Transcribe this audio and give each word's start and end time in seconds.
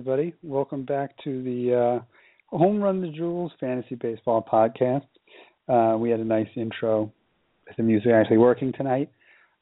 Everybody. 0.00 0.32
Welcome 0.42 0.86
back 0.86 1.14
to 1.24 1.42
the 1.42 2.00
uh, 2.00 2.56
Home 2.56 2.80
Run 2.80 3.02
the 3.02 3.08
Jewels 3.08 3.52
Fantasy 3.60 3.96
Baseball 3.96 4.42
podcast. 4.50 5.04
Uh, 5.68 5.98
we 5.98 6.08
had 6.08 6.20
a 6.20 6.24
nice 6.24 6.48
intro 6.56 7.12
with 7.66 7.76
the 7.76 7.82
music 7.82 8.10
actually 8.10 8.38
working 8.38 8.72
tonight. 8.72 9.10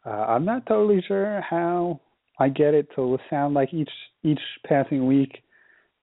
Uh, 0.07 0.11
I'm 0.11 0.45
not 0.45 0.65
totally 0.67 1.03
sure 1.09 1.41
how 1.41 2.01
I 2.39 2.51
get 2.51 2.73
it 2.73 2.87
to 2.95 3.19
sound 3.29 3.55
like 3.55 3.75
each 3.75 3.91
each 4.23 4.39
passing 4.65 5.09
week. 5.09 5.43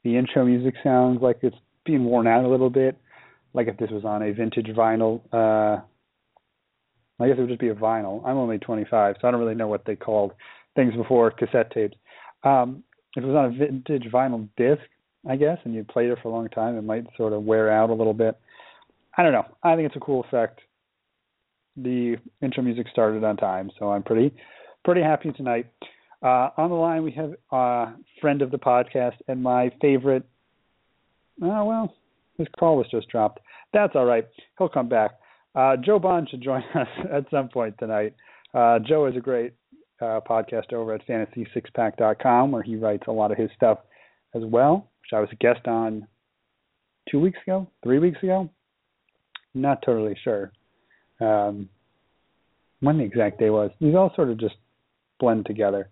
The 0.03 0.17
intro 0.17 0.43
music 0.43 0.73
sounds 0.84 1.21
like 1.21 1.38
it's 1.41 1.55
being 1.85 2.04
worn 2.04 2.27
out 2.27 2.43
a 2.43 2.49
little 2.49 2.70
bit, 2.70 2.98
like 3.54 3.70
if 3.70 3.77
this 3.77 3.90
was 3.90 4.04
on 4.04 4.21
a 4.21 4.34
vintage 4.34 4.67
vinyl. 4.76 5.21
Uh, 5.31 5.81
I 7.21 7.27
guess 7.29 7.38
it 7.38 7.40
would 7.40 7.48
just 7.48 7.62
be 7.62 7.70
a 7.70 7.73
vinyl. 7.73 8.21
I'm 8.26 8.35
only 8.35 8.57
25, 8.57 9.15
so 9.21 9.27
I 9.29 9.31
don't 9.31 9.40
really 9.40 9.55
know 9.55 9.70
what 9.70 9.85
they 9.85 9.96
called 9.96 10.34
things 10.76 10.93
before 10.93 11.31
cassette 11.31 11.71
tapes. 11.71 11.96
Um, 12.43 12.84
if 13.16 13.24
it 13.24 13.27
was 13.27 13.35
on 13.35 13.46
a 13.46 13.58
vintage 13.58 14.12
vinyl 14.12 14.48
disc, 14.58 14.82
I 15.27 15.35
guess, 15.35 15.58
and 15.63 15.74
you 15.74 15.84
played 15.84 16.10
it 16.10 16.20
for 16.21 16.30
a 16.30 16.32
long 16.32 16.49
time, 16.49 16.77
it 16.77 16.84
might 16.84 17.05
sort 17.18 17.34
of 17.34 17.44
wear 17.44 17.71
out 17.71 17.90
a 17.90 17.94
little 17.94 18.13
bit. 18.13 18.38
I 19.18 19.24
don't 19.24 19.32
know. 19.32 19.46
I 19.63 19.76
think 19.76 19.88
it's 19.88 19.96
a 19.96 20.02
cool 20.02 20.24
effect. 20.24 20.60
The 21.77 22.18
intro 22.41 22.63
music 22.63 22.88
started 22.91 23.24
on 23.24 23.38
time, 23.38 23.71
so 23.80 23.91
I'm 23.91 24.04
pretty 24.04 24.34
pretty 24.84 25.02
happy 25.02 25.32
tonight. 25.32 25.68
Uh, 26.21 26.49
on 26.58 26.70
the 26.70 26.76
line, 26.76 27.04
we 27.04 27.12
have 27.12 27.34
a 27.52 27.93
friend 28.21 28.41
of 28.41 28.52
the 28.52 28.58
podcast 28.58 29.16
and 29.27 29.41
my 29.41 29.71
favorite. 29.82 30.24
Oh 31.41 31.66
well, 31.66 31.93
his 32.38 32.48
call 32.58 32.77
was 32.77 32.88
just 32.91 33.10
dropped. 33.10 33.40
That's 33.74 33.93
all 33.96 34.05
right. 34.05 34.26
He'll 34.58 34.70
come 34.70 34.88
back. 34.88 35.12
Uh, 35.54 35.76
Joe 35.77 35.99
Bond 35.99 36.30
should 36.30 36.41
join 36.41 36.63
us 36.76 36.88
at 37.12 37.26
some 37.32 37.49
point 37.49 37.76
tonight. 37.80 38.16
Uh, 38.54 38.80
Joe 38.80 39.05
is 39.08 39.16
a 39.18 39.21
great 39.21 39.54
uh, 40.01 40.20
podcast 40.27 40.74
over 40.74 40.93
at 40.93 41.07
fantasy6pack.com 41.07 42.51
where 42.51 42.63
he 42.63 42.76
writes 42.76 43.04
a 43.07 43.12
lot 43.12 43.32
of 43.32 43.38
his 43.38 43.49
stuff 43.55 43.79
as 44.34 44.43
well, 44.46 44.90
which 45.02 45.13
I 45.13 45.20
was 45.20 45.29
a 45.32 45.35
guest 45.35 45.68
on 45.68 46.07
two 47.10 47.20
weeks 47.20 47.40
ago, 47.46 47.68
three 47.84 47.99
weeks 47.99 48.21
ago. 48.21 48.49
Not 49.54 49.82
totally 49.85 50.18
sure 50.24 50.52
um, 51.21 51.70
when 52.82 52.98
the 52.98 53.04
exact 53.04 53.40
day 53.40 53.49
was. 53.49 53.71
These 53.79 53.96
all 53.96 54.12
sort 54.15 54.29
of 54.29 54.40
just 54.40 54.55
blend 55.20 55.46
together. 55.46 55.90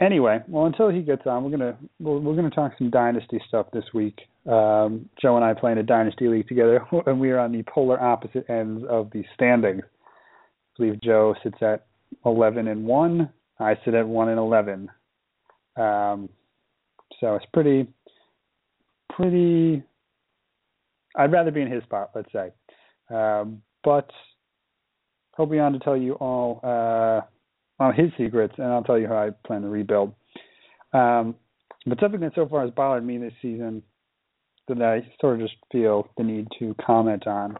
Anyway, 0.00 0.40
well, 0.48 0.66
until 0.66 0.90
he 0.90 1.02
gets 1.02 1.22
on, 1.26 1.44
we're 1.44 1.50
gonna 1.50 1.76
we're, 2.00 2.18
we're 2.18 2.34
gonna 2.34 2.50
talk 2.50 2.72
some 2.78 2.90
dynasty 2.90 3.40
stuff 3.48 3.66
this 3.72 3.84
week. 3.94 4.18
Um, 4.44 5.08
Joe 5.22 5.36
and 5.36 5.44
I 5.44 5.54
play 5.54 5.72
in 5.72 5.78
a 5.78 5.82
dynasty 5.82 6.28
league 6.28 6.48
together, 6.48 6.84
and 7.06 7.20
we 7.20 7.30
are 7.30 7.38
on 7.38 7.52
the 7.52 7.62
polar 7.62 8.00
opposite 8.00 8.50
ends 8.50 8.84
of 8.88 9.10
the 9.12 9.24
standings. 9.34 9.82
I 9.84 10.76
believe 10.76 11.00
Joe 11.00 11.34
sits 11.42 11.58
at 11.62 11.86
11 12.24 12.68
and 12.68 12.84
1. 12.84 13.30
I 13.60 13.74
sit 13.84 13.94
at 13.94 14.06
1 14.06 14.28
and 14.28 14.38
11. 14.38 14.90
Um, 15.76 16.28
so 17.20 17.34
it's 17.34 17.46
pretty, 17.52 17.88
pretty. 19.14 19.82
I'd 21.16 21.32
rather 21.32 21.50
be 21.50 21.62
in 21.62 21.70
his 21.70 21.82
spot, 21.84 22.10
let's 22.14 22.32
say. 22.32 22.50
Um, 23.10 23.62
but 23.82 24.10
he'll 25.36 25.46
be 25.46 25.58
on 25.58 25.72
to 25.72 25.78
tell 25.78 25.96
you 25.96 26.14
all 26.14 26.60
uh, 26.62 27.92
his 27.92 28.10
secrets, 28.18 28.54
and 28.58 28.66
I'll 28.66 28.82
tell 28.82 28.98
you 28.98 29.06
how 29.06 29.16
I 29.16 29.30
plan 29.46 29.62
to 29.62 29.68
rebuild. 29.68 30.14
Um, 30.92 31.34
but 31.86 32.00
something 32.00 32.20
that 32.20 32.32
so 32.34 32.48
far 32.48 32.62
has 32.62 32.70
bothered 32.70 33.04
me 33.04 33.18
this 33.18 33.32
season 33.42 33.82
that 34.68 34.80
I 34.80 35.06
sort 35.20 35.40
of 35.40 35.46
just 35.46 35.58
feel 35.70 36.08
the 36.16 36.24
need 36.24 36.48
to 36.58 36.74
comment 36.84 37.26
on, 37.26 37.56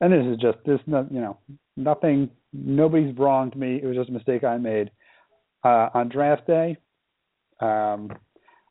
and 0.00 0.12
this 0.12 0.24
is 0.24 0.40
just 0.40 0.58
this, 0.64 0.78
you 0.86 1.20
know, 1.20 1.38
nothing 1.76 2.30
nobody's 2.52 3.16
wronged 3.16 3.56
me. 3.56 3.80
It 3.82 3.86
was 3.86 3.96
just 3.96 4.10
a 4.10 4.12
mistake 4.12 4.44
I 4.44 4.56
made. 4.56 4.90
Uh, 5.62 5.88
on 5.94 6.08
draft 6.08 6.46
day, 6.46 6.76
um, 7.60 8.10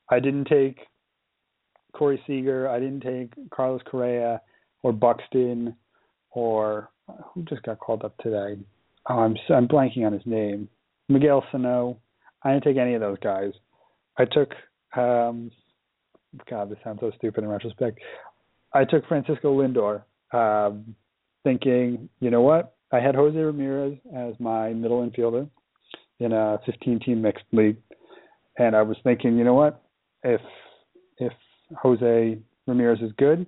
I 0.10 0.20
didn't 0.20 0.46
take 0.46 0.80
Corey 1.94 2.22
Seager. 2.26 2.68
I 2.68 2.80
didn't 2.80 3.02
take 3.02 3.32
Carlos 3.52 3.82
Correa 3.86 4.42
or 4.84 4.92
Buxton 4.92 5.76
or 6.32 6.90
who 7.34 7.44
just 7.44 7.64
got 7.64 7.80
called 7.80 8.04
up 8.04 8.18
today. 8.18 8.60
Oh, 9.10 9.20
I'm 9.20 9.36
I'm 9.50 9.68
blanking 9.68 10.06
on 10.06 10.14
his 10.14 10.26
name. 10.26 10.70
Miguel 11.08 11.44
Sano. 11.52 11.98
I 12.44 12.54
didn't 12.54 12.64
take 12.64 12.78
any 12.78 12.94
of 12.94 13.02
those 13.02 13.18
guys. 13.22 13.52
I 14.18 14.26
took. 14.26 14.54
Um, 14.96 15.52
God, 16.50 16.70
this 16.70 16.78
sounds 16.84 17.00
so 17.02 17.12
stupid 17.18 17.44
in 17.44 17.50
retrospect. 17.50 18.00
I 18.74 18.86
took 18.86 19.08
Francisco 19.08 19.60
Lindor, 19.60 20.04
um, 20.32 20.96
thinking, 21.44 22.08
you 22.20 22.30
know 22.30 22.42
what? 22.42 22.76
I 22.92 23.00
had 23.00 23.16
Jose 23.16 23.38
Ramirez 23.38 23.98
as 24.16 24.34
my 24.40 24.74
middle 24.74 25.08
infielder 25.08 25.48
in 26.20 26.34
a 26.34 26.60
15 26.66 27.00
team 27.00 27.22
mixed 27.22 27.46
league. 27.52 27.78
And 28.58 28.76
I 28.76 28.82
was 28.82 28.98
thinking, 29.04 29.38
you 29.38 29.44
know 29.44 29.54
what? 29.54 29.82
If 30.24 30.42
if 31.18 31.34
Jose 31.82 32.38
Ramirez 32.68 33.00
is 33.02 33.12
good, 33.18 33.46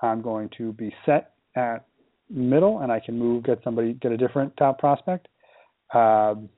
I'm 0.00 0.22
going 0.22 0.50
to 0.58 0.72
be 0.72 0.94
set 1.06 1.32
at 1.56 1.86
middle 2.28 2.80
and 2.80 2.90
I 2.90 3.00
can 3.00 3.18
move, 3.18 3.44
get 3.44 3.60
somebody, 3.62 3.94
get 3.94 4.12
a 4.12 4.16
different 4.16 4.56
top 4.56 4.78
prospect. 4.78 5.28
Um, 5.92 6.48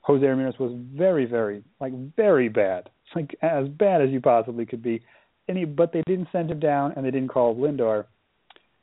Jose 0.00 0.24
Ramirez 0.24 0.58
was 0.58 0.72
very, 0.94 1.26
very, 1.26 1.62
like 1.80 1.92
very 2.16 2.48
bad. 2.48 2.90
Like 3.14 3.36
as 3.42 3.68
bad 3.68 4.00
as 4.00 4.10
you 4.10 4.20
possibly 4.20 4.64
could 4.66 4.82
be. 4.82 5.02
Any, 5.48 5.64
but 5.64 5.92
they 5.92 6.02
didn't 6.06 6.28
send 6.32 6.50
him 6.50 6.60
down 6.60 6.94
and 6.96 7.04
they 7.04 7.10
didn't 7.10 7.28
call 7.28 7.54
Lindor 7.54 8.06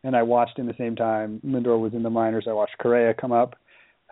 and 0.03 0.15
I 0.15 0.23
watched 0.23 0.59
in 0.59 0.65
the 0.65 0.75
same 0.77 0.95
time 0.95 1.41
Lindor 1.45 1.79
was 1.79 1.93
in 1.93 2.03
the 2.03 2.09
minors. 2.09 2.45
I 2.47 2.53
watched 2.53 2.77
Correa 2.79 3.13
come 3.13 3.31
up. 3.31 3.55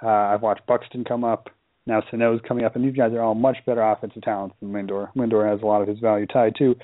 Uh, 0.02 0.08
I've 0.08 0.42
watched 0.42 0.66
Buxton 0.68 1.04
come 1.04 1.24
up. 1.24 1.50
Now 1.86 2.04
Sano's 2.12 2.42
coming 2.48 2.66
up, 2.66 2.76
and 2.76 2.86
these 2.86 2.96
guys 2.96 3.14
are 3.14 3.22
all 3.22 3.36
much 3.36 3.58
better 3.66 3.82
offensive 3.82 4.22
talents 4.22 4.56
than 4.60 4.72
Lindor. 4.72 5.10
Lindor 5.16 5.50
has 5.50 5.62
a 5.62 5.66
lot 5.66 5.82
of 5.82 5.88
his 5.88 6.00
value 6.00 6.28
tied 6.28 6.56
to 6.60 6.76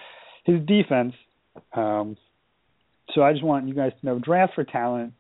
his 0.46 0.66
defense. 0.66 1.14
Um, 1.74 2.16
so 3.14 3.22
I 3.22 3.34
just 3.34 3.44
want 3.44 3.68
you 3.68 3.74
guys 3.74 3.92
to 4.00 4.06
know: 4.06 4.20
draft 4.20 4.54
for 4.56 4.64
talent. 4.64 5.14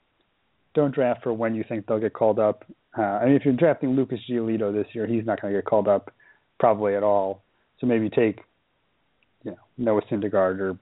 Don't 0.73 0.95
draft 0.95 1.21
for 1.21 1.33
when 1.33 1.53
you 1.53 1.63
think 1.67 1.85
they'll 1.85 1.99
get 1.99 2.13
called 2.13 2.39
up. 2.39 2.65
Uh, 2.97 3.01
I 3.01 3.25
mean, 3.25 3.35
if 3.35 3.43
you're 3.45 3.53
drafting 3.53 3.95
Lucas 3.95 4.19
Giolito 4.29 4.73
this 4.73 4.87
year, 4.93 5.05
he's 5.05 5.25
not 5.25 5.41
going 5.41 5.53
to 5.53 5.57
get 5.59 5.65
called 5.65 5.87
up 5.87 6.11
probably 6.59 6.95
at 6.95 7.03
all. 7.03 7.43
So 7.79 7.87
maybe 7.87 8.09
take, 8.09 8.39
you 9.43 9.51
know, 9.51 9.57
Noah 9.77 10.01
Syndergaard 10.09 10.77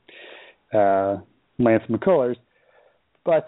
or 0.73 1.17
uh, 1.17 1.19
Lance 1.57 1.83
McCullers 1.89 2.35
but 3.25 3.47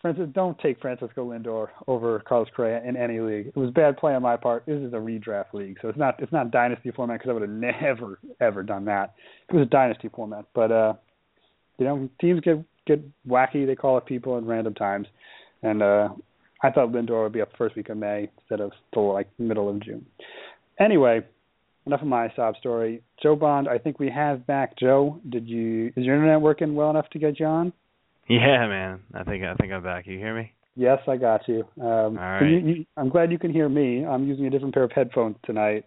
Francis, 0.00 0.28
don't 0.32 0.58
take 0.60 0.80
Francisco 0.80 1.30
Lindor 1.30 1.68
over 1.86 2.20
Carlos 2.20 2.48
Correa 2.56 2.82
in 2.82 2.96
any 2.96 3.20
league. 3.20 3.48
It 3.48 3.56
was 3.56 3.70
bad 3.70 3.98
play 3.98 4.14
on 4.14 4.22
my 4.22 4.36
part. 4.36 4.64
This 4.66 4.80
is 4.80 4.94
a 4.94 4.96
redraft 4.96 5.52
league, 5.52 5.76
so 5.82 5.88
it's 5.88 5.98
not 5.98 6.20
it's 6.22 6.32
not 6.32 6.50
dynasty 6.50 6.90
format 6.90 7.18
because 7.18 7.30
I 7.30 7.32
would 7.34 7.42
have 7.42 7.50
never 7.50 8.18
ever 8.40 8.62
done 8.62 8.86
that. 8.86 9.14
It 9.48 9.54
was 9.54 9.66
a 9.66 9.70
dynasty 9.70 10.08
format, 10.08 10.46
but 10.54 10.72
uh, 10.72 10.94
you 11.78 11.84
know 11.84 12.08
teams 12.18 12.40
get 12.40 12.64
get 12.86 13.04
wacky. 13.28 13.66
They 13.66 13.76
call 13.76 13.98
up 13.98 14.06
people 14.06 14.38
at 14.38 14.44
random 14.44 14.72
times, 14.72 15.06
and 15.62 15.82
uh, 15.82 16.08
I 16.62 16.70
thought 16.70 16.92
Lindor 16.92 17.24
would 17.24 17.32
be 17.32 17.42
up 17.42 17.50
first 17.58 17.76
week 17.76 17.90
of 17.90 17.98
May 17.98 18.30
instead 18.38 18.60
of 18.60 18.72
the 18.94 19.00
like 19.00 19.28
middle 19.38 19.68
of 19.68 19.80
June. 19.80 20.06
Anyway, 20.78 21.20
enough 21.84 22.00
of 22.00 22.08
my 22.08 22.32
sob 22.34 22.56
story. 22.56 23.02
Joe 23.22 23.36
Bond, 23.36 23.68
I 23.68 23.76
think 23.76 23.98
we 23.98 24.08
have 24.08 24.46
back. 24.46 24.78
Joe, 24.78 25.20
did 25.28 25.46
you 25.46 25.88
is 25.88 26.06
your 26.06 26.14
internet 26.14 26.40
working 26.40 26.74
well 26.74 26.88
enough 26.88 27.10
to 27.10 27.18
get 27.18 27.38
you 27.38 27.44
on? 27.44 27.74
Yeah, 28.30 28.68
man. 28.68 29.00
I 29.12 29.24
think 29.24 29.42
I 29.42 29.54
think 29.54 29.72
I'm 29.72 29.82
back. 29.82 30.06
You 30.06 30.16
hear 30.16 30.36
me? 30.36 30.52
Yes, 30.76 31.00
I 31.08 31.16
got 31.16 31.48
you. 31.48 31.64
Um, 31.80 31.86
All 31.86 32.14
right. 32.14 32.42
You, 32.48 32.58
you, 32.58 32.84
I'm 32.96 33.08
glad 33.08 33.32
you 33.32 33.40
can 33.40 33.52
hear 33.52 33.68
me. 33.68 34.06
I'm 34.06 34.24
using 34.24 34.46
a 34.46 34.50
different 34.50 34.72
pair 34.72 34.84
of 34.84 34.92
headphones 34.92 35.34
tonight, 35.44 35.84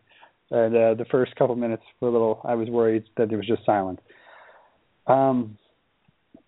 and 0.52 0.76
uh, 0.76 0.94
the 0.96 1.06
first 1.10 1.34
couple 1.38 1.56
minutes 1.56 1.84
were 2.02 2.10
a 2.10 2.12
little. 2.12 2.42
I 2.44 2.56
was 2.56 2.68
worried 2.68 3.06
that 3.16 3.30
there 3.30 3.38
was 3.38 3.48
just 3.48 3.66
silence. 3.66 4.02
Um, 5.08 5.58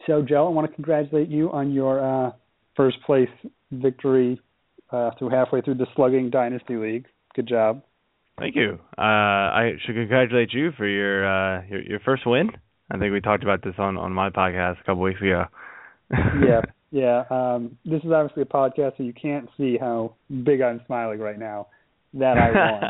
so, 0.06 0.21
Joe, 0.21 0.47
I 0.47 0.50
want 0.50 0.69
to 0.69 0.75
congratulate 0.75 1.30
you 1.30 1.50
on 1.53 1.71
your 1.71 2.03
uh, 2.03 2.31
first 2.75 2.98
place 3.06 3.30
victory 3.71 4.41
uh, 4.91 5.12
through 5.18 5.30
halfway 5.30 5.62
through 5.62 5.75
the 5.75 5.88
Slugging 5.95 6.30
Dynasty 6.30 6.75
League. 6.75 7.06
Good 7.36 7.48
job. 7.48 7.83
Thank 8.38 8.57
you. 8.57 8.80
Uh, 8.98 9.01
I 9.01 9.71
should 9.86 9.95
congratulate 9.95 10.51
you 10.51 10.74
for 10.74 10.86
your, 10.86 11.25
uh, 11.25 11.63
your 11.69 11.81
your 11.83 12.00
first 12.01 12.27
win. 12.27 12.50
I 12.91 12.98
think 12.98 13.13
we 13.13 13.21
talked 13.21 13.44
about 13.44 13.63
this 13.63 13.75
on 13.77 13.95
on 13.95 14.12
my 14.12 14.30
podcast 14.30 14.81
a 14.81 14.83
couple 14.83 15.01
weeks 15.01 15.21
ago 15.21 15.45
yeah, 16.12 16.62
yeah. 16.92 17.24
Um, 17.30 17.78
this 17.86 18.04
is 18.04 18.12
obviously 18.12 18.44
a 18.44 18.46
podcast, 18.46 18.98
so 18.98 19.04
you 19.04 19.13
can't 19.13 19.50
see 19.57 19.78
how 19.80 20.16
big 20.44 20.62
I'm 20.62 20.81
smiling 20.86 21.19
right 21.19 21.40
now 21.40 21.68
that 22.13 22.38
I 22.38 22.52
won. 22.72 22.84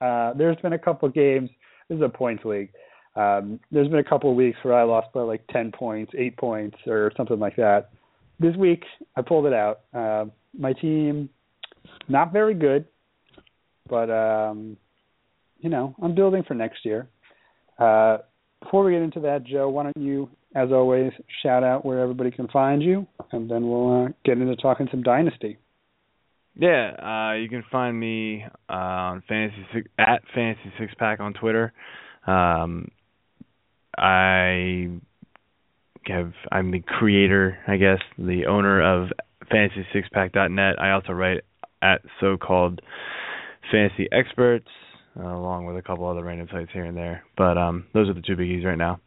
uh, 0.08 0.34
there's 0.34 0.56
been 0.58 0.72
a 0.72 0.78
couple 0.78 1.08
of 1.08 1.14
games. 1.14 1.50
This 1.88 1.96
is 1.96 2.02
a 2.02 2.08
points 2.08 2.44
league. 2.44 2.70
Um, 3.16 3.58
there's 3.72 3.88
been 3.88 3.98
a 3.98 4.04
couple 4.04 4.30
of 4.30 4.36
weeks 4.36 4.58
where 4.62 4.74
I 4.74 4.84
lost 4.84 5.12
by 5.12 5.22
like 5.22 5.44
10 5.48 5.72
points, 5.72 6.12
8 6.16 6.36
points, 6.36 6.76
or 6.86 7.12
something 7.16 7.38
like 7.38 7.56
that. 7.56 7.90
This 8.38 8.56
week, 8.56 8.84
I 9.16 9.22
pulled 9.22 9.46
it 9.46 9.52
out. 9.52 9.80
Uh, 9.92 10.26
my 10.56 10.72
team, 10.72 11.28
not 12.08 12.32
very 12.32 12.54
good, 12.54 12.86
but, 13.88 14.10
um, 14.10 14.76
you 15.58 15.68
know, 15.68 15.94
I'm 16.00 16.14
building 16.14 16.44
for 16.46 16.54
next 16.54 16.84
year. 16.84 17.08
Uh, 17.78 18.18
before 18.62 18.84
we 18.84 18.92
get 18.92 19.02
into 19.02 19.20
that, 19.20 19.44
Joe, 19.44 19.68
why 19.68 19.84
don't 19.84 19.96
you 19.96 20.30
as 20.54 20.70
always, 20.72 21.12
shout 21.42 21.62
out 21.62 21.84
where 21.84 22.00
everybody 22.00 22.30
can 22.30 22.48
find 22.48 22.82
you, 22.82 23.06
and 23.32 23.50
then 23.50 23.68
we'll 23.68 24.06
uh, 24.06 24.08
get 24.24 24.38
into 24.38 24.56
talking 24.56 24.88
some 24.90 25.02
Dynasty. 25.02 25.58
Yeah, 26.56 26.90
uh, 26.98 27.34
you 27.34 27.48
can 27.48 27.64
find 27.70 27.98
me 27.98 28.44
uh, 28.68 28.72
on 28.72 29.22
fantasy 29.28 29.64
six, 29.72 29.88
at 29.98 30.22
fantasy 30.34 30.72
six 30.78 30.92
pack 30.98 31.20
on 31.20 31.32
Twitter. 31.34 31.72
Um, 32.26 32.90
I 33.96 34.88
have 36.06 36.32
I'm 36.50 36.70
the 36.70 36.80
creator, 36.80 37.58
I 37.66 37.76
guess, 37.76 38.00
the 38.18 38.46
owner 38.46 38.82
of 38.82 39.10
fantasy6pack.net. 39.52 40.80
I 40.80 40.92
also 40.92 41.12
write 41.12 41.42
at 41.82 42.02
so-called 42.20 42.80
fantasy 43.70 44.08
experts, 44.12 44.68
uh, 45.18 45.22
along 45.22 45.66
with 45.66 45.76
a 45.76 45.82
couple 45.82 46.06
other 46.08 46.24
random 46.24 46.48
sites 46.50 46.70
here 46.72 46.84
and 46.84 46.96
there. 46.96 47.24
But 47.36 47.58
um, 47.58 47.86
those 47.94 48.08
are 48.08 48.14
the 48.14 48.22
two 48.22 48.36
biggies 48.36 48.64
right 48.64 48.78
now. 48.78 49.00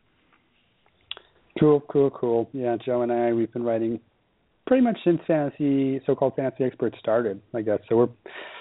Cool, 1.60 1.82
cool, 1.90 2.10
cool. 2.10 2.50
Yeah, 2.54 2.78
Joe 2.84 3.02
and 3.02 3.12
I 3.12 3.34
we've 3.34 3.52
been 3.52 3.64
writing 3.64 4.00
pretty 4.66 4.84
much 4.84 4.98
since 5.04 5.20
fantasy 5.28 6.02
so-called 6.06 6.34
fantasy 6.36 6.64
experts 6.64 6.98
started, 7.00 7.42
I 7.54 7.62
guess. 7.62 7.80
So 7.90 7.98
we're 7.98 8.08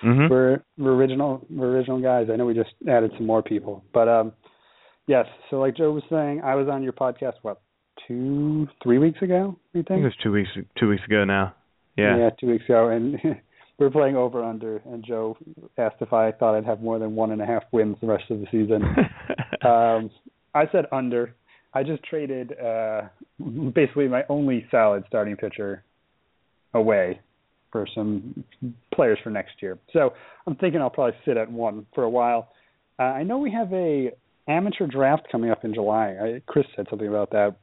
mm-hmm. 0.05 0.29
we're 0.31 0.63
we're 0.79 0.95
original 0.95 1.47
we're 1.51 1.71
original 1.71 2.01
guys. 2.01 2.29
I 2.33 2.37
know 2.37 2.47
we 2.47 2.55
just 2.55 2.75
added 2.89 3.13
some 3.17 3.27
more 3.27 3.43
people, 3.43 3.85
but 3.95 4.09
um, 4.09 4.33
yes. 5.07 5.27
So 5.51 5.57
like 5.57 5.77
Joe 5.77 5.93
was 5.93 6.03
saying, 6.11 6.43
I 6.45 6.55
was 6.55 6.69
on 6.69 6.83
your 6.83 6.93
podcast 6.93 7.35
what 7.43 7.61
two 8.09 8.69
three 8.83 8.99
weeks 8.99 9.23
ago. 9.23 9.59
You 9.73 9.83
think? 9.83 9.91
I 9.91 9.95
think 9.95 10.01
it 10.01 10.05
was 10.05 10.17
two 10.23 10.33
weeks 10.33 10.51
two 10.79 10.89
weeks 10.89 11.05
ago 11.07 11.25
now. 11.25 11.55
Yeah. 11.97 12.17
Yeah, 12.17 12.31
two 12.41 12.47
weeks 12.49 12.65
ago, 12.65 12.89
and 12.89 13.19
we 13.23 13.37
were 13.79 13.91
playing 13.91 14.17
over 14.17 14.43
under, 14.43 14.79
and 14.87 15.05
Joe 15.07 15.37
asked 15.77 15.97
if 16.01 16.13
I 16.13 16.33
thought 16.33 16.57
I'd 16.57 16.65
have 16.65 16.81
more 16.81 16.99
than 16.99 17.15
one 17.15 17.33
and 17.33 17.43
a 17.43 17.47
half 17.47 17.65
wins 17.71 17.97
the 18.01 18.07
rest 18.07 18.25
of 18.31 18.41
the 18.41 18.47
season. 18.51 18.83
um, 19.69 20.11
I 20.55 20.65
said 20.73 20.87
under. 20.93 21.35
I 21.75 21.83
just 21.83 22.03
traded 22.05 22.53
uh, 22.59 23.03
basically 23.75 24.09
my 24.09 24.25
only 24.29 24.67
solid 24.71 25.05
starting 25.09 25.37
pitcher 25.37 25.85
away 26.75 27.21
for 27.71 27.87
some 27.95 28.45
players 28.95 29.19
for 29.25 29.31
next 29.31 29.55
year. 29.61 29.79
So 29.93 30.13
I'm 30.47 30.55
thinking 30.57 30.81
I'll 30.81 30.91
probably 30.91 31.19
sit 31.25 31.37
at 31.37 31.51
one 31.51 31.87
for 31.95 32.05
a 32.05 32.11
while. 32.11 32.51
Uh, 32.99 33.05
I 33.05 33.23
know 33.23 33.39
we 33.39 33.51
have 33.51 33.73
a 33.73 34.13
amateur 34.49 34.87
draft 34.87 35.27
coming 35.33 35.51
up 35.51 35.65
in 35.65 35.73
July. 35.73 36.17
I, 36.23 36.43
Chris 36.47 36.67
said 36.77 36.87
something 36.91 37.09
about 37.09 37.31
that. 37.31 37.57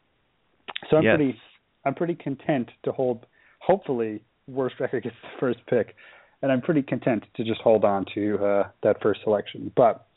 So 0.90 0.98
I'm 0.98 1.04
yes. 1.04 1.16
pretty 1.16 1.40
I'm 1.86 1.96
pretty 1.96 2.16
content 2.16 2.70
to 2.84 2.92
hold. 2.92 3.26
Hopefully, 3.60 4.22
worst 4.48 4.76
record 4.80 5.04
gets 5.04 5.16
the 5.22 5.40
first 5.40 5.60
pick, 5.70 5.96
and 6.42 6.52
I'm 6.52 6.62
pretty 6.62 6.82
content 6.82 7.24
to 7.36 7.44
just 7.44 7.62
hold 7.62 7.86
on 7.86 8.06
to 8.16 8.38
uh, 8.44 8.68
that 8.84 9.02
first 9.02 9.22
selection. 9.24 9.72
But 9.76 10.08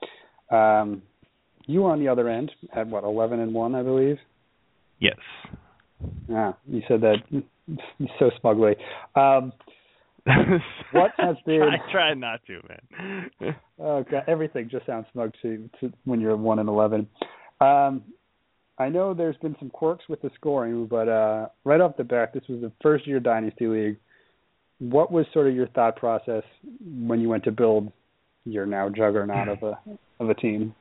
um, 0.51 1.03
you 1.67 1.87
on 1.87 2.01
the 2.01 2.09
other 2.09 2.29
end 2.29 2.51
at 2.75 2.87
what 2.87 3.05
11 3.05 3.41
and 3.41 3.55
one, 3.55 3.75
I 3.75 3.83
believe. 3.83 4.19
Yes. 4.99 5.17
Yeah, 6.29 6.53
you 6.67 6.83
said 6.89 7.01
that 7.03 7.17
so 8.19 8.31
smugly. 8.41 8.77
Um, 9.15 9.53
what 10.93 11.11
has 11.19 11.37
been? 11.45 11.63
I 11.63 11.91
try 11.91 12.15
not 12.15 12.41
to, 12.47 12.61
man. 12.69 13.57
oh 13.81 14.05
God, 14.09 14.23
everything 14.29 14.69
just 14.71 14.87
sounds 14.87 15.07
smug 15.13 15.33
to, 15.43 15.69
to 15.81 15.93
when 16.05 16.21
you're 16.21 16.37
one 16.37 16.61
and 16.61 16.69
eleven. 16.69 17.09
Um, 17.61 18.03
I 18.79 18.89
know 18.89 19.15
there's 19.15 19.37
been 19.39 19.57
some 19.59 19.71
quirks 19.71 20.05
with 20.09 20.23
the 20.23 20.31
scoring, 20.35 20.87
but 20.87 21.09
uh, 21.09 21.49
right 21.65 21.81
off 21.81 21.97
the 21.97 22.05
bat, 22.05 22.33
this 22.33 22.45
was 22.49 22.61
the 22.61 22.73
first 22.83 23.07
year 23.07 23.21
dynasty 23.21 23.67
league. 23.67 23.97
What 24.79 25.13
was 25.13 25.27
sort 25.33 25.49
of 25.49 25.55
your 25.55 25.69
thought 25.69 25.97
process 25.97 26.43
when 26.85 27.21
you 27.21 27.29
went 27.29 27.45
to 27.45 27.53
build 27.53 27.93
your 28.45 28.67
now 28.67 28.89
juggernaut 28.89 29.49
of 29.49 29.63
a 29.63 29.79
of 30.21 30.31
a 30.31 30.35
team? 30.35 30.75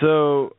So, 0.00 0.56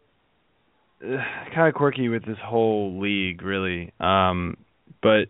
uh, 1.04 1.18
kind 1.54 1.68
of 1.68 1.74
quirky 1.74 2.10
with 2.10 2.25
this 2.25 2.38
whole 2.44 3.00
league, 3.01 3.42
really. 3.42 3.94
Um, 4.00 4.57
but 5.01 5.25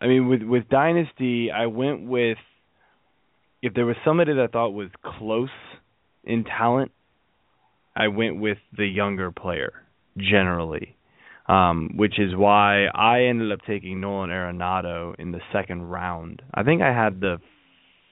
I 0.00 0.06
mean, 0.06 0.28
with 0.28 0.42
with 0.42 0.68
dynasty, 0.68 1.50
I 1.50 1.66
went 1.66 2.06
with 2.06 2.38
if 3.62 3.74
there 3.74 3.86
was 3.86 3.96
somebody 4.04 4.34
that 4.34 4.42
I 4.42 4.46
thought 4.48 4.70
was 4.70 4.88
close 5.04 5.48
in 6.24 6.44
talent, 6.44 6.90
I 7.94 8.08
went 8.08 8.40
with 8.40 8.58
the 8.76 8.86
younger 8.86 9.30
player 9.30 9.72
generally, 10.18 10.96
um, 11.46 11.92
which 11.96 12.18
is 12.18 12.34
why 12.34 12.86
I 12.86 13.24
ended 13.24 13.52
up 13.52 13.60
taking 13.66 14.00
Nolan 14.00 14.30
Arenado 14.30 15.14
in 15.18 15.30
the 15.30 15.40
second 15.52 15.82
round. 15.82 16.42
I 16.52 16.64
think 16.64 16.82
I 16.82 16.92
had 16.92 17.20
the 17.20 17.38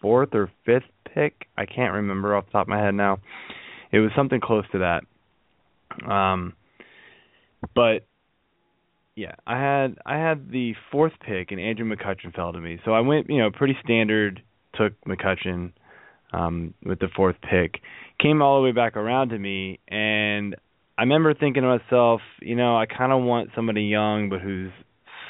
fourth 0.00 0.30
or 0.34 0.50
fifth 0.64 0.90
pick. 1.14 1.46
I 1.58 1.66
can't 1.66 1.94
remember 1.94 2.36
off 2.36 2.46
the 2.46 2.52
top 2.52 2.62
of 2.62 2.68
my 2.68 2.80
head 2.80 2.94
now. 2.94 3.18
It 3.92 3.98
was 3.98 4.10
something 4.16 4.40
close 4.40 4.64
to 4.72 4.78
that. 4.78 6.10
Um, 6.10 6.54
but 7.74 8.06
yeah, 9.16 9.34
I 9.46 9.58
had 9.60 9.98
I 10.06 10.16
had 10.16 10.50
the 10.50 10.74
fourth 10.90 11.12
pick 11.20 11.50
and 11.50 11.60
Andrew 11.60 11.84
McCutchen 11.84 12.34
fell 12.34 12.52
to 12.52 12.60
me. 12.60 12.80
So 12.84 12.92
I 12.92 13.00
went, 13.00 13.28
you 13.28 13.38
know, 13.38 13.50
pretty 13.50 13.76
standard, 13.84 14.42
took 14.74 14.92
McCutchen 15.04 15.72
um 16.32 16.74
with 16.84 17.00
the 17.00 17.08
fourth 17.14 17.36
pick. 17.42 17.80
Came 18.20 18.40
all 18.40 18.60
the 18.60 18.64
way 18.64 18.72
back 18.72 18.96
around 18.96 19.30
to 19.30 19.38
me 19.38 19.80
and 19.88 20.54
I 20.96 21.02
remember 21.02 21.34
thinking 21.34 21.62
to 21.62 21.78
myself, 21.78 22.20
you 22.40 22.56
know, 22.56 22.76
I 22.76 22.86
kind 22.86 23.12
of 23.12 23.22
want 23.22 23.50
somebody 23.54 23.82
young 23.82 24.28
but 24.28 24.40
who's 24.40 24.70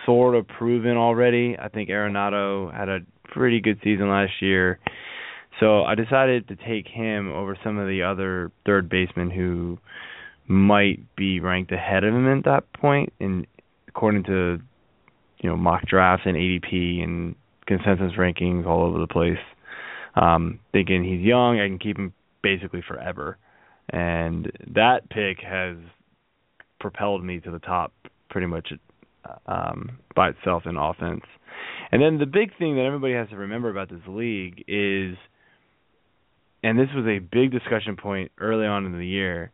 sort 0.05 0.35
of 0.35 0.47
proven 0.47 0.97
already. 0.97 1.57
I 1.59 1.69
think 1.69 1.89
Arenado 1.89 2.75
had 2.75 2.89
a 2.89 3.01
pretty 3.25 3.61
good 3.61 3.79
season 3.83 4.09
last 4.09 4.33
year. 4.41 4.79
So 5.61 5.83
I 5.85 5.95
decided 5.95 6.49
to 6.49 6.57
take 6.57 6.89
him 6.89 7.31
over 7.31 7.57
some 7.63 7.79
of 7.79 7.87
the 7.87 8.03
other 8.03 8.51
third 8.65 8.89
basemen 8.89 9.31
who 9.31 9.79
might 10.49 11.01
be 11.17 11.39
ranked 11.39 11.71
ahead 11.71 12.03
of 12.03 12.15
him 12.15 12.27
at 12.27 12.45
that 12.45 12.73
point 12.73 13.13
and 13.21 13.47
according 13.87 14.25
to 14.25 14.59
you 15.39 15.49
know 15.49 15.57
mock 15.57 15.87
drafts 15.87 16.27
and 16.27 16.37
ADP 16.37 17.05
and 17.05 17.35
consensus 17.67 18.13
rankings 18.19 18.67
all 18.67 18.83
over 18.83 18.99
the 18.99 19.07
place. 19.07 19.39
Um, 20.17 20.59
thinking 20.73 21.05
he's 21.05 21.21
young, 21.21 21.61
I 21.61 21.69
can 21.69 21.79
keep 21.79 21.97
him 21.97 22.13
basically 22.43 22.83
forever 22.87 23.39
and 23.91 24.51
that 24.75 25.09
pick 25.11 25.39
has 25.41 25.77
propelled 26.79 27.25
me 27.25 27.41
to 27.41 27.51
the 27.51 27.59
top 27.59 27.93
pretty 28.31 28.47
much 28.47 28.73
um, 29.47 29.99
by 30.15 30.31
itself 30.31 30.65
in 30.67 30.77
offense. 30.77 31.25
And 31.93 32.01
then 32.01 32.19
the 32.19 32.27
big 32.27 32.57
thing 32.59 32.77
that 32.77 32.85
everybody 32.85 33.15
has 33.15 33.29
to 33.31 33.37
remember 33.37 33.69
about 33.69 33.91
this 33.91 34.01
league 34.07 34.65
is, 34.69 35.17
and 36.63 36.79
this 36.79 36.89
was 36.95 37.07
a 37.07 37.19
big 37.19 37.51
discussion 37.51 37.97
point 37.97 38.33
early 38.39 38.67
on 38.67 38.87
in 38.87 38.93
the 38.93 39.07
year, 39.07 39.51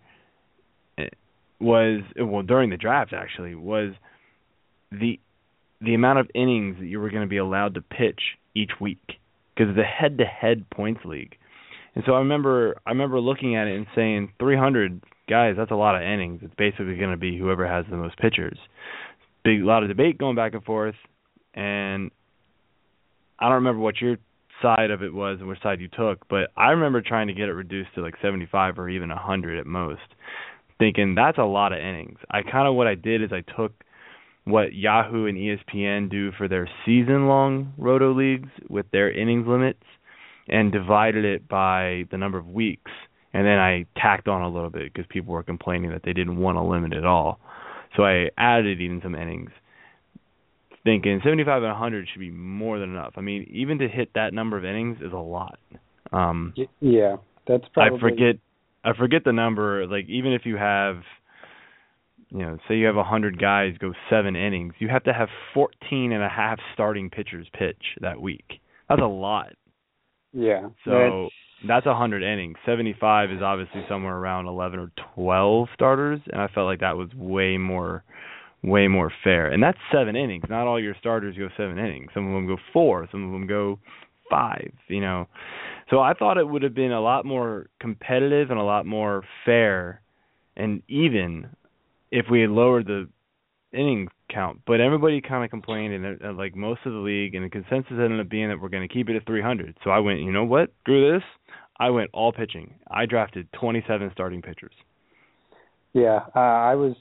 was 1.59 2.03
well 2.19 2.43
during 2.43 2.71
the 2.71 2.77
draft 2.77 3.13
actually 3.15 3.55
was 3.55 3.93
the 4.93 5.19
the 5.81 5.95
amount 5.95 6.19
of 6.19 6.29
innings 6.35 6.77
that 6.79 6.87
you 6.87 7.01
were 7.01 7.09
going 7.11 7.23
to 7.23 7.29
be 7.29 7.39
allowed 7.39 7.75
to 7.75 7.81
pitch 7.81 8.21
each 8.55 8.73
week 8.81 9.01
because 9.55 9.75
the 9.75 9.83
head-to-head 9.83 10.69
points 10.69 11.01
league 11.05 11.37
and 11.97 12.05
so 12.07 12.13
I 12.13 12.19
remember 12.19 12.77
I 12.87 12.91
remember 12.91 13.19
looking 13.21 13.57
at 13.57 13.67
it 13.67 13.77
and 13.77 13.87
saying 13.95 14.33
300 14.39 15.03
guys, 15.29 15.55
that's 15.57 15.71
a 15.71 15.77
lot 15.77 15.97
of 15.97 16.03
innings. 16.03 16.41
It's 16.43 16.55
basically 16.57 16.97
going 16.97 17.11
to 17.11 17.17
be 17.17 17.39
whoever 17.39 17.67
has 17.67 17.87
the 17.91 17.97
most 17.97 18.19
pitchers. 18.19 18.59
Big 19.45 19.63
lot 19.63 19.83
of 19.83 19.89
debate 19.89 20.19
going 20.19 20.37
back 20.37 20.53
and 20.53 20.63
forth, 20.63 20.95
and 21.55 22.11
I 23.39 23.47
don't 23.47 23.55
remember 23.55 23.81
what 23.81 24.01
your 24.01 24.19
side 24.63 24.91
of 24.91 25.03
it 25.03 25.13
was 25.13 25.39
and 25.41 25.49
which 25.49 25.63
side 25.63 25.81
you 25.81 25.89
took, 25.89 26.27
but 26.29 26.51
I 26.57 26.71
remember 26.71 27.01
trying 27.01 27.27
to 27.29 27.35
get 27.35 27.49
it 27.49 27.53
reduced 27.53 27.95
to 27.95 28.03
like 28.03 28.15
75 28.23 28.79
or 28.79 28.89
even 28.89 29.09
100 29.09 29.59
at 29.59 29.67
most, 29.67 30.01
thinking 30.79 31.15
that's 31.15 31.39
a 31.39 31.45
lot 31.45 31.73
of 31.73 31.79
innings. 31.79 32.19
I 32.31 32.43
kind 32.43 32.69
of 32.69 32.75
what 32.75 32.87
I 32.87 32.95
did 32.95 33.23
is 33.23 33.31
I 33.33 33.43
took 33.57 33.73
what 34.45 34.73
Yahoo 34.73 35.27
and 35.27 35.37
ESPN 35.37 36.09
do 36.09 36.31
for 36.33 36.47
their 36.49 36.69
season-long 36.85 37.73
roto 37.77 38.15
leagues 38.15 38.49
with 38.69 38.87
their 38.93 39.11
innings 39.11 39.47
limits 39.47 39.83
and 40.49 40.71
divided 40.71 41.25
it 41.25 41.49
by 41.49 42.05
the 42.11 42.17
number 42.17 42.39
of 42.39 42.47
weeks. 42.47 42.93
And 43.33 43.45
then 43.45 43.59
I 43.59 43.87
tacked 43.97 44.29
on 44.29 44.43
a 44.43 44.49
little 44.49 44.71
bit 44.71 44.93
because 44.93 45.07
people 45.09 45.35
were 45.35 45.43
complaining 45.43 45.91
that 45.91 46.03
they 46.05 46.13
didn't 46.13 46.39
want 46.39 46.59
a 46.59 46.63
limit 46.63 46.95
at 46.95 47.05
all. 47.05 47.41
So 47.97 48.05
I 48.05 48.31
added 48.39 48.81
even 48.81 49.01
some 49.03 49.15
innings, 49.15 49.51
thinking 50.87 51.21
75 51.25 51.63
and 51.63 51.73
100 51.73 52.09
should 52.11 52.21
be 52.21 52.31
more 52.31 52.79
than 52.79 52.91
enough. 52.91 53.15
I 53.17 53.21
mean, 53.21 53.47
even 53.51 53.79
to 53.79 53.89
hit 53.89 54.11
that 54.15 54.33
number 54.33 54.57
of 54.57 54.65
innings 54.65 54.99
is 55.03 55.13
a 55.13 55.17
lot. 55.17 55.59
Um, 56.13 56.55
yeah, 56.81 57.17
that's 57.47 57.65
probably. 57.75 57.99
I 57.99 58.01
forget. 58.01 58.37
I 58.85 58.97
forget 58.97 59.25
the 59.25 59.33
number. 59.33 59.87
Like 59.87 60.07
even 60.09 60.33
if 60.33 60.43
you 60.47 60.57
have, 60.57 60.99
you 62.31 62.39
know, 62.39 62.59
say 62.69 62.77
you 62.77 62.87
have 62.87 62.95
100 62.95 63.39
guys 63.41 63.75
go 63.81 63.93
seven 64.09 64.37
innings, 64.37 64.75
you 64.79 64.89
have 64.89 65.03
to 65.05 65.13
have 65.13 65.29
14 65.55 66.13
and 66.13 66.23
a 66.23 66.29
half 66.29 66.61
starting 66.73 67.11
pitchers 67.11 67.49
pitch 67.53 67.83
that 68.01 68.21
week. 68.21 68.61
That's 68.89 69.03
a 69.03 69.07
lot. 69.07 69.55
Yeah. 70.33 70.69
So 70.85 71.29
that's 71.67 71.87
a 71.87 71.95
hundred 71.95 72.23
innings. 72.23 72.57
Seventy 72.65 72.95
five 72.99 73.31
is 73.31 73.43
obviously 73.43 73.85
somewhere 73.89 74.17
around 74.17 74.47
eleven 74.47 74.79
or 74.79 74.93
twelve 75.15 75.69
starters, 75.75 76.21
and 76.31 76.41
I 76.41 76.49
felt 76.49 76.67
like 76.67 76.81
that 76.81 76.97
was 76.97 77.09
way 77.15 77.57
more 77.57 78.05
way 78.67 78.89
more 78.89 79.11
fair. 79.25 79.47
And 79.47 79.63
that's 79.63 79.79
seven 79.91 80.17
innings. 80.17 80.45
Not 80.51 80.67
all 80.67 80.81
your 80.81 80.95
starters 80.99 81.37
go 81.37 81.49
seven 81.57 81.79
innings. 81.79 82.11
Some 82.13 82.27
of 82.27 82.35
them 82.35 82.47
go 82.47 82.57
four, 82.73 83.09
some 83.11 83.25
of 83.25 83.33
them 83.33 83.47
go 83.47 83.79
five, 84.29 84.73
you 84.89 85.01
know. 85.01 85.29
So 85.89 86.01
I 86.01 86.13
thought 86.13 86.37
it 86.37 86.47
would 86.47 86.63
have 86.63 86.75
been 86.75 86.93
a 86.93 87.01
lot 87.01 87.25
more 87.25 87.69
competitive 87.81 88.51
and 88.51 88.59
a 88.59 88.65
lot 88.65 88.85
more 88.85 89.23
fair 89.45 90.03
and 90.57 90.83
even 90.89 91.49
if 92.11 92.27
we 92.31 92.41
had 92.41 92.51
lowered 92.51 92.87
the 92.87 93.09
inning 93.73 94.09
count, 94.31 94.61
but 94.67 94.81
everybody 94.81 95.21
kind 95.21 95.45
of 95.45 95.51
complained, 95.51 95.93
and 95.93 96.23
uh, 96.23 96.33
like 96.33 96.57
most 96.57 96.81
of 96.87 96.93
the 96.93 96.99
league, 96.99 97.35
and 97.35 97.45
the 97.45 97.51
consensus 97.51 97.93
ended 97.93 98.21
up 98.21 98.29
being 98.29 98.49
that 98.49 98.61
we're 98.61 98.69
going 98.69 98.87
to 98.87 98.93
keep 98.93 99.09
it 99.09 99.17
at 99.17 99.27
300. 99.27 99.77
So 99.85 99.91
I 99.91 99.99
went, 99.99 100.21
you 100.21 100.33
know 100.33 100.45
what? 100.45 100.73
Screw 100.81 101.13
this. 101.13 101.23
I 101.79 101.91
went 101.91 102.11
all 102.15 102.33
pitching. 102.33 102.75
I 102.91 103.05
drafted 103.05 103.49
27 103.53 104.11
starting 104.13 104.41
pitchers. 104.41 104.73
Yeah, 105.93 106.21
uh, 106.35 106.39
I 106.39 106.75
was 106.75 106.95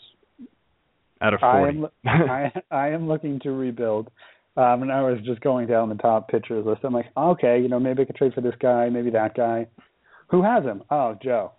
out 1.25 1.33
of 1.33 1.39
40. 1.39 1.55
I 1.55 1.69
am, 1.69 1.87
I, 2.29 2.75
I 2.75 2.89
am 2.89 3.07
looking 3.07 3.39
to 3.41 3.51
rebuild. 3.51 4.09
Um, 4.57 4.83
and 4.83 4.91
I 4.91 5.01
was 5.01 5.19
just 5.25 5.41
going 5.41 5.67
down 5.67 5.89
the 5.89 5.95
top 5.95 6.29
pitchers 6.29 6.65
list. 6.65 6.81
I'm 6.83 6.93
like, 6.93 7.11
okay, 7.17 7.59
you 7.61 7.67
know, 7.67 7.79
maybe 7.79 8.03
I 8.03 8.05
could 8.05 8.15
trade 8.15 8.33
for 8.33 8.41
this 8.41 8.55
guy, 8.61 8.87
maybe 8.89 9.09
that 9.11 9.35
guy. 9.35 9.67
Who 10.27 10.43
has 10.43 10.63
him? 10.63 10.83
Oh, 10.89 11.17
Joe. 11.21 11.51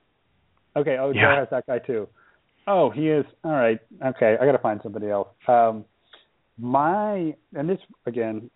Okay, 0.74 0.96
oh, 0.98 1.12
yeah. 1.14 1.34
Joe 1.34 1.40
has 1.40 1.48
that 1.50 1.66
guy 1.66 1.78
too. 1.78 2.08
Oh, 2.66 2.90
he 2.90 3.08
is. 3.08 3.24
All 3.44 3.52
right. 3.52 3.78
Okay, 4.04 4.36
I 4.40 4.44
got 4.44 4.52
to 4.52 4.58
find 4.58 4.80
somebody 4.82 5.10
else. 5.10 5.28
Um, 5.46 5.84
my 6.58 7.34
and 7.54 7.68
this 7.68 7.78
again, 8.06 8.50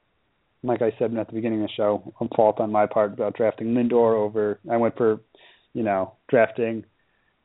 like 0.62 0.82
I 0.82 0.92
said 0.98 1.14
at 1.16 1.26
the 1.26 1.34
beginning 1.34 1.62
of 1.62 1.68
the 1.68 1.74
show, 1.76 2.14
I'm 2.20 2.28
fault 2.34 2.60
on 2.60 2.72
my 2.72 2.86
part 2.86 3.12
about 3.12 3.36
drafting 3.36 3.68
Lindor 3.68 4.14
over. 4.14 4.58
I 4.70 4.78
went 4.78 4.96
for, 4.96 5.20
you 5.74 5.82
know, 5.82 6.14
drafting 6.28 6.84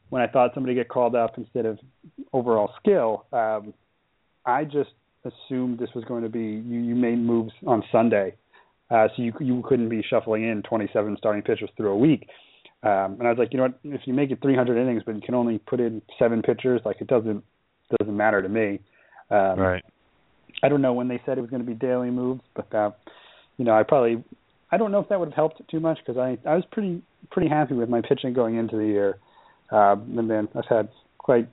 when 0.09 0.21
I 0.21 0.27
thought 0.27 0.51
somebody 0.53 0.75
get 0.75 0.89
called 0.89 1.15
up 1.15 1.37
instead 1.37 1.65
of 1.65 1.79
overall 2.33 2.71
skill. 2.79 3.25
Um, 3.31 3.73
I 4.45 4.63
just 4.63 4.91
assumed 5.23 5.79
this 5.79 5.89
was 5.95 6.03
going 6.05 6.23
to 6.23 6.29
be 6.29 6.39
you, 6.39 6.79
you 6.79 6.95
made 6.95 7.17
moves 7.17 7.51
on 7.65 7.83
Sunday, 7.91 8.35
uh, 8.91 9.07
so 9.15 9.23
you 9.23 9.33
you 9.39 9.63
couldn't 9.67 9.89
be 9.89 10.03
shuffling 10.07 10.43
in 10.43 10.61
27 10.63 11.15
starting 11.17 11.41
pitchers 11.41 11.69
through 11.77 11.91
a 11.91 11.97
week. 11.97 12.27
Um, 12.83 13.17
and 13.17 13.23
I 13.23 13.29
was 13.29 13.39
like, 13.39 13.51
you 13.51 13.57
know 13.57 13.63
what? 13.63 13.79
If 13.83 14.01
you 14.05 14.13
make 14.13 14.29
it 14.29 14.39
300 14.41 14.79
innings, 14.79 15.01
but 15.05 15.15
you 15.15 15.21
can 15.21 15.33
only 15.33 15.57
put 15.57 15.79
in 15.79 16.03
seven 16.19 16.43
pitchers, 16.43 16.81
like 16.85 16.97
it 17.01 17.07
doesn't 17.07 17.43
doesn't 17.99 18.15
matter 18.15 18.41
to 18.41 18.49
me. 18.49 18.79
Um, 19.31 19.59
right. 19.59 19.83
I 20.63 20.69
don't 20.69 20.81
know 20.81 20.93
when 20.93 21.07
they 21.07 21.21
said 21.25 21.37
it 21.37 21.41
was 21.41 21.49
going 21.49 21.63
to 21.63 21.67
be 21.67 21.73
daily 21.73 22.11
moves, 22.11 22.41
but 22.55 22.73
uh, 22.73 22.91
you 23.57 23.65
know, 23.65 23.73
I 23.73 23.83
probably 23.83 24.23
I 24.71 24.77
don't 24.77 24.91
know 24.91 24.99
if 24.99 25.09
that 25.09 25.19
would 25.19 25.29
have 25.29 25.35
helped 25.35 25.61
too 25.69 25.79
much 25.79 25.97
because 26.05 26.17
I 26.19 26.37
I 26.47 26.55
was 26.55 26.63
pretty 26.71 27.01
pretty 27.31 27.49
happy 27.49 27.73
with 27.73 27.89
my 27.89 28.01
pitching 28.01 28.33
going 28.33 28.55
into 28.55 28.77
the 28.77 28.85
year, 28.85 29.17
um, 29.71 30.17
and 30.17 30.29
then 30.29 30.47
I've 30.55 30.67
had 30.69 30.89
quite 31.17 31.49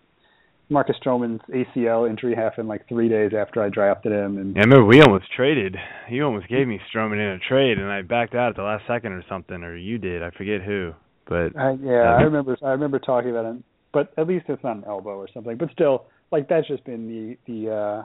Marcus 0.69 0.97
Stroman's 1.05 1.43
ACL 1.51 2.09
injury 2.09 2.35
happened 2.35 2.69
like 2.69 2.89
three 2.89 3.09
days 3.09 3.33
after 3.39 3.63
I 3.63 3.69
drafted 3.69 4.13
him. 4.13 4.39
And 4.39 4.57
yeah, 4.57 4.63
I 4.63 4.65
remember 4.65 4.87
we 4.87 5.01
almost 5.03 5.27
traded. 5.35 5.77
You 6.11 6.25
almost 6.25 6.49
gave 6.49 6.67
me 6.67 6.81
Stroman 6.93 7.15
in 7.15 7.21
a 7.21 7.39
trade, 7.39 7.79
and 7.79 7.91
I 7.91 8.03
backed 8.03 8.35
out 8.35 8.51
at 8.51 8.57
the 8.57 8.63
last 8.63 8.85
second 8.87 9.13
or 9.13 9.23
something, 9.29 9.63
or 9.63 9.77
you 9.77 9.99
did. 9.99 10.23
I 10.23 10.31
forget 10.31 10.63
who. 10.63 10.93
But 11.29 11.57
uh, 11.57 11.75
yeah, 11.81 12.17
I 12.19 12.23
remember. 12.23 12.57
I 12.63 12.71
remember 12.71 12.99
talking 12.99 13.31
about 13.31 13.45
him. 13.45 13.65
But 13.93 14.13
at 14.17 14.27
least 14.27 14.47
it's 14.49 14.65
not 14.65 14.77
an 14.77 14.85
elbow 14.87 15.17
or 15.17 15.29
something. 15.33 15.57
But 15.57 15.71
still, 15.73 16.07
like 16.31 16.49
that's 16.49 16.67
just 16.67 16.85
been 16.85 17.37
the 17.47 17.53
the 17.53 17.71
uh 17.71 18.05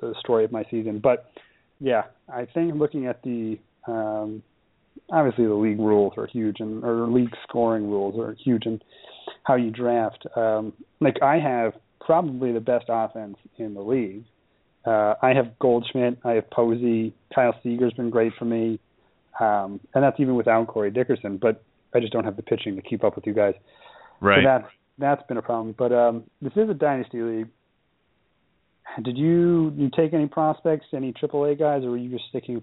the 0.00 0.14
story 0.20 0.44
of 0.44 0.52
my 0.52 0.64
season. 0.70 1.00
But 1.02 1.30
yeah, 1.80 2.02
I 2.32 2.46
think 2.46 2.74
looking 2.74 3.06
at 3.06 3.22
the 3.22 3.58
um 3.86 4.42
obviously 5.10 5.46
the 5.46 5.54
league 5.54 5.78
rules 5.78 6.14
are 6.16 6.26
huge 6.26 6.56
and 6.60 6.84
or 6.84 7.06
league 7.06 7.34
scoring 7.48 7.90
rules 7.90 8.18
are 8.18 8.34
huge 8.44 8.64
and 8.66 8.82
how 9.44 9.54
you 9.54 9.70
draft. 9.70 10.26
Um 10.36 10.72
like 11.00 11.16
I 11.22 11.38
have 11.38 11.74
probably 12.00 12.52
the 12.52 12.60
best 12.60 12.86
offense 12.88 13.36
in 13.56 13.74
the 13.74 13.80
league. 13.80 14.24
Uh 14.84 15.14
I 15.22 15.34
have 15.34 15.58
Goldschmidt, 15.58 16.18
I 16.24 16.32
have 16.32 16.50
Posey, 16.50 17.14
Kyle 17.34 17.54
Seager's 17.62 17.92
been 17.94 18.10
great 18.10 18.32
for 18.38 18.44
me. 18.44 18.78
Um 19.40 19.80
and 19.94 20.02
that's 20.02 20.18
even 20.20 20.34
without 20.34 20.66
Corey 20.68 20.90
Dickerson, 20.90 21.38
but 21.38 21.62
I 21.94 22.00
just 22.00 22.12
don't 22.12 22.24
have 22.24 22.36
the 22.36 22.42
pitching 22.42 22.76
to 22.76 22.82
keep 22.82 23.04
up 23.04 23.16
with 23.16 23.26
you 23.26 23.34
guys. 23.34 23.54
Right. 24.20 24.42
So 24.42 24.48
that 24.48 24.68
that's 24.98 25.26
been 25.28 25.36
a 25.36 25.42
problem. 25.42 25.74
But 25.76 25.92
um 25.92 26.24
this 26.42 26.52
is 26.56 26.68
a 26.68 26.74
dynasty 26.74 27.22
league. 27.22 27.48
Did 29.02 29.16
you 29.16 29.72
you 29.76 29.90
take 29.94 30.12
any 30.12 30.26
prospects, 30.26 30.86
any 30.94 31.12
AAA 31.12 31.58
guys, 31.58 31.84
or 31.84 31.90
were 31.90 31.96
you 31.96 32.10
just 32.10 32.28
sticking 32.28 32.62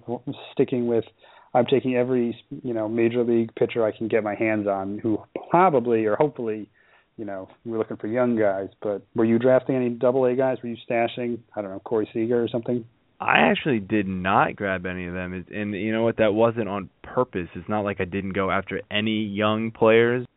sticking 0.53 0.87
with? 0.87 1.05
I'm 1.55 1.65
taking 1.65 1.95
every 1.95 2.37
you 2.63 2.73
know 2.73 2.89
major 2.89 3.23
league 3.23 3.55
pitcher 3.55 3.85
I 3.85 3.97
can 3.97 4.07
get 4.07 4.23
my 4.23 4.35
hands 4.35 4.67
on, 4.67 4.99
who 4.99 5.19
probably 5.49 6.05
or 6.05 6.15
hopefully, 6.17 6.69
you 7.17 7.23
know, 7.23 7.47
we're 7.63 7.77
looking 7.77 7.97
for 7.97 8.07
young 8.07 8.37
guys. 8.37 8.69
But 8.81 9.03
were 9.15 9.25
you 9.25 9.39
drafting 9.39 9.75
any 9.75 9.89
Double 9.89 10.25
A 10.25 10.35
guys? 10.35 10.57
Were 10.61 10.69
you 10.69 10.77
stashing? 10.89 11.39
I 11.55 11.61
don't 11.61 11.71
know, 11.71 11.79
Corey 11.79 12.09
Seager 12.13 12.43
or 12.43 12.49
something. 12.49 12.85
I 13.21 13.49
actually 13.49 13.79
did 13.79 14.05
not 14.07 14.57
grab 14.57 14.85
any 14.85 15.07
of 15.07 15.13
them, 15.13 15.45
and 15.49 15.73
you 15.73 15.93
know 15.93 16.03
what? 16.03 16.17
That 16.17 16.33
wasn't 16.33 16.67
on 16.67 16.89
purpose. 17.01 17.47
It's 17.55 17.69
not 17.69 17.85
like 17.85 18.01
I 18.01 18.05
didn't 18.05 18.33
go 18.33 18.51
after 18.51 18.81
any 18.91 19.23
young 19.23 19.71
players. 19.71 20.27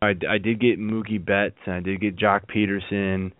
I, 0.00 0.10
I 0.28 0.38
did 0.38 0.60
get 0.60 0.78
Mookie 0.78 1.24
Betts, 1.24 1.58
and 1.66 1.74
I 1.74 1.80
did 1.80 2.00
get 2.00 2.16
Joc 2.16 2.42
Pederson. 2.46 3.32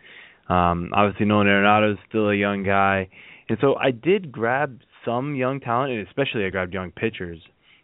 Um, 0.53 0.91
obviously, 0.93 1.27
Nolan 1.27 1.47
Arenado 1.47 1.93
is 1.93 1.99
still 2.09 2.29
a 2.31 2.35
young 2.35 2.65
guy, 2.65 3.09
and 3.49 3.59
so 3.61 3.77
I 3.77 3.93
did 3.93 4.33
grab 4.33 4.81
some 5.05 5.35
young 5.35 5.61
talent, 5.61 5.93
and 5.93 6.07
especially 6.07 6.45
I 6.45 6.51
grabbed 6.51 6.75
young 6.75 6.91
pitchers. 6.91 7.39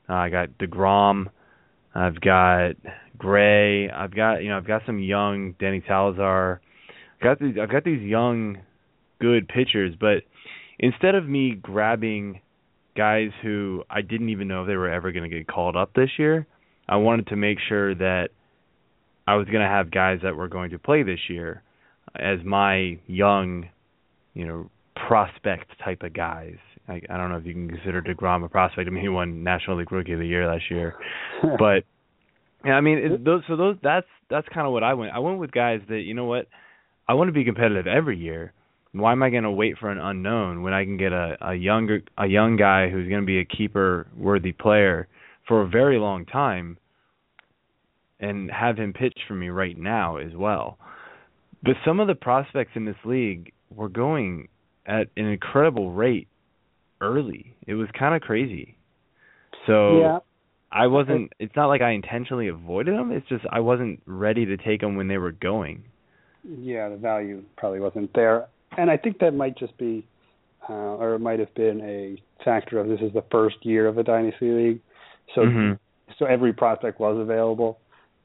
Uh, 0.09 0.15
I 0.15 0.29
got 0.29 0.59
Degrom, 0.59 1.27
I've 1.95 2.21
got 2.21 2.73
Gray, 3.19 3.91
I've 3.91 4.15
got 4.15 4.43
you 4.43 4.49
know 4.49 4.57
I've 4.57 4.67
got 4.67 4.83
some 4.87 4.99
young 4.99 5.55
Danny 5.59 5.83
Salazar. 5.87 6.61
I've 7.17 7.23
got 7.23 7.39
these 7.39 7.57
I've 7.61 7.71
got 7.71 7.85
these 7.85 8.03
young, 8.03 8.59
good 9.21 9.49
pitchers, 9.49 9.95
but 9.99 10.23
instead 10.79 11.15
of 11.15 11.29
me 11.29 11.53
grabbing 11.55 12.41
guys 12.97 13.31
who 13.43 13.85
I 13.89 14.03
didn't 14.03 14.31
even 14.31 14.49
know 14.49 14.63
if 14.63 14.69
they 14.69 14.77
were 14.77 14.91
ever 14.91 15.13
going 15.13 15.29
to 15.29 15.37
get 15.37 15.47
called 15.47 15.77
up 15.77 15.95
this 15.95 16.11
year, 16.19 16.47
I 16.89 16.97
wanted 16.97 17.29
to 17.29 17.37
make 17.37 17.59
sure 17.69 17.95
that 17.95 18.31
I 19.27 19.37
was 19.37 19.47
going 19.47 19.61
to 19.61 19.69
have 19.69 19.91
guys 19.91 20.21
that 20.23 20.35
were 20.35 20.49
going 20.49 20.71
to 20.71 20.79
play 20.79 21.03
this 21.03 21.21
year 21.29 21.63
as 22.17 22.41
my 22.45 22.99
young, 23.07 23.69
you 24.35 24.47
know, 24.47 24.71
prospect 25.09 25.67
type 25.85 26.03
of 26.03 26.13
guys. 26.13 26.57
I, 26.91 27.01
I 27.09 27.17
don't 27.17 27.31
know 27.31 27.37
if 27.37 27.47
you 27.47 27.53
can 27.53 27.69
consider 27.69 28.03
Degrom 28.03 28.45
a 28.45 28.49
prospect. 28.49 28.89
I 28.89 28.91
mean, 28.91 29.03
he 29.03 29.09
won 29.09 29.45
National 29.45 29.79
League 29.79 29.93
Rookie 29.93 30.13
of 30.13 30.19
the 30.19 30.27
Year 30.27 30.47
last 30.47 30.65
year, 30.71 30.97
but 31.59 31.85
yeah, 32.65 32.73
I 32.73 32.81
mean, 32.81 32.99
it, 32.99 33.25
those 33.25 33.43
so 33.49 33.57
those 33.57 33.77
that's 33.83 34.07
that's 34.29 34.49
kind 34.53 34.67
of 34.67 34.73
what 34.73 34.83
I 34.83 34.95
went. 34.95 35.13
I 35.13 35.21
went 35.21 35.39
with 35.39 35.53
guys 35.53 35.81
that 35.89 36.01
you 36.01 36.15
know 36.15 36.25
what, 36.25 36.49
I 37.09 37.15
want 37.15 37.29
to 37.29 37.33
be 37.33 37.45
competitive 37.45 37.87
every 37.87 38.19
year. 38.19 38.53
Why 38.93 39.13
am 39.13 39.23
I 39.23 39.31
going 39.31 39.45
to 39.45 39.53
wait 39.53 39.79
for 39.79 39.89
an 39.89 39.99
unknown 39.99 40.63
when 40.63 40.73
I 40.73 40.85
can 40.85 40.97
get 40.97 41.13
a 41.13 41.37
a 41.41 41.55
younger 41.55 42.03
a 42.19 42.27
young 42.27 42.57
guy 42.57 42.89
who's 42.89 43.09
going 43.09 43.21
to 43.21 43.27
be 43.27 43.39
a 43.39 43.45
keeper 43.45 44.09
worthy 44.17 44.53
player 44.53 45.07
for 45.47 45.63
a 45.63 45.69
very 45.69 45.99
long 45.99 46.27
time 46.27 46.77
and 48.19 48.51
have 48.51 48.77
him 48.77 48.93
pitch 48.93 49.19
for 49.27 49.35
me 49.35 49.49
right 49.49 49.79
now 49.79 50.17
as 50.17 50.33
well. 50.35 50.77
But 51.63 51.75
some 51.85 52.01
of 52.01 52.09
the 52.09 52.15
prospects 52.15 52.73
in 52.75 52.85
this 52.85 52.97
league 53.05 53.53
were 53.75 53.89
going 53.89 54.49
at 54.87 55.09
an 55.17 55.27
incredible 55.27 55.93
rate 55.93 56.29
early. 57.01 57.55
It 57.67 57.75
was 57.75 57.89
kind 57.99 58.15
of 58.15 58.23
crazy. 58.23 58.77
So 59.67 60.01
yeah. 60.01 60.19
I 60.73 60.87
wasn't. 60.87 61.33
It's 61.39 61.55
not 61.57 61.67
like 61.67 61.83
I 61.83 61.91
intentionally 61.91 62.49
avoided 62.49 62.95
them. 62.95 63.11
It's 63.11 63.29
just 63.29 63.45
I 63.51 63.61
wasn't 63.61 64.01
ready 64.07 64.47
to 64.47 64.57
take 64.57 64.81
them 64.81 64.97
when 64.97 65.09
they 65.09 65.19
were 65.19 65.33
going. 65.33 65.85
Yeah, 66.45 66.89
the 66.89 66.97
value 66.97 67.43
probably 67.57 67.81
wasn't 67.81 68.11
there, 68.15 68.47
and 68.79 68.91
I 68.91 68.97
think 68.97 69.19
that 69.19 69.35
might 69.35 69.59
just 69.59 69.77
be, 69.77 70.07
uh, 70.69 70.73
or 70.73 71.15
it 71.15 71.19
might 71.19 71.39
have 71.39 71.55
been 71.55 71.81
a 71.83 72.23
factor 72.45 72.79
of 72.79 72.89
this 72.89 73.01
is 73.01 73.13
the 73.13 73.25
first 73.31 73.57
year 73.63 73.87
of 73.87 73.99
a 73.99 74.03
dynasty 74.03 74.51
league, 74.51 74.81
so 75.35 75.43
mm-hmm. 75.43 75.73
so 76.19 76.25
every 76.25 76.55
prospect 76.55 76.99
was 76.99 77.19
available. 77.19 77.79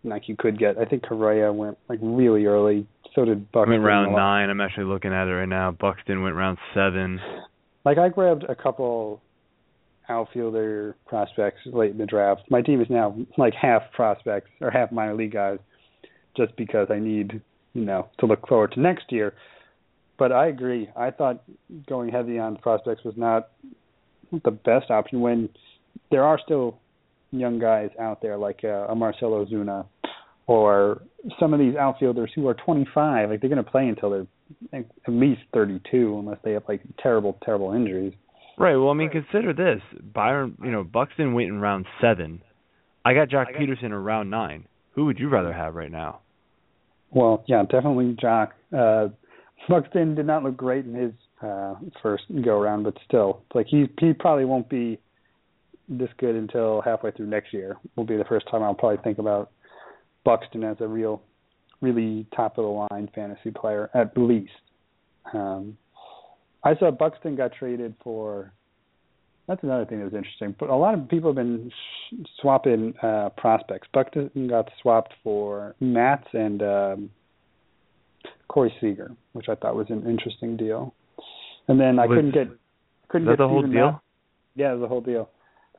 Like 0.05 0.29
you 0.29 0.35
could 0.37 0.57
get, 0.57 0.77
I 0.77 0.85
think 0.85 1.03
Correa 1.03 1.51
went 1.51 1.77
like 1.89 1.99
really 2.01 2.45
early. 2.45 2.87
So 3.15 3.25
did 3.25 3.51
Buxton. 3.51 3.71
Went 3.71 3.83
round 3.83 4.15
nine. 4.15 4.49
I'm 4.49 4.61
actually 4.61 4.85
looking 4.85 5.11
at 5.11 5.27
it 5.27 5.31
right 5.31 5.49
now. 5.49 5.71
Buxton 5.71 6.21
went 6.21 6.35
round 6.35 6.57
seven. 6.73 7.19
Like 7.85 7.97
I 7.97 8.09
grabbed 8.09 8.43
a 8.43 8.55
couple 8.55 9.21
outfielder 10.09 10.95
prospects 11.07 11.59
late 11.65 11.91
in 11.91 11.97
the 11.97 12.05
draft. 12.05 12.43
My 12.49 12.61
team 12.61 12.81
is 12.81 12.87
now 12.89 13.15
like 13.37 13.53
half 13.53 13.83
prospects 13.93 14.49
or 14.61 14.71
half 14.71 14.91
minor 14.91 15.15
league 15.15 15.33
guys, 15.33 15.59
just 16.35 16.55
because 16.57 16.87
I 16.89 16.99
need 16.99 17.41
you 17.73 17.85
know 17.85 18.09
to 18.19 18.25
look 18.25 18.47
forward 18.47 18.71
to 18.73 18.79
next 18.79 19.11
year. 19.11 19.33
But 20.17 20.31
I 20.31 20.47
agree. 20.47 20.89
I 20.95 21.11
thought 21.11 21.43
going 21.87 22.09
heavy 22.09 22.39
on 22.39 22.57
prospects 22.57 23.03
was 23.03 23.15
not 23.17 23.49
the 24.43 24.51
best 24.51 24.89
option 24.89 25.21
when 25.21 25.49
there 26.09 26.23
are 26.23 26.39
still 26.43 26.79
young 27.31 27.59
guys 27.59 27.89
out 27.99 28.21
there 28.21 28.37
like 28.37 28.61
uh, 28.63 28.87
a 28.87 28.95
Marcell 28.95 29.31
Ozuna 29.31 29.85
or 30.47 31.01
some 31.39 31.53
of 31.53 31.59
these 31.59 31.75
outfielders 31.75 32.31
who 32.35 32.47
are 32.47 32.53
25. 32.53 33.29
Like 33.29 33.41
they're 33.41 33.49
going 33.49 33.63
to 33.63 33.69
play 33.69 33.87
until 33.87 34.09
they're 34.09 34.27
at 34.73 34.85
least 35.07 35.41
32 35.53 36.17
unless 36.19 36.37
they 36.43 36.51
have 36.51 36.63
like 36.67 36.81
terrible, 37.01 37.37
terrible 37.43 37.73
injuries. 37.73 38.13
Right. 38.57 38.75
Well, 38.75 38.89
I 38.89 38.93
mean, 38.93 39.09
consider 39.09 39.53
this: 39.53 39.81
Byron, 40.13 40.57
you 40.63 40.71
know, 40.71 40.83
Buxton 40.83 41.33
went 41.33 41.49
in 41.49 41.59
round 41.59 41.85
seven. 41.99 42.41
I 43.03 43.13
got 43.13 43.29
Joc 43.29 43.47
I 43.49 43.53
Pederson 43.53 43.85
in 43.85 43.93
round 43.93 44.29
nine. 44.29 44.65
Who 44.91 45.05
would 45.05 45.19
you 45.19 45.27
rather 45.29 45.51
have 45.51 45.75
right 45.75 45.91
now? 45.91 46.19
Well, 47.11 47.43
yeah, 47.47 47.63
definitely 47.63 48.15
Joc. 48.21 48.51
Uh, 48.75 49.09
Buxton 49.67 50.15
did 50.15 50.25
not 50.25 50.43
look 50.43 50.55
great 50.55 50.85
in 50.85 50.93
his 50.93 51.11
uh, 51.41 51.75
first 52.01 52.23
go 52.43 52.59
around, 52.59 52.83
but 52.83 52.97
still, 53.05 53.41
like 53.53 53.67
he 53.67 53.89
he 53.99 54.13
probably 54.13 54.45
won't 54.45 54.69
be 54.69 54.99
this 55.89 56.09
good 56.17 56.35
until 56.35 56.81
halfway 56.81 57.11
through 57.11 57.27
next 57.27 57.53
year. 57.53 57.77
Will 57.95 58.05
be 58.05 58.17
the 58.17 58.25
first 58.25 58.47
time 58.49 58.63
I'll 58.63 58.73
probably 58.73 59.03
think 59.03 59.17
about 59.17 59.51
Buxton 60.25 60.63
as 60.65 60.77
a 60.81 60.87
real, 60.87 61.21
really 61.81 62.25
top 62.35 62.57
of 62.57 62.63
the 62.65 62.85
line 62.93 63.09
fantasy 63.15 63.51
player 63.51 63.89
at 63.93 64.17
least. 64.17 64.51
Um, 65.33 65.77
I 66.63 66.75
saw 66.75 66.91
Buxton 66.91 67.35
got 67.37 67.53
traded 67.53 67.93
for. 68.03 68.51
That's 69.47 69.61
another 69.61 69.85
thing 69.85 69.99
that 69.99 70.05
was 70.05 70.13
interesting. 70.15 70.55
But 70.59 70.69
a 70.69 70.75
lot 70.75 70.95
of 70.95 71.07
people 71.07 71.29
have 71.29 71.35
been 71.35 71.71
swapping 72.41 72.95
uh, 73.03 73.29
prospects. 73.37 73.87
Buxton 73.93 74.47
got 74.49 74.69
swapped 74.81 75.13
for 75.23 75.75
Matz 75.79 76.25
and 76.33 76.63
um, 76.63 77.09
Corey 78.47 78.73
Seager, 78.81 79.11
which 79.33 79.47
I 79.47 79.53
thought 79.53 79.75
was 79.75 79.85
an 79.89 80.03
interesting 80.09 80.57
deal. 80.57 80.95
And 81.67 81.79
then 81.79 81.99
I 81.99 82.07
Was- 82.07 82.17
couldn't 82.17 82.33
get 82.33 82.47
couldn't 83.07 83.27
get 83.27 83.37
the 83.37 83.47
whole 83.47 83.61
deal? 83.61 83.91
Matz. 83.91 84.03
Yeah, 84.55 84.71
it 84.71 84.77
was 84.77 84.81
the 84.81 84.87
whole 84.87 85.01
deal. 85.01 85.29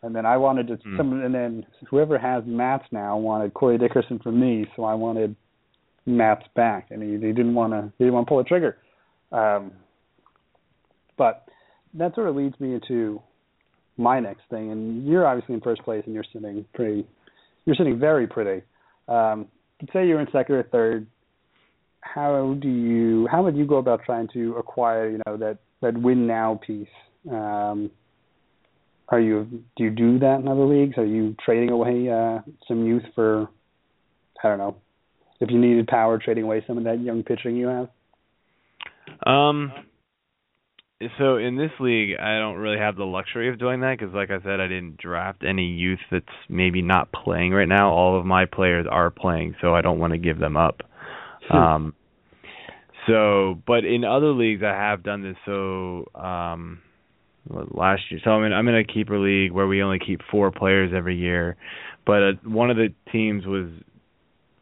And 0.02 0.14
then 0.14 0.26
I 0.26 0.36
wanted 0.36 0.68
to 0.68 0.76
Hmm. 0.76 0.96
some 0.96 1.24
and 1.24 1.34
then 1.34 1.66
whoever 1.88 2.18
has 2.18 2.44
Matz 2.46 2.84
now 2.92 3.16
wanted 3.16 3.54
Corey 3.54 3.78
Dickerson 3.78 4.18
from 4.18 4.38
me, 4.38 4.66
so 4.76 4.84
I 4.84 4.94
wanted 4.94 5.34
Matz 6.04 6.46
back, 6.54 6.90
and 6.90 7.02
he, 7.02 7.12
he 7.12 7.32
didn't 7.32 7.54
want 7.54 7.72
to 7.72 7.92
he 7.98 8.04
didn't 8.04 8.14
want 8.14 8.26
to 8.26 8.28
pull 8.28 8.38
the 8.38 8.44
trigger. 8.44 8.76
Um, 9.32 9.72
but 11.16 11.48
that 11.94 12.14
sort 12.14 12.28
of 12.28 12.36
leads 12.36 12.58
me 12.60 12.74
into 12.74 13.20
my 13.96 14.20
next 14.20 14.42
thing, 14.50 14.70
and 14.70 15.06
you're 15.06 15.26
obviously 15.26 15.54
in 15.54 15.60
first 15.60 15.82
place, 15.82 16.02
and 16.06 16.14
you're 16.14 16.24
sitting 16.32 16.64
pretty, 16.74 17.06
you're 17.64 17.76
sitting 17.76 17.98
very 17.98 18.26
pretty. 18.26 18.62
Um, 19.08 19.46
say 19.92 20.06
you're 20.06 20.20
in 20.20 20.26
second 20.32 20.54
or 20.56 20.62
third. 20.64 21.06
How 22.00 22.56
do 22.60 22.68
you? 22.68 23.26
How 23.30 23.42
would 23.42 23.56
you 23.56 23.66
go 23.66 23.76
about 23.76 24.00
trying 24.04 24.28
to 24.34 24.54
acquire, 24.56 25.10
you 25.10 25.20
know, 25.26 25.36
that 25.38 25.58
that 25.80 25.96
win 25.96 26.26
now 26.26 26.60
piece? 26.64 26.86
Um, 27.30 27.90
are 29.08 29.20
you 29.20 29.62
do 29.76 29.84
you 29.84 29.90
do 29.90 30.18
that 30.18 30.40
in 30.40 30.48
other 30.48 30.64
leagues? 30.64 30.98
Are 30.98 31.04
you 31.04 31.36
trading 31.44 31.70
away 31.70 32.08
uh, 32.08 32.40
some 32.66 32.84
youth 32.84 33.04
for? 33.14 33.48
I 34.42 34.48
don't 34.48 34.58
know. 34.58 34.76
If 35.40 35.50
you 35.50 35.58
needed 35.58 35.86
power, 35.86 36.18
trading 36.18 36.44
away 36.44 36.64
some 36.66 36.78
of 36.78 36.84
that 36.84 37.00
young 37.00 37.22
pitching 37.22 37.56
you 37.56 37.68
have. 37.68 37.88
Um. 39.26 39.72
So 41.18 41.36
in 41.36 41.56
this 41.56 41.72
league, 41.78 42.16
I 42.18 42.38
don't 42.38 42.56
really 42.56 42.78
have 42.78 42.96
the 42.96 43.04
luxury 43.04 43.50
of 43.50 43.58
doing 43.58 43.80
that 43.80 43.98
because, 43.98 44.14
like 44.14 44.30
I 44.30 44.42
said, 44.42 44.60
I 44.60 44.66
didn't 44.66 44.96
draft 44.96 45.44
any 45.46 45.66
youth 45.66 45.98
that's 46.10 46.24
maybe 46.48 46.80
not 46.80 47.12
playing 47.12 47.52
right 47.52 47.68
now. 47.68 47.90
All 47.90 48.18
of 48.18 48.24
my 48.24 48.46
players 48.46 48.86
are 48.90 49.10
playing, 49.10 49.56
so 49.60 49.74
I 49.74 49.82
don't 49.82 49.98
want 49.98 50.14
to 50.14 50.18
give 50.18 50.38
them 50.38 50.56
up. 50.56 50.82
Hmm. 51.48 51.56
Um. 51.56 51.94
So, 53.06 53.62
but 53.68 53.84
in 53.84 54.02
other 54.02 54.32
leagues, 54.32 54.64
I 54.64 54.72
have 54.72 55.04
done 55.04 55.22
this. 55.22 55.36
So, 55.44 56.06
um, 56.20 56.80
last 57.48 58.02
year, 58.10 58.20
so 58.24 58.30
I'm 58.30 58.44
in 58.44 58.52
I'm 58.52 58.68
in 58.68 58.76
a 58.76 58.84
keeper 58.84 59.18
league 59.18 59.52
where 59.52 59.66
we 59.66 59.82
only 59.82 59.98
keep 59.98 60.20
four 60.30 60.50
players 60.50 60.92
every 60.94 61.16
year, 61.16 61.56
but 62.04 62.22
uh, 62.22 62.32
one 62.44 62.70
of 62.70 62.76
the 62.76 62.88
teams 63.12 63.46
was 63.46 63.68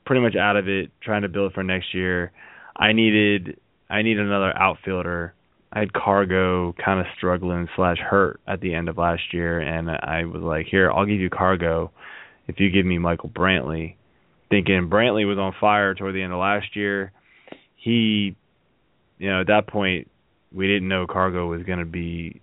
pretty 0.06 0.20
much 0.20 0.36
out 0.36 0.56
of 0.56 0.68
it, 0.68 0.90
trying 1.02 1.22
to 1.22 1.28
build 1.28 1.52
for 1.52 1.62
next 1.62 1.94
year. 1.94 2.32
I 2.76 2.92
needed 2.92 3.58
I 3.90 4.02
needed 4.02 4.26
another 4.26 4.56
outfielder. 4.56 5.34
I 5.72 5.80
had 5.80 5.92
Cargo 5.92 6.72
kind 6.72 7.00
of 7.00 7.06
struggling 7.16 7.68
slash 7.74 7.98
hurt 7.98 8.40
at 8.46 8.60
the 8.60 8.74
end 8.74 8.88
of 8.88 8.96
last 8.96 9.22
year, 9.32 9.60
and 9.60 9.90
I 9.90 10.24
was 10.24 10.42
like, 10.42 10.66
"Here, 10.70 10.90
I'll 10.90 11.06
give 11.06 11.20
you 11.20 11.30
Cargo 11.30 11.90
if 12.46 12.60
you 12.60 12.70
give 12.70 12.86
me 12.86 12.98
Michael 12.98 13.30
Brantley." 13.30 13.96
Thinking 14.50 14.88
Brantley 14.88 15.26
was 15.26 15.38
on 15.38 15.52
fire 15.60 15.94
toward 15.94 16.14
the 16.14 16.22
end 16.22 16.32
of 16.32 16.38
last 16.38 16.76
year. 16.76 17.12
He, 17.76 18.36
you 19.18 19.30
know, 19.30 19.40
at 19.40 19.48
that 19.48 19.66
point, 19.66 20.08
we 20.52 20.68
didn't 20.68 20.88
know 20.88 21.06
Cargo 21.06 21.48
was 21.48 21.62
going 21.64 21.80
to 21.80 21.84
be, 21.84 22.40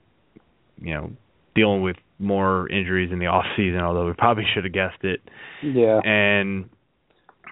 you 0.82 0.94
know, 0.94 1.12
dealing 1.56 1.82
with 1.82 1.98
more 2.20 2.70
injuries 2.70 3.12
in 3.12 3.20
the 3.20 3.28
off 3.28 3.46
season. 3.56 3.80
Although 3.80 4.08
we 4.08 4.14
probably 4.14 4.46
should 4.54 4.64
have 4.64 4.74
guessed 4.74 5.04
it. 5.04 5.22
Yeah. 5.64 6.00
And 6.04 6.70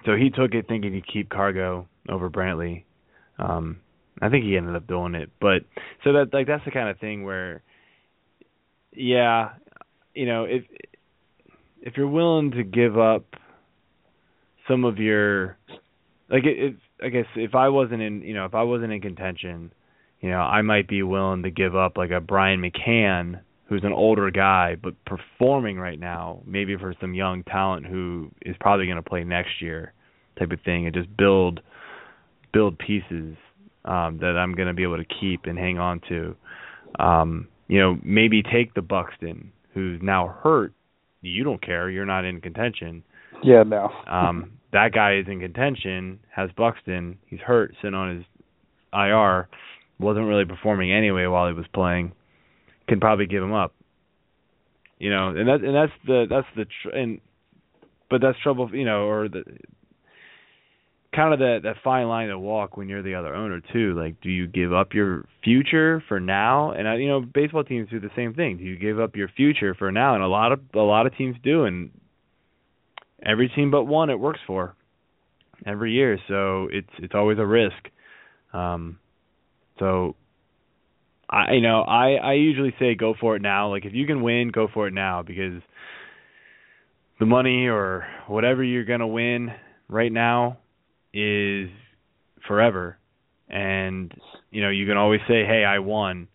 so 0.04 0.14
he 0.16 0.30
took 0.30 0.54
it 0.54 0.66
thinking 0.68 0.94
he'd 0.94 1.06
keep 1.06 1.28
Cargo 1.28 1.88
over 2.08 2.30
Brantley. 2.30 2.84
Um 3.38 3.80
I 4.22 4.28
think 4.28 4.44
he 4.44 4.56
ended 4.56 4.76
up 4.76 4.86
doing 4.86 5.14
it. 5.14 5.30
But 5.40 5.62
so 6.04 6.12
that 6.12 6.32
like 6.32 6.46
that's 6.46 6.64
the 6.64 6.70
kind 6.70 6.88
of 6.88 6.98
thing 6.98 7.24
where 7.24 7.62
yeah, 8.92 9.50
you 10.14 10.26
know, 10.26 10.44
if 10.44 10.64
if 11.82 11.96
you're 11.96 12.08
willing 12.08 12.52
to 12.52 12.62
give 12.62 12.98
up 12.98 13.24
some 14.68 14.84
of 14.84 14.98
your 14.98 15.56
like 16.28 16.44
it 16.44 16.76
I 17.02 17.08
guess 17.08 17.26
if 17.34 17.54
I 17.54 17.68
wasn't 17.68 18.02
in, 18.02 18.22
you 18.22 18.34
know, 18.34 18.44
if 18.44 18.54
I 18.54 18.62
wasn't 18.62 18.92
in 18.92 19.00
contention, 19.00 19.72
you 20.20 20.30
know, 20.30 20.38
I 20.38 20.62
might 20.62 20.88
be 20.88 21.02
willing 21.02 21.42
to 21.44 21.50
give 21.50 21.74
up 21.74 21.96
like 21.96 22.10
a 22.10 22.20
Brian 22.20 22.60
McCann 22.60 23.40
who's 23.66 23.84
an 23.84 23.92
older 23.92 24.30
guy 24.30 24.76
but 24.82 24.94
performing 25.04 25.78
right 25.78 25.98
now, 25.98 26.42
maybe 26.44 26.76
for 26.76 26.94
some 27.00 27.14
young 27.14 27.44
talent 27.44 27.86
who 27.86 28.30
is 28.42 28.56
probably 28.60 28.86
going 28.86 29.02
to 29.02 29.08
play 29.08 29.24
next 29.24 29.62
year, 29.62 29.92
type 30.38 30.50
of 30.50 30.60
thing, 30.64 30.86
and 30.86 30.94
just 30.94 31.14
build 31.16 31.60
build 32.52 32.78
pieces 32.78 33.36
um, 33.84 34.18
that 34.18 34.36
I'm 34.36 34.54
going 34.54 34.68
to 34.68 34.74
be 34.74 34.82
able 34.82 34.98
to 34.98 35.04
keep 35.20 35.44
and 35.44 35.56
hang 35.56 35.78
on 35.78 36.00
to. 36.08 36.36
Um, 36.98 37.48
you 37.68 37.78
know, 37.78 37.96
maybe 38.02 38.42
take 38.42 38.74
the 38.74 38.82
Buxton 38.82 39.52
who's 39.72 40.00
now 40.02 40.36
hurt. 40.42 40.72
You 41.22 41.44
don't 41.44 41.64
care. 41.64 41.88
You're 41.88 42.06
not 42.06 42.24
in 42.24 42.40
contention. 42.40 43.04
Yeah. 43.42 43.62
No. 43.62 43.90
Um, 44.06 44.52
that 44.72 44.92
guy 44.92 45.16
is 45.16 45.26
in 45.28 45.40
contention. 45.40 46.20
Has 46.34 46.50
Buxton. 46.56 47.18
He's 47.26 47.40
hurt, 47.40 47.74
sitting 47.80 47.94
on 47.94 48.16
his 48.16 48.24
IR. 48.92 49.48
Wasn't 50.00 50.26
really 50.26 50.46
performing 50.46 50.92
anyway 50.92 51.26
while 51.26 51.46
he 51.46 51.54
was 51.54 51.66
playing 51.72 52.12
can 52.90 53.00
probably 53.00 53.26
give 53.26 53.42
him 53.42 53.54
up. 53.54 53.72
You 54.98 55.08
know, 55.08 55.28
and 55.28 55.48
that 55.48 55.64
and 55.64 55.74
that's 55.74 55.92
the 56.06 56.26
that's 56.28 56.46
the 56.56 56.66
tr- 56.82 56.94
and 56.94 57.20
but 58.10 58.20
that's 58.20 58.36
trouble, 58.42 58.68
you 58.74 58.84
know, 58.84 59.04
or 59.04 59.28
the 59.28 59.44
kind 61.14 61.32
of 61.32 61.38
that 61.38 61.60
that 61.62 61.76
fine 61.82 62.06
line 62.06 62.28
to 62.28 62.38
walk 62.38 62.76
when 62.76 62.90
you're 62.90 63.02
the 63.02 63.14
other 63.14 63.34
owner 63.34 63.62
too. 63.72 63.94
Like, 63.94 64.20
do 64.20 64.28
you 64.28 64.46
give 64.46 64.74
up 64.74 64.92
your 64.92 65.24
future 65.42 66.04
for 66.06 66.20
now? 66.20 66.72
And 66.72 66.86
I, 66.86 66.96
you 66.96 67.08
know, 67.08 67.20
baseball 67.20 67.64
teams 67.64 67.88
do 67.88 67.98
the 67.98 68.10
same 68.14 68.34
thing. 68.34 68.58
Do 68.58 68.64
you 68.64 68.76
give 68.76 69.00
up 69.00 69.16
your 69.16 69.28
future 69.28 69.74
for 69.74 69.90
now? 69.90 70.14
And 70.14 70.22
a 70.22 70.28
lot 70.28 70.52
of 70.52 70.60
a 70.74 70.78
lot 70.80 71.06
of 71.06 71.16
teams 71.16 71.36
do, 71.42 71.64
and 71.64 71.90
every 73.24 73.48
team 73.48 73.70
but 73.70 73.84
one 73.84 74.10
it 74.10 74.20
works 74.20 74.40
for 74.46 74.74
every 75.64 75.92
year. 75.92 76.18
So 76.28 76.68
it's 76.70 76.92
it's 76.98 77.14
always 77.14 77.38
a 77.38 77.46
risk. 77.46 77.88
Um, 78.52 78.98
so 79.80 80.14
I 81.28 81.52
you 81.54 81.60
know 81.60 81.82
I 81.82 82.12
I 82.14 82.32
usually 82.34 82.72
say 82.78 82.94
go 82.94 83.14
for 83.20 83.34
it 83.34 83.42
now. 83.42 83.70
Like 83.70 83.84
if 83.84 83.92
you 83.92 84.06
can 84.06 84.22
win, 84.22 84.50
go 84.52 84.68
for 84.72 84.86
it 84.86 84.94
now 84.94 85.22
because 85.22 85.60
the 87.18 87.26
money 87.26 87.66
or 87.66 88.06
whatever 88.28 88.62
you're 88.62 88.84
gonna 88.84 89.08
win 89.08 89.50
right 89.88 90.12
now 90.12 90.58
is 91.12 91.68
forever, 92.46 92.98
and 93.48 94.12
you 94.52 94.62
know 94.62 94.70
you 94.70 94.86
can 94.86 94.96
always 94.96 95.20
say, 95.26 95.44
hey, 95.44 95.64
I 95.64 95.80
won. 95.80 96.28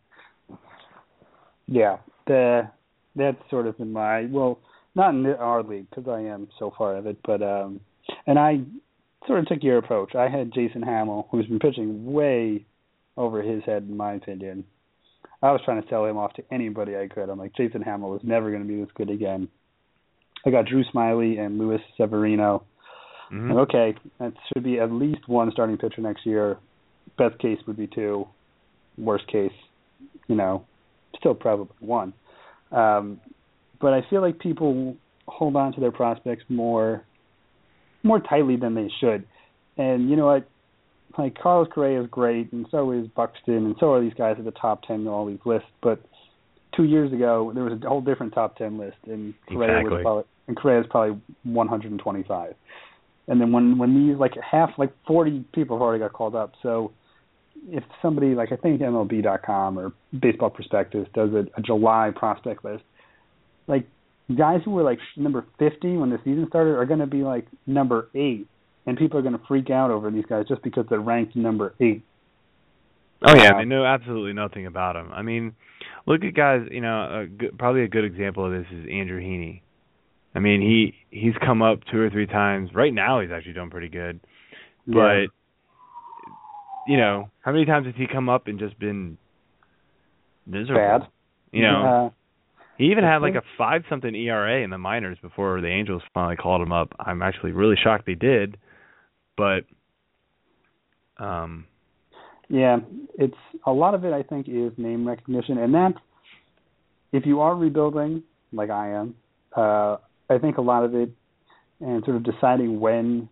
Yeah. 1.68 1.98
The 2.28 2.70
that's 3.16 3.38
sort 3.50 3.68
of 3.68 3.80
in 3.80 3.94
my 3.94 4.26
well, 4.26 4.60
not 4.96 5.12
in 5.12 5.26
our 5.26 5.64
league 5.64 5.90
because 5.90 6.08
I 6.08 6.22
am 6.22 6.48
so 6.60 6.74
far 6.78 6.98
of 6.98 7.06
it, 7.06 7.18
but 7.26 7.42
um, 7.42 7.80
and 8.28 8.38
I 8.38 8.62
sort 9.28 9.40
of 9.40 9.48
took 9.48 9.64
your 9.64 9.78
approach. 9.78 10.16
I 10.16 10.30
had 10.30 10.54
Jason 10.54 10.82
Hammel, 10.82 11.28
who's 11.32 11.46
been 11.48 11.60
pitching 11.60 12.12
way 12.12 12.66
over 13.18 13.42
his 13.42 13.64
head, 13.64 13.84
in 13.84 13.98
my 13.98 14.14
opinion. 14.14 14.66
I 15.42 15.52
was 15.52 15.62
trying 15.64 15.82
to 15.82 15.90
sell 15.90 16.06
him 16.06 16.18
off 16.18 16.34
to 16.34 16.44
anybody 16.52 16.96
I 16.98 17.08
could. 17.08 17.30
I'm 17.30 17.40
like, 17.40 17.56
Jason 17.56 17.82
Hammel 17.82 18.10
was 18.10 18.22
never 18.24 18.50
going 18.50 18.64
to 18.64 18.68
be 18.68 18.80
this 18.80 18.90
good 18.96 19.10
again. 19.10 19.48
I 20.46 20.52
got 20.52 20.66
Drew 20.66 20.84
Smyly 20.94 21.40
and 21.40 21.58
Luis 21.58 21.82
Severino. 21.98 22.64
Mhm. 23.32 23.50
And 23.50 23.60
okay, 23.60 23.96
that 24.20 24.34
should 24.48 24.64
be 24.64 24.80
at 24.80 24.92
least 24.92 25.28
one 25.28 25.52
starting 25.52 25.78
pitcher 25.78 26.02
next 26.02 26.26
year. 26.26 26.58
Best 27.18 27.38
case 27.40 27.60
would 27.68 27.78
be 27.78 27.88
two. 27.88 28.28
Worst 28.98 29.28
case, 29.28 29.54
you 30.28 30.36
know, 30.36 30.66
still 31.18 31.34
probably 31.34 31.68
one. 31.80 32.14
Um, 32.72 33.20
but 33.82 33.94
I 33.94 34.02
feel 34.10 34.22
like 34.22 34.40
people 34.40 34.96
hold 35.28 35.56
on 35.56 35.74
to 35.74 35.82
their 35.82 35.92
prospects 35.92 36.44
more 36.50 37.04
more 38.04 38.20
tightly 38.20 38.56
than 38.56 38.76
they 38.76 38.90
should. 39.00 39.26
And 39.78 40.10
you 40.10 40.16
know 40.16 40.28
what? 40.28 40.48
Like 41.18 41.38
Carlos 41.38 41.68
Correa 41.74 42.02
is 42.02 42.10
great, 42.10 42.52
and 42.52 42.66
so 42.72 42.92
is 42.92 43.08
Buxton, 43.08 43.66
and 43.66 43.76
so 43.80 43.94
are 43.94 44.02
these 44.02 44.14
guys 44.14 44.36
at 44.38 44.46
the 44.46 44.52
top 44.52 44.84
ten 44.84 45.02
in 45.02 45.08
all 45.08 45.26
these 45.26 45.40
lists. 45.46 45.70
But 45.82 46.02
two 46.76 46.84
years 46.84 47.14
ago, 47.14 47.52
there 47.54 47.64
was 47.64 47.74
a 47.82 47.88
whole 47.88 48.02
different 48.02 48.34
top 48.34 48.58
ten 48.58 48.78
list, 48.78 48.98
and 49.06 49.34
Correa 49.48 49.80
Exactly. 49.80 49.94
was 49.94 50.02
probably 50.04 50.24
and 50.48 50.58
Correa 50.58 50.82
is 50.82 50.88
probably 50.90 51.20
125. 51.44 52.54
And 53.28 53.42
then 53.42 53.52
when 53.52 53.78
when 53.78 54.08
these 54.08 54.18
like 54.18 54.34
half 54.40 54.72
like 54.78 54.92
40 55.08 55.46
people 55.54 55.78
have 55.78 55.82
already 55.82 56.00
got 56.00 56.14
called 56.14 56.36
up, 56.36 56.54
so 56.62 56.92
if 57.70 57.84
somebody 58.02 58.36
like 58.36 58.52
I 58.52 58.56
think 58.56 58.82
MLB.com 58.82 59.80
or 59.80 59.94
Baseball 60.20 60.52
Prospectus 60.52 61.08
does 61.14 61.32
a, 61.34 61.46
a 61.58 61.62
July 61.62 62.12
prospect 62.16 62.64
list, 62.64 62.84
like 63.68 63.88
guys 64.38 64.62
who 64.64 64.72
were 64.72 64.84
like 64.84 65.00
number 65.18 65.46
50 65.58 65.98
when 65.98 66.12
the 66.12 66.20
season 66.24 66.46
started 66.50 66.72
are 66.72 66.86
going 66.86 67.00
to 67.00 67.08
be 67.08 67.24
like 67.24 67.48
number 67.66 68.10
eight, 68.14 68.48
and 68.86 68.98
people 68.98 69.20
are 69.20 69.22
going 69.22 69.38
to 69.38 69.46
freak 69.48 69.70
out 69.70 69.92
over 69.92 70.12
these 70.12 70.26
guys 70.28 70.46
just 70.48 70.62
because 70.62 70.86
they're 70.90 71.00
ranked 71.00 71.36
number 71.36 71.74
eight. 71.80 72.04
Oh 73.24 73.36
yeah, 73.36 73.58
they 73.58 73.66
know 73.66 73.86
absolutely 73.86 74.34
nothing 74.34 74.66
about 74.66 74.94
them. 74.94 75.12
I 75.12 75.22
mean, 75.22 75.56
look 76.06 76.24
at 76.24 76.34
guys. 76.34 76.62
You 76.70 76.82
know, 76.82 77.22
a 77.22 77.26
good, 77.28 77.58
probably 77.58 77.84
a 77.84 77.88
good 77.88 78.06
example 78.06 78.46
of 78.46 78.52
this 78.52 78.68
is 78.72 78.86
Andrew 78.92 79.22
Heaney. 79.22 79.62
I 80.36 80.40
mean, 80.40 80.62
he 80.62 80.94
he's 81.10 81.34
come 81.44 81.62
up 81.62 81.80
two 81.92 82.00
or 82.00 82.10
three 82.10 82.28
times. 82.28 82.72
Right 82.74 82.94
now, 82.94 83.22
he's 83.22 83.32
actually 83.32 83.54
done 83.54 83.70
pretty 83.70 83.90
good. 83.90 84.20
But 84.86 85.28
you 86.88 86.98
know, 86.98 87.30
how 87.42 87.52
many 87.52 87.66
times 87.66 87.88
has 87.88 87.96
he 87.98 88.06
come 88.06 88.30
up 88.30 88.48
and 88.48 88.60
just 88.60 88.78
been 88.78 89.18
miserable? 90.46 91.00
Bad. 91.00 91.08
You 91.52 91.64
know, 91.64 91.86
Uh, 91.86 92.10
he 92.78 92.92
even 92.92 93.04
had 93.06 93.22
like 93.22 93.36
a 93.36 93.44
five 93.58 93.84
something 93.90 94.14
ERA 94.14 94.62
in 94.62 94.70
the 94.70 94.78
minors 94.78 95.18
before 95.22 95.62
the 95.62 95.68
Angels 95.68 96.04
finally 96.14 96.36
called 96.36 96.62
him 96.62 96.74
up. 96.74 96.94
I'm 97.00 97.22
actually 97.22 97.54
really 97.54 97.78
shocked 97.82 98.06
they 98.06 98.16
did, 98.16 98.58
but 99.38 99.66
um, 101.18 101.66
Yeah, 102.50 102.80
it's 103.18 103.34
a 103.66 103.72
lot 103.72 103.94
of 103.94 104.06
it. 104.06 104.14
I 104.14 104.24
think 104.24 104.48
is 104.48 104.72
name 104.78 105.08
recognition, 105.08 105.58
and 105.58 105.74
that 105.74 105.94
if 107.12 107.26
you 107.26 107.42
are 107.42 107.56
rebuilding, 107.56 108.24
like 108.52 108.70
I 108.70 108.92
am, 108.92 109.16
uh, 109.56 109.98
I 110.30 110.38
think 110.40 110.58
a 110.58 110.62
lot 110.62 110.84
of 110.84 110.94
it, 110.96 111.10
and 111.80 112.04
sort 112.04 112.18
of 112.18 112.24
deciding 112.24 112.80
when 112.80 113.30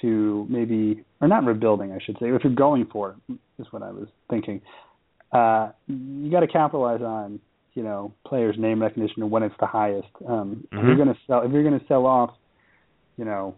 to 0.00 0.46
maybe, 0.48 1.04
or 1.20 1.28
not 1.28 1.44
rebuilding, 1.44 1.92
I 1.92 1.98
should 2.04 2.16
say, 2.18 2.26
if 2.30 2.42
you're 2.44 2.54
going 2.54 2.86
for 2.86 3.16
it, 3.28 3.38
is 3.58 3.66
what 3.70 3.82
I 3.82 3.90
was 3.90 4.08
thinking. 4.28 4.60
Uh, 5.32 5.70
you 5.88 6.30
got 6.30 6.40
to 6.40 6.46
capitalize 6.46 7.02
on, 7.02 7.40
you 7.74 7.82
know, 7.82 8.12
players' 8.26 8.56
name 8.58 8.80
recognition 8.82 9.22
and 9.22 9.30
when 9.30 9.42
it's 9.42 9.54
the 9.60 9.66
highest. 9.66 10.08
Um, 10.28 10.66
If 10.72 10.86
you're 10.86 10.94
Mhm. 10.94 10.96
going 10.96 11.08
to 11.08 11.20
sell, 11.26 11.42
if 11.42 11.52
you're 11.52 11.62
going 11.62 11.78
to 11.78 11.86
sell 11.86 12.06
off, 12.06 12.30
you 13.16 13.24
know, 13.24 13.54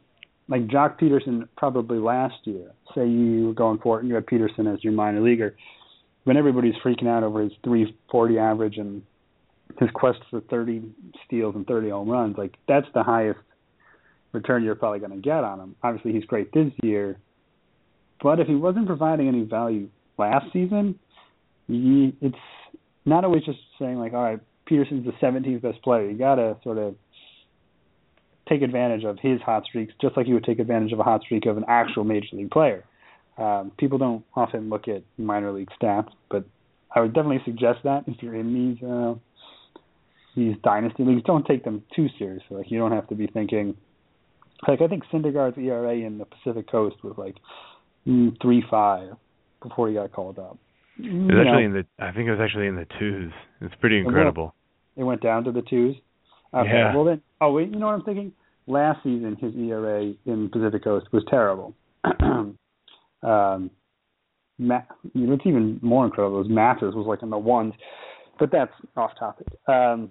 like 0.49 0.67
Joc 0.69 1.01
Pederson 1.01 1.49
probably 1.57 1.99
last 1.99 2.37
year. 2.45 2.71
Say 2.95 3.09
you 3.09 3.49
were 3.49 3.55
going 3.55 3.79
for 3.79 3.99
it 3.99 4.01
and 4.01 4.09
you 4.09 4.15
had 4.15 4.27
Pederson 4.27 4.73
as 4.73 4.83
your 4.83 4.93
minor 4.93 5.21
leaguer, 5.21 5.57
when 6.25 6.37
everybody's 6.37 6.75
freaking 6.85 7.09
out 7.09 7.23
over 7.23 7.43
his 7.43 7.53
340 7.65 8.39
average 8.39 8.77
and 8.79 9.03
his 9.79 9.91
quest 9.95 10.19
for 10.31 10.41
30 10.43 10.83
steals 11.25 11.55
and 11.55 11.67
30 11.67 11.91
home 11.91 12.09
runs, 12.09 12.37
like 12.39 12.55
that's 12.69 12.87
the 12.95 13.03
highest 13.03 13.39
return 14.33 14.63
you're 14.63 14.75
probably 14.75 14.99
going 14.99 15.13
to 15.13 15.19
get 15.19 15.45
on 15.45 15.61
him. 15.61 15.77
Obviously, 15.83 16.13
he's 16.13 16.25
great 16.25 16.53
this 16.53 16.73
year, 16.83 17.19
but 18.23 18.41
if 18.41 18.47
he 18.47 18.55
wasn't 18.55 18.87
providing 18.87 19.29
any 19.29 19.43
value 19.43 19.89
last 20.19 20.47
season, 20.53 20.99
you, 21.69 22.13
it's 22.21 22.37
not 23.05 23.25
always 23.25 23.45
just 23.45 23.59
saying 23.79 23.99
like, 23.99 24.13
all 24.13 24.23
right, 24.23 24.41
Peterson's 24.69 25.07
the 25.07 25.13
17th 25.25 25.63
best 25.63 25.83
player. 25.83 26.11
You 26.11 26.19
got 26.19 26.37
to 26.37 26.57
sort 26.63 26.79
of 26.79 26.97
take 28.49 28.63
advantage 28.63 29.05
of 29.05 29.19
his 29.21 29.41
hot 29.43 29.65
streaks, 29.65 29.93
just 30.01 30.17
like 30.17 30.27
you 30.27 30.35
would 30.35 30.45
take 30.45 30.59
advantage 30.59 30.93
of 30.93 31.01
a 31.01 31.03
hot 31.03 31.23
streak 31.23 31.47
of 31.47 31.57
an 31.57 31.65
actual 31.69 32.05
major 32.05 32.29
league 32.33 32.51
player. 32.51 32.85
Um, 33.39 33.73
people 33.79 33.99
don't 33.99 34.25
often 34.35 34.71
look 34.71 34.89
at 34.89 35.03
minor 35.19 35.53
league 35.53 35.69
stats, 35.81 36.09
but 36.31 36.45
I 36.95 37.01
would 37.01 37.13
definitely 37.13 37.43
suggest 37.45 37.81
that 37.85 38.05
if 38.07 38.23
you're 38.23 38.35
in 38.35 38.55
these 38.55 38.83
uh, 38.83 39.15
these 40.37 40.57
dynasty 40.63 41.05
leagues, 41.05 41.23
don't 41.25 41.45
take 41.47 41.65
them 41.65 41.83
too 41.95 42.09
seriously. 42.19 42.57
Like 42.57 42.71
you 42.71 42.79
don't 42.79 42.93
have 42.93 43.09
to 43.09 43.15
be 43.15 43.27
thinking. 43.27 43.77
Like 44.67 44.81
I 44.81 44.87
think 44.87 45.05
Syndergaard's 45.13 45.59
ERA 45.59 45.95
in 45.97 46.19
the 46.19 46.25
Pacific 46.25 46.71
Coast 46.71 46.97
was 47.05 47.15
like 47.19 47.37
mm, 48.07 48.41
three 48.41 48.65
five 48.71 49.11
before 49.63 49.89
he 49.89 49.95
got 49.95 50.13
called 50.13 50.39
up. 50.39 50.57
it 50.99 51.05
You 51.05 51.27
was 51.27 51.31
know, 51.35 51.41
actually 51.43 51.65
in 51.65 51.73
the. 51.73 51.87
I 51.99 52.13
think 52.13 52.29
it 52.29 52.31
was 52.31 52.41
actually 52.41 52.69
in 52.69 52.77
the 52.77 52.87
twos. 52.99 53.33
It's 53.61 53.75
pretty 53.81 53.99
incredible. 53.99 54.55
It 54.97 55.05
went 55.05 55.21
down 55.21 55.45
to 55.45 55.53
the 55.53 55.63
twos. 55.63 55.97
Okay. 56.55 56.69
Yeah. 56.71 56.95
Well 56.95 57.05
then, 57.05 57.21
oh 57.41 57.53
wait, 57.53 57.71
you 57.71 57.79
know 57.79 57.87
what 57.87 57.95
I'm 57.95 58.05
thinking? 58.05 58.33
Last 58.67 59.03
season, 59.05 59.37
his 59.41 59.55
ERA 59.55 60.13
in 60.27 60.49
Pacific 60.51 60.83
Coast 60.83 61.07
was 61.13 61.25
terrible. 61.31 61.75
um, 63.23 63.71
what's 64.59 65.47
even 65.47 65.79
more 65.83 66.05
incredible 66.05 66.41
is 66.41 66.49
Mathis 66.49 66.95
was 66.95 67.07
like 67.07 67.23
in 67.23 67.31
the 67.31 67.39
ones, 67.39 67.75
but 68.39 68.51
that's 68.51 68.73
off 68.97 69.13
topic. 69.19 69.47
Um, 69.69 70.11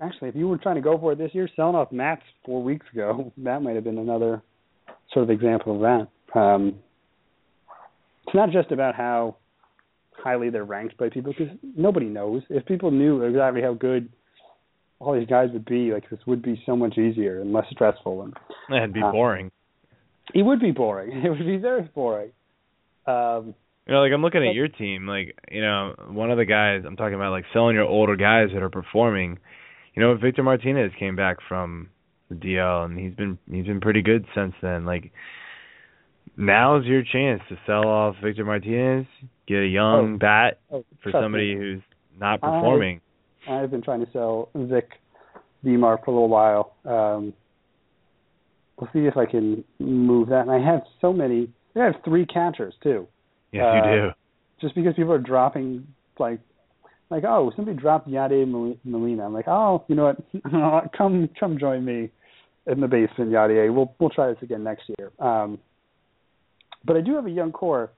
actually, 0.00 0.28
if 0.28 0.36
you 0.36 0.48
were 0.48 0.58
trying 0.58 0.76
to 0.76 0.80
go 0.80 0.98
for 0.98 1.12
it 1.12 1.18
this 1.18 1.34
year, 1.34 1.48
selling 1.56 1.74
off 1.74 1.92
Matz 1.92 2.22
four 2.44 2.62
weeks 2.62 2.86
ago, 2.92 3.32
that 3.38 3.62
might 3.62 3.74
have 3.74 3.84
been 3.84 3.98
another 3.98 4.42
sort 5.12 5.24
of 5.24 5.30
example 5.30 5.74
of 5.74 5.80
that. 6.34 6.38
Um, 6.38 6.76
it's 8.26 8.34
not 8.34 8.50
just 8.50 8.72
about 8.72 8.94
how 8.94 9.36
highly 10.12 10.50
they're 10.50 10.64
ranked 10.64 10.96
by 10.98 11.08
people 11.08 11.32
because 11.36 11.54
nobody 11.76 12.06
knows. 12.06 12.42
If 12.50 12.66
people 12.66 12.90
knew 12.90 13.22
exactly 13.22 13.62
how 13.62 13.74
good 13.74 14.08
all 15.00 15.14
these 15.18 15.28
guys 15.28 15.50
would 15.52 15.64
be, 15.64 15.92
like 15.92 16.08
this 16.10 16.18
would 16.26 16.42
be 16.42 16.60
so 16.66 16.74
much 16.76 16.98
easier 16.98 17.40
and 17.40 17.52
less 17.52 17.66
stressful, 17.70 18.22
and 18.22 18.34
it'd 18.76 18.92
be 18.92 19.02
Uh, 19.02 19.12
boring. 19.12 19.50
it 20.34 20.42
would 20.42 20.60
be 20.60 20.72
boring. 20.72 21.10
It 21.24 21.30
would 21.30 21.38
be 21.46 21.56
very 21.56 21.82
boring. 21.94 22.30
Um, 23.06 23.54
You 23.86 23.94
know, 23.94 24.00
like 24.02 24.12
I'm 24.12 24.20
looking 24.22 24.46
at 24.46 24.54
your 24.54 24.68
team, 24.68 25.06
like 25.06 25.38
you 25.50 25.62
know, 25.62 25.94
one 26.08 26.30
of 26.30 26.36
the 26.36 26.44
guys 26.44 26.84
I'm 26.84 26.96
talking 26.96 27.14
about, 27.14 27.30
like 27.30 27.46
selling 27.52 27.74
your 27.74 27.84
older 27.86 28.16
guys 28.16 28.48
that 28.52 28.62
are 28.62 28.68
performing. 28.70 29.38
You 29.94 30.02
know, 30.02 30.14
Victor 30.16 30.42
Martinez 30.42 30.92
came 30.98 31.16
back 31.16 31.38
from 31.48 31.88
the 32.28 32.34
DL, 32.34 32.84
and 32.84 32.98
he's 32.98 33.14
been 33.14 33.38
he's 33.50 33.64
been 33.66 33.80
pretty 33.80 34.02
good 34.02 34.26
since 34.34 34.54
then. 34.60 34.84
Like 34.84 35.10
now's 36.36 36.84
your 36.84 37.02
chance 37.02 37.40
to 37.48 37.56
sell 37.66 37.86
off 37.86 38.16
Victor 38.22 38.44
Martinez, 38.44 39.06
get 39.46 39.58
a 39.58 39.66
young 39.66 40.14
Oh. 40.14 40.18
bat 40.18 40.58
oh, 40.70 40.84
for 41.02 41.10
somebody 41.12 41.54
me, 41.54 41.60
who's 41.60 41.82
not 42.18 42.40
performing. 42.40 43.00
I've 43.48 43.70
been 43.70 43.82
trying 43.82 44.04
to 44.04 44.12
sell 44.12 44.50
Vic 44.54 44.90
Demar 45.64 45.98
for 46.04 46.10
a 46.10 46.14
little 46.14 46.28
while. 46.28 46.74
Um, 46.84 47.32
we'll 48.78 48.90
see 48.92 49.06
if 49.06 49.16
I 49.16 49.26
can 49.26 49.64
move 49.78 50.28
that. 50.28 50.42
And 50.42 50.50
I 50.50 50.60
have 50.60 50.82
so 51.00 51.12
many. 51.12 51.48
I 51.74 51.84
have 51.84 51.94
three 52.04 52.26
catchers 52.26 52.74
too. 52.82 53.06
yes, 53.52 53.64
uh, 53.64 53.76
you 53.76 54.00
do. 54.00 54.10
just 54.60 54.74
because 54.74 54.94
people 54.94 55.12
are 55.12 55.18
dropping 55.18 55.86
like 56.18 56.40
like 57.10 57.24
oh 57.24 57.52
somebody 57.56 57.76
dropped 57.76 58.08
Yadi 58.08 58.46
Mol- 58.46 58.78
Molina. 58.84 59.26
I'm 59.26 59.32
like 59.32 59.48
oh 59.48 59.84
you 59.88 59.94
know 59.94 60.14
what 60.42 60.92
come 60.96 61.28
come 61.38 61.58
join 61.58 61.84
me 61.84 62.10
in 62.66 62.80
the 62.80 62.88
basement 62.88 63.30
Yadi. 63.30 63.72
We'll 63.72 63.94
we'll 63.98 64.10
try 64.10 64.28
this 64.28 64.42
again 64.42 64.64
next 64.64 64.90
year. 64.98 65.12
Um, 65.18 65.58
but 66.84 66.96
I 66.96 67.00
do 67.00 67.14
have 67.14 67.26
a 67.26 67.30
young 67.30 67.52
core, 67.52 67.90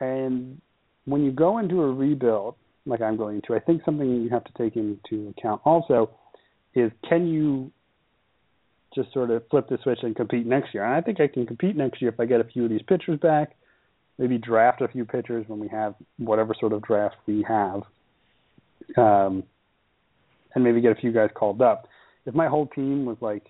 and 0.00 0.60
when 1.04 1.24
you 1.24 1.32
go 1.32 1.58
into 1.58 1.82
a 1.82 1.92
rebuild 1.92 2.54
like 2.86 3.02
I'm 3.02 3.16
going 3.16 3.42
to, 3.46 3.54
I 3.54 3.58
think 3.58 3.82
something 3.84 4.22
you 4.22 4.30
have 4.30 4.44
to 4.44 4.52
take 4.56 4.76
into 4.76 5.34
account 5.36 5.60
also 5.64 6.10
is 6.74 6.90
can 7.08 7.26
you 7.26 7.70
just 8.94 9.12
sort 9.12 9.30
of 9.30 9.42
flip 9.50 9.68
the 9.68 9.78
switch 9.82 9.98
and 10.02 10.16
compete 10.16 10.46
next 10.46 10.72
year? 10.72 10.84
And 10.84 10.94
I 10.94 11.00
think 11.00 11.20
I 11.20 11.26
can 11.26 11.46
compete 11.46 11.76
next 11.76 12.00
year 12.00 12.10
if 12.10 12.20
I 12.20 12.24
get 12.24 12.40
a 12.40 12.44
few 12.44 12.64
of 12.64 12.70
these 12.70 12.82
pitchers 12.82 13.18
back 13.20 13.56
maybe 14.18 14.38
draft 14.38 14.80
a 14.80 14.88
few 14.88 15.04
pitchers 15.04 15.44
when 15.48 15.60
we 15.60 15.68
have 15.68 15.94
whatever 16.18 16.54
sort 16.58 16.72
of 16.72 16.82
draft 16.82 17.16
we 17.26 17.44
have, 17.46 17.82
um, 18.96 19.42
and 20.54 20.64
maybe 20.64 20.80
get 20.80 20.92
a 20.92 21.00
few 21.00 21.12
guys 21.12 21.30
called 21.34 21.60
up. 21.60 21.86
If 22.24 22.34
my 22.34 22.48
whole 22.48 22.66
team 22.66 23.04
was 23.04 23.18
like 23.20 23.44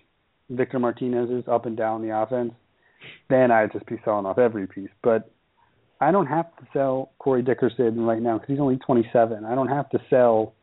Victor 0.49 0.79
Martinez's 0.79 1.47
up 1.47 1.65
and 1.65 1.77
down 1.77 2.01
the 2.01 2.15
offense, 2.15 2.53
then 3.29 3.51
I'd 3.51 3.71
just 3.71 3.85
be 3.85 3.99
selling 4.03 4.25
off 4.25 4.37
every 4.37 4.67
piece. 4.67 4.89
But 5.01 5.31
I 5.99 6.11
don't 6.11 6.27
have 6.27 6.55
to 6.57 6.67
sell 6.73 7.11
Corey 7.19 7.41
Dickerson 7.41 8.01
right 8.01 8.21
now 8.21 8.37
because 8.37 8.49
he's 8.49 8.59
only 8.59 8.77
27. 8.77 9.45
I 9.45 9.55
don't 9.55 9.67
have 9.67 9.89
to 9.89 9.99
sell 10.09 10.53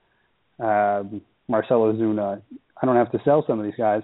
um, 0.60 1.20
Marcell 1.48 1.80
Ozuna. 1.80 2.40
I 2.80 2.86
don't 2.86 2.96
have 2.96 3.10
to 3.12 3.18
sell 3.24 3.44
some 3.46 3.58
of 3.58 3.64
these 3.64 3.74
guys, 3.76 4.02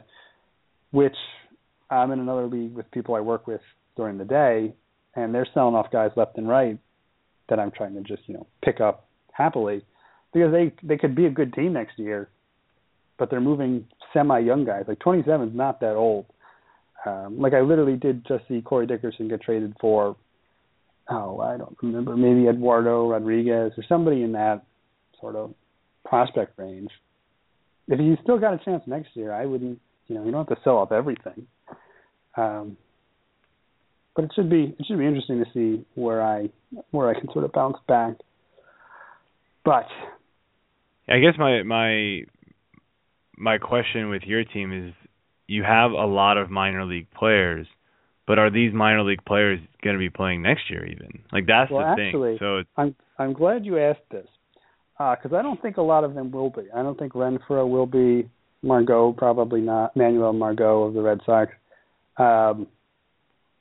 which 0.90 1.16
I'm 1.90 2.10
in 2.10 2.20
another 2.20 2.46
league 2.46 2.74
with 2.74 2.90
people 2.90 3.14
I 3.14 3.20
work 3.20 3.46
with 3.46 3.60
during 3.96 4.18
the 4.18 4.24
day, 4.24 4.74
and 5.14 5.34
they're 5.34 5.46
selling 5.54 5.74
off 5.74 5.90
guys 5.92 6.10
left 6.16 6.36
and 6.38 6.48
right 6.48 6.78
that 7.48 7.58
I'm 7.58 7.70
trying 7.70 7.94
to 7.94 8.00
just 8.00 8.22
you 8.26 8.34
know 8.34 8.46
pick 8.64 8.80
up 8.80 9.08
happily 9.32 9.84
because 10.32 10.52
they 10.52 10.72
they 10.82 10.96
could 10.96 11.14
be 11.14 11.26
a 11.26 11.30
good 11.30 11.52
team 11.52 11.72
next 11.72 11.98
year, 11.98 12.28
but 13.18 13.30
they're 13.30 13.40
moving 13.40 13.86
semi 14.12 14.38
young 14.38 14.64
guys. 14.64 14.84
Like 14.88 14.98
27 15.00 15.48
is 15.48 15.54
not 15.54 15.80
that 15.80 15.94
old. 15.94 16.26
Um, 17.06 17.38
like 17.38 17.54
I 17.54 17.60
literally 17.60 17.96
did 17.96 18.26
just 18.26 18.46
see 18.48 18.60
Corey 18.60 18.86
Dickerson 18.86 19.28
get 19.28 19.42
traded 19.42 19.74
for 19.80 20.16
oh 21.08 21.40
I 21.40 21.56
don't 21.56 21.76
remember 21.82 22.16
maybe 22.16 22.48
Eduardo 22.48 23.08
Rodriguez 23.08 23.72
or 23.76 23.84
somebody 23.88 24.22
in 24.22 24.32
that 24.32 24.64
sort 25.20 25.36
of 25.36 25.54
prospect 26.04 26.58
range. 26.58 26.90
If 27.88 27.98
he's 27.98 28.18
still 28.22 28.38
got 28.38 28.54
a 28.54 28.64
chance 28.64 28.82
next 28.86 29.10
year, 29.14 29.32
I 29.32 29.46
wouldn't 29.46 29.80
you 30.06 30.14
know 30.14 30.24
you 30.24 30.30
don't 30.30 30.48
have 30.48 30.56
to 30.56 30.62
sell 30.64 30.76
off 30.76 30.92
everything. 30.92 31.46
Um, 32.36 32.76
but 34.14 34.24
it 34.24 34.32
should 34.34 34.50
be 34.50 34.74
it 34.78 34.86
should 34.86 34.98
be 34.98 35.06
interesting 35.06 35.42
to 35.44 35.50
see 35.52 35.84
where 35.94 36.22
I 36.22 36.48
where 36.90 37.08
I 37.08 37.18
can 37.18 37.30
sort 37.32 37.44
of 37.44 37.52
bounce 37.52 37.78
back. 37.88 38.14
But 39.64 39.86
I 41.08 41.18
guess 41.18 41.34
my 41.38 41.62
my 41.62 42.22
my 43.36 43.58
question 43.58 44.10
with 44.10 44.22
your 44.22 44.44
team 44.44 44.72
is 44.72 44.94
you 45.46 45.62
have 45.64 45.92
a 45.92 46.06
lot 46.06 46.36
of 46.36 46.50
minor 46.50 46.84
league 46.84 47.10
players, 47.10 47.66
but 48.26 48.38
are 48.38 48.50
these 48.50 48.72
minor 48.72 49.02
league 49.02 49.24
players 49.24 49.58
going 49.82 49.94
to 49.94 49.98
be 49.98 50.10
playing 50.10 50.42
next 50.42 50.70
year 50.70 50.86
even? 50.86 51.20
Like 51.32 51.46
that's 51.46 51.70
Well, 51.70 51.80
the 51.96 52.02
actually- 52.02 52.38
thing. 52.38 52.38
So 52.40 52.62
I'm 52.76 52.94
I'm 53.18 53.32
glad 53.32 53.64
you 53.66 53.78
asked 53.78 54.08
this 54.10 54.26
because 54.98 55.32
I 55.34 55.42
don't 55.42 55.60
think 55.62 55.76
a 55.78 55.82
lot 55.82 56.04
of 56.04 56.14
them 56.14 56.30
will 56.30 56.50
be. 56.50 56.62
I 56.74 56.82
don't 56.82 56.98
think 56.98 57.12
Renfroe 57.14 57.68
will 57.68 57.86
be. 57.86 58.28
Margot 58.62 59.12
probably 59.16 59.62
not. 59.62 59.96
Manuel 59.96 60.34
Margot 60.34 60.82
of 60.82 60.92
the 60.94 61.00
Red 61.00 61.20
Sox. 61.24 61.50
Um, 62.18 62.66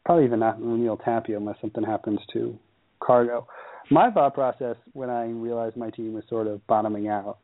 probably 0.06 0.26
even 0.26 0.40
not 0.40 0.62
Neil 0.62 0.98
Tapia 0.98 1.38
unless 1.38 1.56
something 1.62 1.84
happens 1.84 2.20
to 2.34 2.58
Cargo. 3.02 3.48
My 3.90 4.12
thought 4.12 4.34
process 4.34 4.76
when 4.92 5.10
I 5.10 5.28
realized 5.28 5.78
my 5.78 5.90
team 5.90 6.14
was 6.14 6.24
sort 6.30 6.48
of 6.48 6.66
bottoming 6.68 7.08
out 7.08 7.38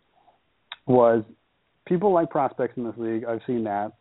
was 0.85 1.23
people 1.87 2.11
like 2.11 2.29
prospects 2.29 2.73
in 2.77 2.83
this 2.83 2.93
league. 2.97 3.23
I've 3.23 3.41
seen 3.47 3.63
that. 3.63 3.93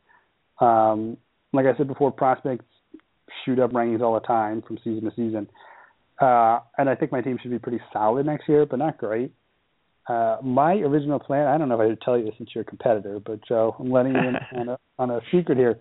Um, 0.65 1.17
like 1.53 1.67
I 1.67 1.77
said 1.77 1.87
before, 1.89 2.11
prospects 2.11 2.65
shoot 3.45 3.59
up 3.59 3.73
rankings 3.73 4.01
all 4.01 4.15
the 4.15 4.27
time 4.27 4.63
from 4.63 4.79
season 4.79 5.05
to 5.05 5.11
season. 5.11 5.49
Uh, 6.21 6.61
and 6.79 6.89
I 6.89 6.95
think 6.95 7.13
my 7.13 7.21
team 7.21 7.39
should 7.41 7.51
be 7.51 7.59
pretty 7.59 7.81
solid 7.93 8.27
next 8.27 8.49
year, 8.49 8.67
but 8.67 8.79
not 8.79 8.99
great. 8.99 9.33
Uh, 10.09 10.37
my 10.43 10.75
original 10.75 11.19
plan, 11.19 11.47
I 11.47 11.57
don't 11.57 11.69
know 11.69 11.81
if 11.81 11.81
I 11.81 11.89
should 11.91 12.01
tell 12.03 12.19
you 12.19 12.27
this 12.27 12.35
since 12.37 12.51
you're 12.55 12.63
a 12.63 12.67
competitor, 12.67 13.19
but 13.25 13.41
Joe, 13.47 13.75
I'm 13.79 13.91
letting 13.91 14.13
you 14.13 14.19
in 14.19 14.37
on 14.61 14.69
a, 14.69 14.79
on 14.99 15.11
a 15.11 15.21
secret 15.33 15.59
here. 15.59 15.79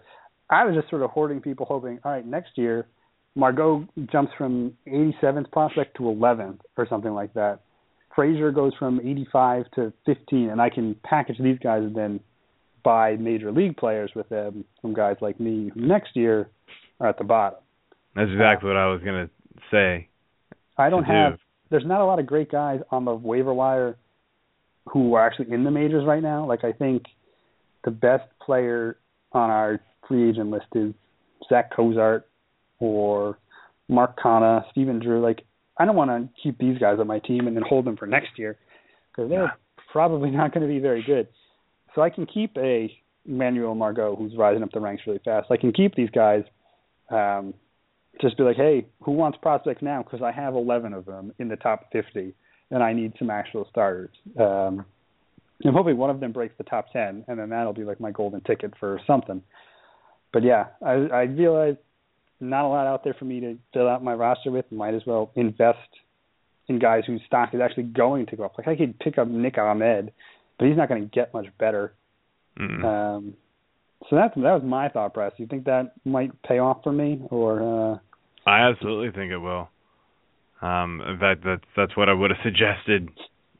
I 0.50 0.66
was 0.66 0.76
just 0.76 0.90
sort 0.90 1.02
of 1.02 1.12
hoarding 1.12 1.42
people, 1.42 1.66
hoping, 1.66 2.00
all 2.04 2.12
right, 2.12 2.26
next 2.26 2.58
year, 2.58 2.88
Margot 3.36 3.88
jumps 4.12 4.32
from 4.38 4.74
87th 4.88 5.52
prospect 5.52 5.98
to 5.98 6.04
11th 6.04 6.60
or 6.78 6.88
something 6.88 7.12
like 7.12 7.34
that. 7.34 7.60
Frazier 8.16 8.52
goes 8.52 8.74
from 8.78 9.00
85 9.00 9.66
to 9.76 9.94
15, 10.06 10.50
and 10.50 10.62
I 10.62 10.70
can 10.70 10.96
package 11.04 11.38
these 11.40 11.58
guys 11.62 11.82
and 11.82 11.96
then 11.96 12.20
buy 12.84 13.16
major 13.16 13.52
league 13.52 13.78
players 13.78 14.12
with 14.16 14.30
them 14.30 14.66
from 14.82 14.94
guys 14.94 15.16
like 15.22 15.40
me 15.40 15.72
next 15.76 16.16
year 16.16 16.50
are 17.00 17.08
at 17.08 17.18
the 17.18 17.24
bottom. 17.24 17.60
That's 18.16 18.30
exactly 18.32 18.70
uh, 18.70 18.74
what 18.74 18.80
I 18.80 18.88
was 18.88 19.02
going 19.02 19.28
to 19.28 19.62
say. 19.72 20.08
I 20.78 20.90
don't 20.90 21.04
have, 21.04 21.34
do. 21.34 21.40
there's 21.70 21.86
not 21.86 22.02
a 22.02 22.06
lot 22.06 22.20
of 22.20 22.26
great 22.26 22.52
guys 22.52 22.80
on 22.92 23.06
the 23.06 23.14
waiver 23.14 23.54
wire 23.54 23.98
who 24.92 25.14
are 25.14 25.26
actually 25.26 25.52
in 25.52 25.64
the 25.64 25.72
majors 25.72 26.06
right 26.06 26.22
now. 26.22 26.46
Like, 26.46 26.64
I 26.64 26.72
think 26.72 27.04
the 27.84 27.92
best 27.92 28.24
player 28.44 28.98
on 29.32 29.50
our 29.50 29.80
free 30.08 30.30
agent 30.30 30.50
list 30.50 30.66
is 30.76 30.94
Zach 31.50 31.76
Cozart 31.76 32.28
or 32.80 33.38
Mark 33.88 34.20
Canha, 34.20 34.64
Stephen 34.72 35.00
Drew. 35.00 35.22
Like, 35.22 35.44
I 35.78 35.86
don't 35.86 35.96
want 35.96 36.12
to 36.12 36.30
keep 36.42 36.58
these 36.58 36.78
guys 36.78 36.98
on 37.00 37.08
my 37.08 37.20
team 37.20 37.48
and 37.48 37.56
then 37.56 37.64
hold 37.68 37.86
them 37.86 37.98
for 37.98 38.06
next 38.06 38.38
year 38.38 38.58
because 39.12 39.30
they're 39.30 39.44
yeah. 39.44 39.52
probably 39.92 40.30
not 40.32 40.54
going 40.54 40.68
to 40.68 40.74
be 40.74 40.80
very 40.80 41.04
good. 41.04 41.28
So 41.96 42.02
I 42.02 42.10
can 42.10 42.26
keep 42.26 42.58
a 42.58 42.92
Manuel 43.26 43.76
Margot 43.76 44.16
who's 44.16 44.36
rising 44.36 44.64
up 44.64 44.72
the 44.72 44.80
ranks 44.80 45.04
really 45.06 45.22
fast. 45.24 45.48
I 45.52 45.58
can 45.58 45.72
keep 45.72 45.96
these 45.96 46.10
guys. 46.10 46.44
Um, 47.10 47.54
just 48.22 48.38
be 48.38 48.44
like, 48.44 48.58
hey, 48.58 48.86
who 49.02 49.12
wants 49.12 49.38
prospects 49.42 49.82
now? 49.82 50.04
Because 50.04 50.22
I 50.22 50.32
have 50.32 50.56
11 50.56 50.94
of 50.94 51.06
them 51.06 51.34
in 51.40 51.48
the 51.48 51.56
top 51.56 51.92
50, 51.92 52.34
and 52.72 52.84
I 52.84 52.94
need 52.94 53.14
some 53.18 53.30
actual 53.30 53.68
starters. 53.70 54.12
Um, 54.40 54.86
I'm 55.66 55.74
hoping 55.74 55.98
one 55.98 56.10
of 56.10 56.20
them 56.20 56.32
breaks 56.32 56.56
the 56.58 56.64
top 56.64 56.92
10, 56.94 57.26
and 57.28 57.40
then 57.40 57.50
that'll 57.50 57.74
be 57.74 57.84
like 57.84 58.00
my 58.00 58.12
golden 58.12 58.42
ticket 58.42 58.74
for 58.80 59.00
something. 59.08 59.42
But 60.32 60.44
yeah, 60.44 60.68
I, 60.86 60.92
I 60.92 61.22
realize 61.24 61.76
not 62.40 62.66
a 62.66 62.68
lot 62.68 62.88
out 62.88 63.04
there 63.04 63.14
for 63.14 63.26
me 63.26 63.40
to 63.40 63.58
fill 63.74 63.88
out 63.88 64.04
my 64.04 64.14
roster 64.14 64.52
with. 64.52 64.70
Might 64.72 64.94
as 64.94 65.04
well 65.06 65.32
invest 65.36 65.78
in 66.68 66.80
guys 66.80 67.04
whose 67.06 67.22
stock 67.28 67.54
is 67.54 67.62
actually 67.62 67.84
going 67.84 68.26
to 68.28 68.36
go 68.36 68.44
up. 68.44 68.58
Like 68.58 68.68
I 68.68 68.76
could 68.76 69.00
pick 69.00 69.18
up 69.18 69.28
Nick 69.28 69.58
Ahmed, 69.58 70.12
but 70.58 70.68
he's 70.68 70.78
not 70.78 70.90
going 70.90 71.04
to 71.04 71.10
get 71.10 71.34
much 71.34 71.48
better. 71.58 71.94
Mm-hmm. 72.60 72.86
Um, 72.86 73.34
so 74.10 74.16
that 74.16 74.34
that 74.36 74.54
was 74.54 74.64
my 74.64 74.90
thought 74.90 75.14
process. 75.14 75.40
You 75.40 75.48
think 75.48 75.66
that 75.66 75.94
might 76.06 76.32
pay 76.44 76.60
off 76.60 76.84
for 76.84 76.92
me, 76.92 77.22
or? 77.30 77.94
Uh... 77.94 77.98
I 78.46 78.70
absolutely 78.70 79.12
think 79.12 79.32
it 79.32 79.38
will. 79.38 79.70
Um, 80.62 81.02
in 81.08 81.20
fact, 81.20 81.44
that's 81.46 81.64
that's 81.76 81.96
what 81.98 82.10
I 82.10 82.14
would 82.14 82.32
have 82.32 82.40
suggested. 82.44 83.10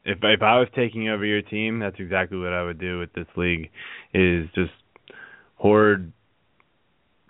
If 0.04 0.18
if 0.22 0.42
I 0.42 0.58
was 0.58 0.68
taking 0.74 1.08
over 1.08 1.24
your 1.24 1.42
team, 1.42 1.78
that's 1.78 1.96
exactly 1.98 2.38
what 2.38 2.52
I 2.52 2.62
would 2.62 2.78
do 2.78 2.98
with 2.98 3.12
this 3.12 3.26
league. 3.36 3.70
Is 4.12 4.48
just 4.54 4.72
hoard 5.56 6.12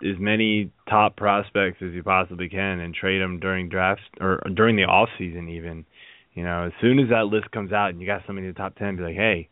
as 0.01 0.19
many 0.19 0.71
top 0.89 1.15
prospects 1.15 1.81
as 1.81 1.93
you 1.93 2.03
possibly 2.03 2.49
can 2.49 2.79
and 2.79 2.93
trade 2.93 3.21
them 3.21 3.39
during 3.39 3.69
drafts 3.69 4.03
or 4.19 4.41
during 4.53 4.75
the 4.75 4.83
off 4.83 5.09
season 5.17 5.49
even. 5.49 5.85
You 6.33 6.43
know, 6.43 6.65
as 6.65 6.73
soon 6.81 6.99
as 6.99 7.09
that 7.09 7.27
list 7.27 7.49
comes 7.51 7.71
out 7.71 7.91
and 7.91 8.01
you 8.01 8.07
got 8.07 8.23
somebody 8.27 8.47
in 8.47 8.53
the 8.53 8.57
top 8.57 8.75
ten, 8.75 8.97
be 8.97 9.03
like, 9.03 9.15
hey, 9.15 9.47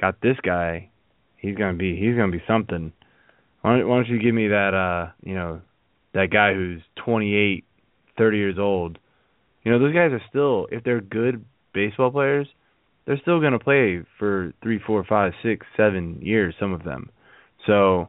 got 0.00 0.20
this 0.20 0.36
guy. 0.44 0.88
He's 1.42 1.56
gonna 1.56 1.76
be 1.76 1.96
he's 1.96 2.16
gonna 2.16 2.32
be 2.32 2.42
something. 2.46 2.92
Why 3.60 3.78
don't, 3.78 3.88
why 3.88 3.96
don't 3.96 4.08
you 4.08 4.22
give 4.22 4.34
me 4.34 4.48
that 4.48 4.72
uh 4.74 5.12
you 5.22 5.34
know 5.34 5.60
that 6.14 6.30
guy 6.30 6.54
who's 6.54 6.82
28, 7.04 7.64
30 8.16 8.36
years 8.36 8.58
old. 8.58 8.98
You 9.64 9.72
know, 9.72 9.78
those 9.78 9.94
guys 9.94 10.12
are 10.12 10.22
still 10.28 10.68
if 10.70 10.84
they're 10.84 11.00
good 11.00 11.44
baseball 11.74 12.12
players, 12.12 12.46
they're 13.04 13.18
still 13.20 13.40
gonna 13.40 13.58
play 13.58 14.02
for 14.20 14.52
three, 14.62 14.78
four, 14.86 15.04
five, 15.04 15.32
six, 15.42 15.66
seven 15.76 16.20
years. 16.22 16.54
Some 16.60 16.72
of 16.72 16.84
them. 16.84 17.10
So 17.66 18.08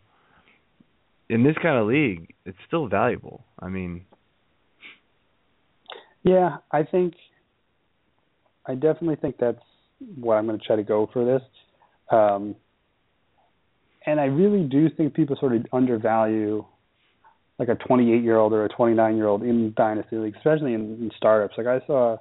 in 1.27 1.43
this 1.43 1.55
kind 1.61 1.79
of 1.79 1.87
league, 1.87 2.35
it's 2.45 2.57
still 2.67 2.87
valuable. 2.87 3.43
I 3.59 3.69
mean, 3.69 4.05
yeah, 6.23 6.57
I 6.71 6.83
think 6.83 7.15
I 8.65 8.75
definitely 8.75 9.15
think 9.15 9.37
that's 9.39 9.59
what 10.15 10.35
I'm 10.35 10.45
going 10.45 10.59
to 10.59 10.65
try 10.65 10.75
to 10.75 10.83
go 10.83 11.09
for 11.11 11.25
this. 11.25 11.41
Um, 12.11 12.55
and 14.05 14.19
I 14.19 14.25
really 14.25 14.63
do 14.63 14.89
think 14.89 15.13
people 15.13 15.35
sort 15.39 15.55
of 15.55 15.65
undervalue 15.71 16.65
like 17.59 17.69
a 17.69 17.75
28 17.75 18.23
year 18.23 18.37
old 18.37 18.53
or 18.53 18.65
a 18.65 18.69
29 18.69 19.15
year 19.15 19.27
old 19.27 19.43
in 19.43 19.73
dynasty 19.75 20.17
league, 20.17 20.35
especially 20.35 20.73
in, 20.73 20.81
in 20.81 21.11
startups. 21.15 21.55
Like 21.57 21.67
I 21.67 21.85
saw, 21.85 22.17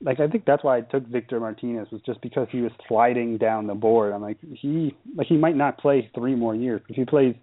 like 0.00 0.20
I 0.20 0.28
think 0.28 0.44
that's 0.44 0.62
why 0.62 0.78
I 0.78 0.80
took 0.82 1.06
Victor 1.06 1.40
Martinez 1.40 1.88
was 1.90 2.00
just 2.06 2.20
because 2.20 2.46
he 2.50 2.60
was 2.60 2.72
sliding 2.86 3.38
down 3.38 3.66
the 3.66 3.74
board. 3.74 4.12
I'm 4.12 4.22
like 4.22 4.38
he 4.40 4.94
like 5.16 5.26
he 5.26 5.36
might 5.36 5.56
not 5.56 5.78
play 5.78 6.10
three 6.14 6.34
more 6.34 6.54
years. 6.54 6.80
If 6.88 6.96
he 6.96 7.04
plays 7.04 7.34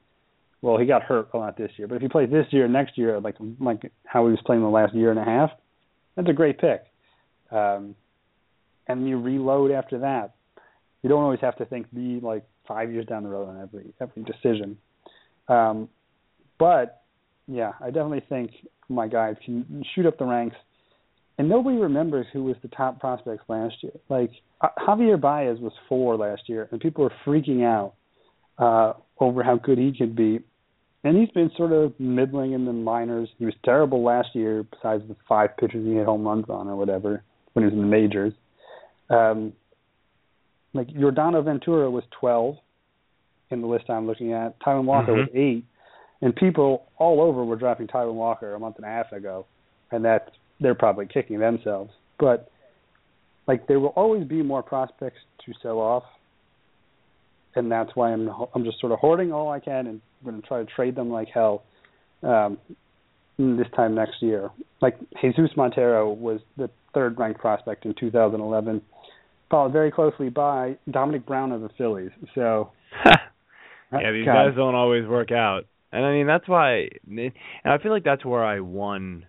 well, 0.61 0.77
he 0.77 0.85
got 0.85 1.03
hurt 1.03 1.29
a 1.33 1.37
lot 1.37 1.57
this 1.57 1.71
year. 1.77 1.87
But 1.87 1.95
if 1.95 2.01
he 2.01 2.07
plays 2.07 2.29
this 2.31 2.47
year, 2.51 2.67
next 2.67 2.97
year, 2.97 3.19
like 3.19 3.35
like 3.59 3.91
how 4.05 4.25
he 4.25 4.31
was 4.31 4.39
playing 4.45 4.61
the 4.61 4.69
last 4.69 4.95
year 4.95 5.11
and 5.11 5.19
a 5.19 5.25
half, 5.25 5.51
that's 6.15 6.29
a 6.29 6.33
great 6.33 6.59
pick. 6.59 6.85
Um, 7.51 7.95
and 8.87 9.07
you 9.07 9.19
reload 9.19 9.71
after 9.71 9.99
that. 9.99 10.35
You 11.01 11.09
don't 11.09 11.21
always 11.21 11.41
have 11.41 11.57
to 11.57 11.65
think 11.65 11.93
be 11.93 12.19
like 12.21 12.45
five 12.67 12.91
years 12.91 13.05
down 13.05 13.23
the 13.23 13.29
road 13.29 13.49
on 13.49 13.61
every 13.61 13.93
every 14.01 14.23
decision. 14.23 14.77
Um, 15.47 15.89
but 16.59 17.03
yeah, 17.47 17.73
I 17.81 17.87
definitely 17.87 18.23
think 18.27 18.51
my 18.89 19.07
guys 19.07 19.35
can 19.45 19.83
shoot 19.93 20.05
up 20.05 20.17
the 20.17 20.25
ranks. 20.25 20.55
And 21.37 21.49
nobody 21.49 21.77
remembers 21.77 22.27
who 22.31 22.45
was 22.45 22.55
the 22.61 22.69
top 22.69 22.99
prospects 22.99 23.43
last 23.49 23.75
year. 23.81 23.91
Like 24.09 24.31
uh, 24.61 24.69
Javier 24.79 25.19
Baez 25.19 25.59
was 25.59 25.73
four 25.89 26.15
last 26.15 26.43
year, 26.47 26.69
and 26.71 26.79
people 26.79 27.03
were 27.03 27.13
freaking 27.25 27.63
out 27.63 27.93
uh, 28.57 28.93
over 29.19 29.43
how 29.43 29.57
good 29.57 29.77
he 29.77 29.93
could 29.97 30.15
be 30.15 30.39
and 31.05 31.15
he's 31.15 31.29
been 31.29 31.51
sort 31.55 31.71
of 31.71 31.93
middling 31.99 32.53
in 32.53 32.65
the 32.65 32.73
minors. 32.73 33.29
He 33.37 33.45
was 33.45 33.53
terrible 33.63 34.03
last 34.03 34.29
year, 34.33 34.63
besides 34.63 35.03
the 35.07 35.15
five 35.29 35.55
pitchers 35.55 35.85
he 35.85 35.93
hit 35.93 36.05
home 36.05 36.25
runs 36.25 36.45
on 36.49 36.67
or 36.67 36.75
whatever 36.75 37.23
when 37.53 37.63
he 37.63 37.65
was 37.67 37.73
in 37.73 37.81
the 37.81 37.85
majors. 37.85 38.33
Um, 39.11 39.53
like 40.75 40.87
Yordano 40.89 41.43
Ventura 41.43 41.89
was 41.89 42.03
12 42.19 42.55
in 43.49 43.61
the 43.61 43.67
list 43.67 43.89
I'm 43.89 44.07
looking 44.07 44.33
at. 44.33 44.59
Taijuan 44.59 44.85
Walker 44.85 45.11
mm-hmm. 45.11 45.19
was 45.21 45.29
eight, 45.33 45.65
and 46.21 46.35
people 46.35 46.85
all 46.97 47.21
over 47.21 47.43
were 47.43 47.55
dropping 47.55 47.87
Taijuan 47.87 48.13
Walker 48.13 48.53
a 48.53 48.59
month 48.59 48.75
and 48.77 48.85
a 48.85 48.89
half 48.89 49.11
ago, 49.11 49.45
and 49.91 50.05
that 50.05 50.31
they're 50.59 50.75
probably 50.75 51.07
kicking 51.07 51.39
themselves. 51.39 51.91
But 52.19 52.51
like 53.47 53.67
there 53.67 53.79
will 53.79 53.89
always 53.89 54.27
be 54.27 54.43
more 54.43 54.61
prospects 54.61 55.19
to 55.45 55.53
sell 55.61 55.79
off 55.79 56.03
and 57.55 57.71
that's 57.71 57.91
why 57.95 58.11
I'm 58.11 58.29
I'm 58.53 58.63
just 58.63 58.79
sort 58.79 58.91
of 58.91 58.99
hoarding 58.99 59.31
all 59.31 59.49
I 59.49 59.59
can 59.59 59.87
and 59.87 60.01
going 60.23 60.41
to 60.41 60.47
try 60.47 60.59
to 60.59 60.65
trade 60.65 60.95
them 60.95 61.09
like 61.09 61.29
hell 61.33 61.63
um, 62.23 62.57
this 63.37 63.67
time 63.75 63.95
next 63.95 64.21
year. 64.21 64.49
Like 64.81 64.97
Jesus 65.21 65.49
Montero 65.55 66.11
was 66.11 66.41
the 66.57 66.69
third 66.93 67.17
ranked 67.17 67.39
prospect 67.39 67.85
in 67.85 67.93
2011, 67.99 68.81
followed 69.49 69.73
very 69.73 69.91
closely 69.91 70.29
by 70.29 70.77
Domonic 70.89 71.25
Brown 71.25 71.51
of 71.51 71.61
the 71.61 71.69
Phillies. 71.77 72.11
So 72.33 72.71
yeah, 73.05 74.11
these 74.11 74.25
God. 74.25 74.47
guys 74.47 74.55
don't 74.55 74.75
always 74.75 75.07
work 75.07 75.31
out, 75.31 75.65
and 75.91 76.05
I 76.05 76.11
mean 76.11 76.27
that's 76.27 76.47
why, 76.47 76.89
and 77.07 77.31
I 77.63 77.77
feel 77.77 77.91
like 77.91 78.03
that's 78.03 78.25
where 78.25 78.43
I 78.43 78.59
won 78.59 79.25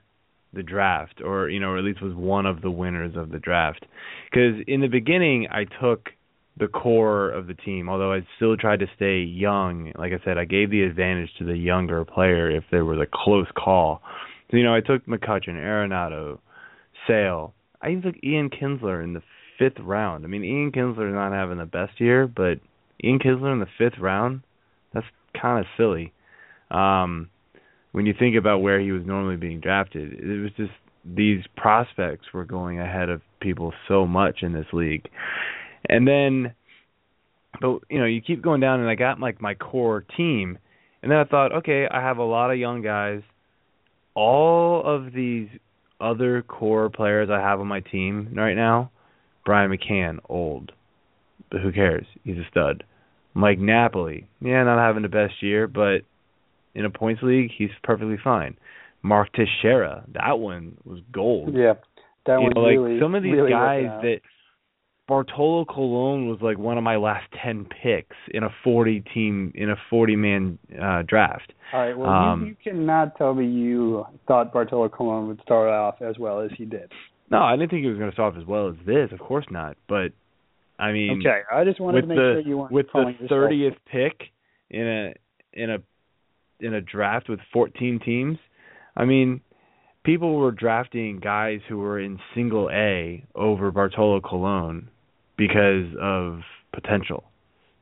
the 0.53 0.63
draft, 0.63 1.21
or 1.25 1.49
you 1.49 1.61
know, 1.61 1.69
or 1.69 1.79
at 1.79 1.85
least 1.85 2.03
was 2.03 2.15
one 2.15 2.47
of 2.47 2.63
the 2.63 2.71
winners 2.71 3.15
of 3.17 3.31
the 3.31 3.39
draft, 3.39 3.85
because 4.31 4.63
in 4.67 4.81
the 4.81 4.89
beginning 4.89 5.49
I 5.51 5.65
took 5.81 6.11
the 6.59 6.69
core 6.69 7.31
of 7.31 7.47
the 7.47 7.55
team. 7.55 7.89
Although 7.89 8.13
I 8.13 8.27
still 8.37 8.57
tried 8.57 8.81
to 8.81 8.87
stay 8.97 9.21
young. 9.21 9.93
Like 9.99 10.13
I 10.13 10.25
said, 10.25 10.39
I 10.39 10.45
gave 10.45 10.71
the 10.71 10.83
advantage 10.83 11.31
to 11.39 11.45
the 11.45 11.57
younger 11.57 12.05
player 12.05 12.51
if 12.51 12.65
there 12.71 12.85
was 12.85 12.99
a 12.99 13.07
close 13.13 13.47
call. 13.57 14.01
So, 14.51 14.57
you 14.57 14.65
know, 14.65 14.75
I 14.75 14.81
took 14.81 15.05
McCutchen, 15.07 15.55
Arenado, 15.55 16.39
Sale. 17.07 17.53
I 17.83 17.91
even 17.91 18.03
took 18.03 18.15
Ian 18.25 18.51
Kinsler 18.51 19.03
in 19.05 19.13
the 19.13 19.23
fifth 19.59 19.79
round. 19.81 20.25
I 20.25 20.29
mean, 20.29 20.45
Ian 20.45 20.73
Kinsler's 20.73 21.15
not 21.15 21.33
having 21.33 21.59
the 21.59 21.67
best 21.67 22.01
year, 22.01 22.27
but 22.27 22.59
Ian 23.03 23.19
Kinsler 23.19 23.53
in 23.53 23.61
the 23.61 23.67
fifth 23.79 23.99
round, 24.01 24.43
that's 24.93 25.07
kind 25.41 25.61
of 25.61 25.67
silly. 25.77 26.13
Um, 26.71 27.29
when 27.93 28.07
you 28.07 28.15
think 28.19 28.37
about 28.37 28.59
where 28.59 28.81
he 28.81 28.93
was 28.93 29.03
normally 29.07 29.37
being 29.37 29.61
drafted, 29.61 30.13
it 30.13 30.43
was 30.43 30.51
just 30.57 30.73
these 31.05 31.43
prospects 31.57 32.27
were 32.35 32.45
going 32.45 32.81
ahead 32.81 33.09
of 33.09 33.23
people 33.41 33.73
so 33.89 34.07
much 34.07 34.39
in 34.43 34.53
this 34.53 34.67
league. 34.73 35.09
And 35.89 36.07
then, 36.07 36.55
but 37.61 37.81
you 37.89 37.99
know, 37.99 38.07
you 38.07 38.21
keep 38.21 38.43
going 38.43 38.61
down, 38.61 38.81
and 38.81 38.89
I 38.89 38.97
got 38.97 39.21
like 39.21 39.41
my 39.41 39.55
core 39.55 40.05
team, 40.17 40.59
and 41.03 41.11
then 41.11 41.19
I 41.19 41.25
thought, 41.25 41.53
okay, 41.59 41.87
I 41.91 42.01
have 42.01 42.19
a 42.19 42.25
lot 42.25 42.51
of 42.51 42.59
young 42.59 42.83
guys. 42.83 43.23
All 44.15 44.83
of 44.85 45.13
these 45.13 45.49
other 46.01 46.43
core 46.43 46.91
players 46.91 47.29
I 47.31 47.41
have 47.41 47.61
on 47.61 47.67
my 47.67 47.81
team 47.81 48.33
right 48.35 48.55
now, 48.55 48.91
Brian 49.47 49.71
McCann, 49.71 50.19
old, 50.29 50.73
but 51.51 51.63
who 51.63 51.73
cares? 51.73 52.05
He's 52.25 52.37
a 52.37 52.47
stud. 52.51 52.85
Mike 53.33 53.59
Napoli, 53.59 54.29
yeah, 54.41 54.65
not 54.65 54.79
having 54.79 55.03
the 55.03 55.09
best 55.09 55.35
year, 55.41 55.67
but 55.67 55.99
in 56.75 56.85
a 56.85 56.91
points 56.91 57.23
league, 57.23 57.51
he's 57.57 57.71
perfectly 57.83 58.17
fine. 58.23 58.57
Mark 59.03 59.29
Teixeira, 59.33 60.05
that 60.15 60.39
one 60.39 60.77
was 60.85 61.01
gold. 61.13 61.55
Yeah, 61.55 61.75
that 62.27 62.39
you 62.39 62.43
one 62.43 62.53
know, 62.55 62.61
like 62.61 62.73
really. 62.73 63.01
some 63.01 63.15
of 63.15 63.23
these 63.23 63.33
really 63.33 63.53
guys 63.53 63.85
that 64.03 64.21
Bartolo 65.07 65.65
Colon 65.65 66.29
was 66.29 66.39
like 66.43 66.59
one 66.59 66.77
of 66.77 66.83
my 66.83 66.97
last 66.97 67.27
ten 67.43 67.67
picks 67.67 68.17
in 68.33 68.43
a 68.43 68.49
forty 68.65 69.05
team 69.15 69.53
in 69.55 69.71
a 69.71 69.77
forty 69.89 70.17
man 70.17 70.59
uh 70.83 71.03
draft. 71.07 71.53
All 71.73 71.81
right. 71.81 71.97
Well, 71.97 72.11
um, 72.11 72.41
you, 72.43 72.47
you 72.49 72.57
cannot 72.65 73.17
tell 73.17 73.35
me 73.35 73.47
you 73.47 74.07
thought 74.27 74.53
Bartolo 74.53 74.89
Colon 74.89 75.29
would 75.29 75.41
start 75.43 75.69
off 75.69 76.03
as 76.03 76.19
well 76.19 76.41
as 76.41 76.51
he 76.59 76.65
did. 76.65 76.91
No, 77.31 77.39
I 77.43 77.57
didn't 77.57 77.71
think 77.71 77.83
he 77.83 77.89
was 77.89 77.99
going 77.99 78.11
to 78.11 78.15
start 78.15 78.35
off 78.35 78.41
as 78.41 78.47
well 78.47 78.69
as 78.69 78.77
this. 78.87 79.11
Of 79.13 79.19
course 79.19 79.47
not. 79.51 79.77
But 79.89 80.13
I 80.79 80.93
mean, 80.93 81.21
Okay, 81.21 81.41
I 81.53 81.65
just 81.65 81.81
wanted 81.81 82.03
to 82.03 82.07
make 82.07 82.17
the 82.17 82.23
sure 82.23 82.41
you 82.41 82.59
weren't 82.59 82.73
with 82.73 82.87
the 82.87 82.93
calling 82.93 83.19
thirtieth 83.29 83.75
pick 83.91 84.31
in 84.71 84.87
a 84.87 85.15
in 85.53 85.71
a 85.71 85.79
in 86.61 86.75
a 86.75 86.81
draft 86.81 87.29
with 87.29 87.41
fourteen 87.53 88.01
teams, 88.05 88.39
I 88.97 89.05
mean, 89.05 89.41
people 90.05 90.37
were 90.37 90.53
drafting 90.53 91.19
guys 91.19 91.61
who 91.69 91.79
were 91.79 92.01
in 92.01 92.19
single 92.35 92.71
A 92.71 93.25
over 93.35 93.71
Bartolo 93.71 94.21
Colon 94.21 94.89
because 95.37 95.87
of 96.01 96.41
potential. 96.73 97.25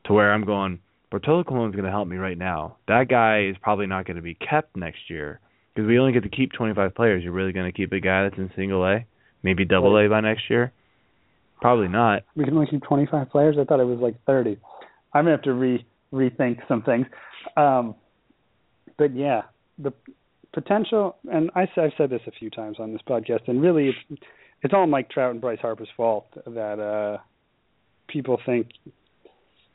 To 0.05 0.13
where 0.13 0.33
I'm 0.33 0.45
going, 0.45 0.79
Bartolo 1.09 1.43
Colon's 1.43 1.73
going 1.73 1.85
to 1.85 1.91
help 1.91 2.07
me 2.07 2.17
right 2.17 2.37
now. 2.37 2.77
That 2.87 3.07
guy 3.09 3.45
is 3.45 3.55
probably 3.61 3.87
not 3.87 4.05
going 4.05 4.17
to 4.17 4.21
be 4.21 4.35
kept 4.35 4.75
next 4.75 5.09
year 5.09 5.39
because 5.73 5.87
we 5.87 5.97
only 5.97 6.13
get 6.13 6.23
to 6.23 6.29
keep 6.29 6.51
25 6.53 6.93
players. 6.93 7.23
You're 7.23 7.33
really 7.33 7.53
going 7.53 7.71
to 7.71 7.75
keep 7.75 7.91
a 7.91 7.99
guy 7.99 8.23
that's 8.23 8.37
in 8.37 8.51
single 8.55 8.85
A, 8.85 9.05
maybe 9.45 9.63
double 9.63 9.97
A 9.97 10.09
by 10.09 10.19
next 10.19 10.49
year? 10.49 10.73
Probably 11.61 11.87
not. 11.87 12.23
We 12.35 12.43
can 12.43 12.55
only 12.55 12.67
keep 12.67 12.83
25 12.83 13.29
players. 13.29 13.55
I 13.59 13.63
thought 13.63 13.79
it 13.79 13.85
was 13.85 13.99
like 13.99 14.15
30. 14.25 14.57
I'm 15.13 15.23
gonna 15.23 15.31
have 15.31 15.43
to 15.43 15.53
re 15.53 15.85
rethink 16.11 16.67
some 16.67 16.81
things. 16.81 17.05
Um, 17.55 17.95
but 18.97 19.15
yeah, 19.15 19.43
the 19.77 19.93
potential, 20.53 21.15
and 21.31 21.51
I, 21.55 21.61
I've 21.77 21.91
said 21.97 22.09
this 22.09 22.21
a 22.27 22.31
few 22.31 22.49
times 22.49 22.77
on 22.79 22.91
this 22.91 23.01
podcast, 23.07 23.47
and 23.47 23.61
really, 23.61 23.89
it's 23.89 24.21
it's 24.63 24.73
all 24.73 24.87
Mike 24.87 25.09
Trout 25.09 25.31
and 25.31 25.39
Bryce 25.39 25.59
Harper's 25.61 25.89
fault 25.95 26.25
that 26.45 26.79
uh, 26.79 27.21
people 28.07 28.39
think, 28.45 28.67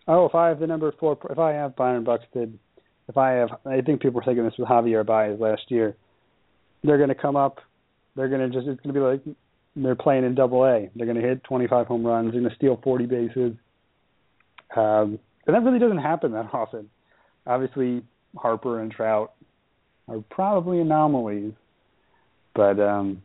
oh, 0.09 0.27
if 0.27 0.35
I 0.35 0.49
have 0.49 0.59
the 0.59 0.67
number 0.67 0.93
four, 0.99 1.17
if 1.31 1.39
I 1.39 1.53
have 1.53 1.77
Byron 1.77 2.05
Buxton, 2.05 2.59
if 3.09 3.17
I 3.17 3.33
have, 3.33 3.51
I 3.65 3.81
think 3.83 4.03
people 4.03 4.21
were 4.21 4.25
thinking 4.25 4.45
this 4.45 4.55
with 4.59 4.69
Javier 4.69 5.07
Baez 5.07 5.39
last 5.39 5.63
year, 5.69 5.97
they're 6.83 6.97
to 7.09 7.15
come 7.15 7.37
up, 7.37 7.59
they're 8.17 8.29
to 8.29 8.49
just, 8.49 8.67
it's 8.67 8.83
to 8.83 8.93
be 8.93 9.01
like 9.01 9.23
they're 9.77 9.95
playing 9.95 10.25
in 10.25 10.35
Double 10.35 10.65
A. 10.65 10.91
They're 10.95 11.07
going 11.07 11.21
to 11.21 11.27
hit 11.27 11.45
25 11.45 11.87
home 11.87 12.05
runs. 12.05 12.33
They're 12.33 12.41
going 12.41 12.51
to 12.51 12.57
steal 12.57 12.81
40 12.83 13.07
bases. 13.07 13.53
Um, 14.77 15.19
and 15.47 15.55
that 15.55 15.63
really 15.63 15.79
doesn't 15.79 15.99
happen 15.99 16.33
that 16.33 16.51
often. 16.53 16.91
Obviously, 17.47 18.03
Harper 18.37 18.81
and 18.81 18.91
Trout 18.93 19.33
are 20.09 20.23
probably 20.31 20.81
anomalies, 20.81 21.53
but 22.55 22.79
um, 22.81 23.23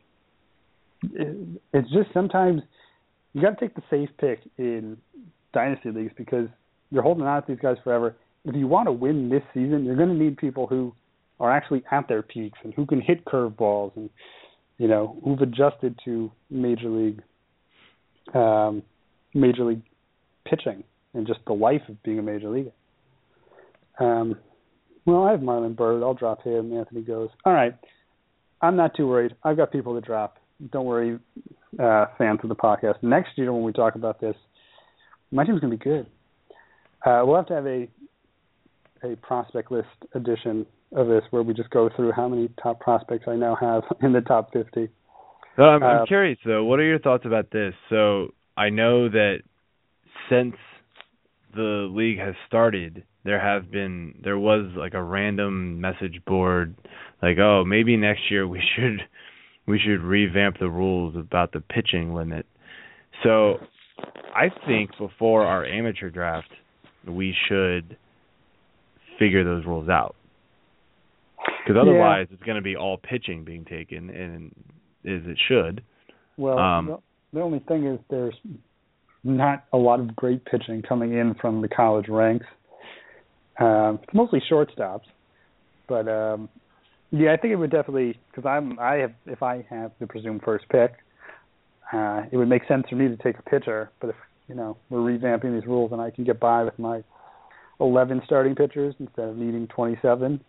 it, 1.14 1.62
it's 1.74 1.90
just 1.92 2.14
sometimes 2.14 2.62
you 3.34 3.42
got 3.42 3.58
to 3.58 3.66
take 3.66 3.76
the 3.76 3.84
safe 3.90 4.10
pick 4.20 4.40
in 4.58 4.98
dynasty 5.54 5.92
leagues 5.92 6.14
because 6.16 6.48
you're 6.92 7.04
holding 7.04 7.26
on 7.26 7.42
to 7.42 7.48
these 7.48 7.62
guys 7.62 7.78
forever. 7.84 8.16
If 8.46 8.56
you 8.56 8.68
want 8.68 8.88
to 8.88 8.92
win 8.92 9.30
this 9.30 9.44
season, 9.54 9.84
you're 9.84 9.96
going 9.96 10.10
to 10.10 10.16
need 10.16 10.38
people 10.38 10.68
who 10.68 10.94
are 11.40 11.52
actually 11.52 11.84
at 11.92 12.08
their 12.08 12.22
peaks 12.22 12.58
and 12.64 12.74
who 12.74 12.86
can 12.86 13.02
hit 13.02 13.26
curveballs 13.26 13.96
and 13.98 14.10
you 14.78 14.88
know 14.88 15.20
who've 15.24 15.42
adjusted 15.42 16.00
to 16.06 16.32
major 16.50 16.90
league 16.90 17.22
um, 18.34 18.84
major 19.34 19.64
league 19.66 19.82
pitching 20.46 20.84
and 21.14 21.28
just 21.28 21.40
the 21.48 21.54
life 21.54 21.82
of 21.90 22.02
being 22.04 22.20
a 22.20 22.22
major 22.22 22.50
leaguer. 22.50 22.72
Um, 24.00 24.36
well, 25.06 25.24
I 25.24 25.32
have 25.32 25.40
Marlon 25.40 25.76
Byrd. 25.76 26.04
I'll 26.04 26.14
drop 26.14 26.44
him. 26.44 26.74
Anthony 26.78 27.02
Gose. 27.02 27.30
All 27.46 27.54
right. 27.54 27.76
I'm 28.62 28.76
not 28.76 28.96
too 28.96 29.08
worried. 29.08 29.36
I've 29.44 29.58
got 29.58 29.72
people 29.72 29.94
to 29.94 30.02
drop. 30.02 30.38
Don't 30.72 30.86
worry, 30.86 31.20
uh, 31.80 32.06
fans 32.18 32.40
of 32.44 32.50
the 32.50 32.56
podcast. 32.56 33.04
Next 33.04 33.38
year 33.38 33.52
when 33.54 33.64
we 33.64 33.74
talk 33.74 33.96
about 33.96 34.20
this, 34.20 34.36
my 35.32 35.46
team's 35.46 35.60
gonna 35.60 35.76
be 35.76 35.84
good. 35.84 36.08
Uh, 37.06 37.22
we'll 37.26 37.36
have 37.36 37.48
to 37.48 37.54
have 37.54 37.68
a 37.68 37.88
a 39.04 39.16
prospect 39.18 39.72
list 39.72 39.88
edition 40.14 40.66
of 40.94 41.08
this 41.08 41.24
where 41.32 41.44
we 41.44 41.54
just 41.54 41.70
go 41.70 41.90
through 41.96 42.12
how 42.12 42.28
many 42.28 42.50
top 42.62 42.80
prospects 42.80 43.26
I 43.28 43.36
now 43.36 43.56
have 43.56 43.84
in 44.02 44.14
the 44.14 44.22
top 44.22 44.52
50. 44.54 44.90
So 45.56 45.64
I'm, 45.64 45.84
I'm 45.84 46.02
Uh, 46.02 46.06
curious 46.06 46.38
though. 46.46 46.64
What 46.66 46.80
are 46.80 46.84
your 46.84 47.00
thoughts 47.00 47.26
about 47.26 47.52
this? 47.52 47.74
So 47.90 48.34
I 48.58 48.70
know 48.70 49.10
that 49.10 49.40
since 50.30 50.56
the 51.56 51.90
league 51.92 52.20
has 52.20 52.36
started, 52.48 53.04
there 53.24 53.40
have 53.40 53.72
been 53.72 54.16
there 54.24 54.38
was 54.38 54.70
like 54.76 54.94
a 54.94 55.02
random 55.02 55.82
message 55.82 56.22
board, 56.26 56.76
like 57.22 57.38
oh 57.40 57.64
maybe 57.66 57.98
next 57.98 58.30
year 58.30 58.48
we 58.48 58.62
should 58.76 59.02
we 59.66 59.80
should 59.80 60.02
revamp 60.02 60.60
the 60.60 60.70
rules 60.70 61.16
about 61.16 61.52
the 61.52 61.62
pitching 61.62 62.14
limit. 62.14 62.46
So 63.24 63.56
I 64.36 64.50
think 64.68 64.92
before 65.00 65.46
our 65.46 65.66
amateur 65.66 66.10
draft, 66.10 66.50
we 67.08 67.34
should 67.48 67.98
figure 69.18 69.44
those 69.44 69.66
rules 69.66 69.90
out. 69.90 70.16
Because 71.38 71.76
Yeah. 71.76 71.82
otherwise, 71.82 72.28
it's 72.32 72.44
going 72.44 72.56
to 72.58 72.62
be 72.62 72.76
all 72.76 72.98
pitching 72.98 73.44
being 73.44 73.66
taken, 73.66 74.10
and 74.10 74.52
as 75.06 75.26
it 75.28 75.38
should. 75.48 75.84
Well, 76.38 76.60
Um, 76.60 76.86
the, 76.88 77.00
the 77.34 77.42
only 77.42 77.60
thing 77.60 77.86
is 77.86 78.00
there's 78.10 78.36
not 79.24 79.64
a 79.74 79.78
lot 79.78 80.00
of 80.00 80.16
great 80.16 80.46
pitching 80.46 80.82
coming 80.82 81.14
in 81.14 81.34
from 81.36 81.62
the 81.62 81.68
college 81.68 82.08
ranks. 82.08 82.46
Um, 83.60 84.00
it's 84.04 84.14
mostly 84.14 84.42
shortstops, 84.52 85.06
but 85.88 86.08
um, 86.08 86.50
yeah, 87.12 87.32
I 87.34 87.38
think 87.38 87.52
it 87.54 87.56
would 87.56 87.72
definitely 87.72 88.20
because 88.30 88.46
I'm 88.46 88.78
I 88.80 88.96
have 88.96 89.14
if 89.26 89.42
I 89.42 89.66
have 89.70 89.92
the 90.00 90.08
presumed 90.08 90.42
first 90.44 90.68
pick, 90.70 90.94
uh, 91.94 92.24
it 92.32 92.38
would 92.38 92.50
make 92.50 92.68
sense 92.68 92.86
for 92.90 92.96
me 92.96 93.08
to 93.08 93.16
take 93.18 93.40
a 93.40 93.44
pitcher. 93.44 93.92
But 94.02 94.10
if 94.10 94.16
you 94.48 94.56
know 94.56 94.78
we're 94.90 95.00
revamping 95.00 95.58
these 95.58 95.68
rules 95.68 95.92
and 95.94 96.02
I 96.02 96.12
can 96.12 96.26
get 96.26 96.40
by 96.40 96.64
with 96.64 96.78
my 96.78 97.04
11 97.80 98.22
starting 98.26 98.56
pitchers 98.56 98.96
instead 99.00 99.30
of 99.30 99.38
needing 99.38 99.68
27, 99.68 100.42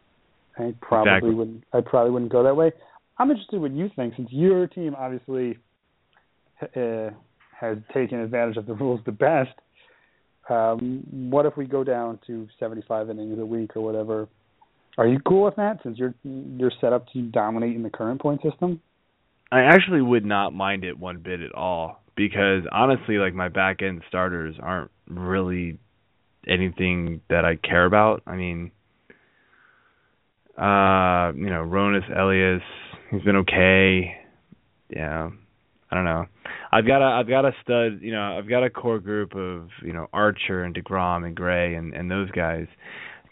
I 0.58 0.74
probably 0.80 1.12
Exactly. 1.12 1.34
wouldn't. 1.34 1.64
I 1.72 1.80
probably 1.80 2.10
wouldn't 2.10 2.32
go 2.32 2.42
that 2.42 2.56
way. 2.56 2.72
I'm 3.18 3.30
interested 3.30 3.56
in 3.56 3.62
what 3.62 3.72
you 3.72 3.90
think 3.94 4.14
since 4.16 4.28
your 4.30 4.66
team 4.66 4.94
obviously 4.96 5.58
uh, 6.62 7.10
has 7.58 7.78
taken 7.92 8.20
advantage 8.20 8.56
of 8.56 8.66
the 8.66 8.74
rules 8.80 9.00
the 9.04 9.12
best. 9.12 9.54
Um, 10.48 11.02
what 11.30 11.44
if 11.44 11.56
we 11.56 11.66
go 11.66 11.82
down 11.82 12.20
to 12.26 12.46
75 12.60 13.10
innings 13.10 13.38
a 13.38 13.44
week 13.44 13.76
or 13.76 13.82
whatever? 13.82 14.28
Are 14.98 15.06
you 15.06 15.18
cool 15.26 15.44
with 15.44 15.56
that 15.56 15.80
since 15.82 15.98
you're 15.98 16.14
you're 16.24 16.72
set 16.80 16.92
up 16.92 17.06
to 17.12 17.22
dominate 17.22 17.76
in 17.76 17.82
the 17.82 17.90
current 17.90 18.20
point 18.20 18.40
system? 18.42 18.80
I 19.52 19.62
actually 19.62 20.00
would 20.00 20.24
not 20.24 20.54
mind 20.54 20.84
it 20.84 20.98
one 20.98 21.18
bit 21.18 21.40
at 21.40 21.54
all 21.54 22.02
because 22.16 22.62
honestly, 22.72 23.16
like 23.16 23.34
my 23.34 23.48
back 23.48 23.82
end 23.82 24.02
starters 24.08 24.56
aren't 24.60 24.90
really 25.08 25.78
anything 26.46 27.20
that 27.28 27.44
I 27.44 27.56
care 27.56 27.84
about. 27.84 28.22
I 28.26 28.36
mean, 28.36 28.70
uh, 30.58 31.32
you 31.36 31.50
know, 31.50 31.64
Roenis 31.64 32.08
Elias, 32.16 32.62
he's 33.10 33.22
been 33.22 33.36
okay. 33.36 34.16
Yeah, 34.88 35.30
I 35.90 35.94
don't 35.94 36.04
know. 36.04 36.26
I've 36.72 36.86
got 36.86 37.02
a 37.02 37.20
I've 37.20 37.28
got 37.28 37.44
a 37.44 37.52
stud. 37.62 38.00
You 38.00 38.12
know, 38.12 38.38
I've 38.38 38.48
got 38.48 38.64
a 38.64 38.70
core 38.70 38.98
group 38.98 39.34
of 39.36 39.68
you 39.82 39.92
know 39.92 40.06
Archer 40.12 40.62
and 40.64 40.74
Degrom 40.74 41.24
and 41.24 41.34
Gray 41.34 41.74
and 41.74 41.94
and 41.94 42.10
those 42.10 42.30
guys. 42.30 42.66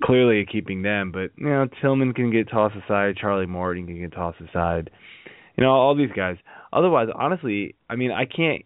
Clearly 0.03 0.45
keeping 0.51 0.83
them, 0.83 1.13
but 1.13 1.31
you 1.37 1.49
know 1.49 1.69
Tillman 1.81 2.15
can 2.15 2.31
get 2.31 2.51
tossed 2.51 2.77
aside. 2.77 3.17
Charlie 3.17 3.47
Morton 3.47 3.87
can 3.87 4.01
get 4.01 4.13
tossed 4.13 4.41
aside. 4.41 4.91
You 5.57 5.65
know 5.65 5.71
all 5.71 5.97
these 5.97 6.11
guys. 6.15 6.37
Otherwise, 6.73 7.09
honestly, 7.15 7.75
I 7.89 7.97
mean 7.97 8.11
I 8.11 8.25
can't. 8.25 8.65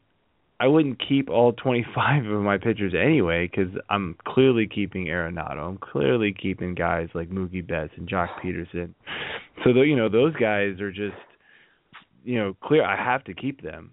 I 0.60 0.66
wouldn't 0.66 1.00
keep 1.06 1.30
all 1.30 1.52
25 1.52 2.26
of 2.26 2.42
my 2.42 2.58
pitchers 2.58 2.92
anyway 2.92 3.48
because 3.48 3.72
I'm 3.88 4.16
clearly 4.26 4.66
keeping 4.66 5.06
Arenado. 5.06 5.58
I'm 5.68 5.78
clearly 5.78 6.32
keeping 6.32 6.74
guys 6.74 7.08
like 7.14 7.30
Mookie 7.30 7.66
Betts 7.66 7.92
and 7.96 8.08
Joc 8.08 8.28
Pederson. 8.42 8.94
So 9.64 9.70
you 9.82 9.94
know 9.96 10.08
those 10.08 10.34
guys 10.34 10.80
are 10.80 10.90
just 10.90 11.16
you 12.24 12.38
know 12.38 12.56
clear. 12.62 12.84
I 12.84 12.96
have 12.96 13.24
to 13.24 13.34
keep 13.34 13.62
them 13.62 13.92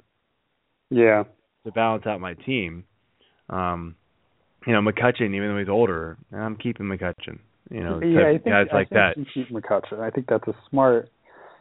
Yeah. 0.89 1.23
to 1.65 1.71
balance 1.71 2.05
out 2.07 2.19
my 2.19 2.33
team. 2.33 2.83
Um, 3.49 3.95
you 4.65 4.73
know 4.73 4.81
McCutchen, 4.81 5.35
even 5.35 5.49
though 5.49 5.59
he's 5.59 5.69
older, 5.69 6.17
I'm 6.33 6.55
keeping 6.55 6.87
McCutchen. 6.87 7.39
You 7.69 7.83
know 7.83 7.99
yeah, 8.01 8.27
I 8.27 8.31
think, 8.33 8.45
guys 8.45 8.67
I 8.71 8.75
like 8.75 8.89
think 8.89 8.99
that. 8.99 9.17
You 9.17 9.25
keep 9.31 9.49
McCutchen. 9.51 9.99
I 9.99 10.09
think 10.09 10.27
that's 10.27 10.47
a 10.47 10.55
smart. 10.69 11.09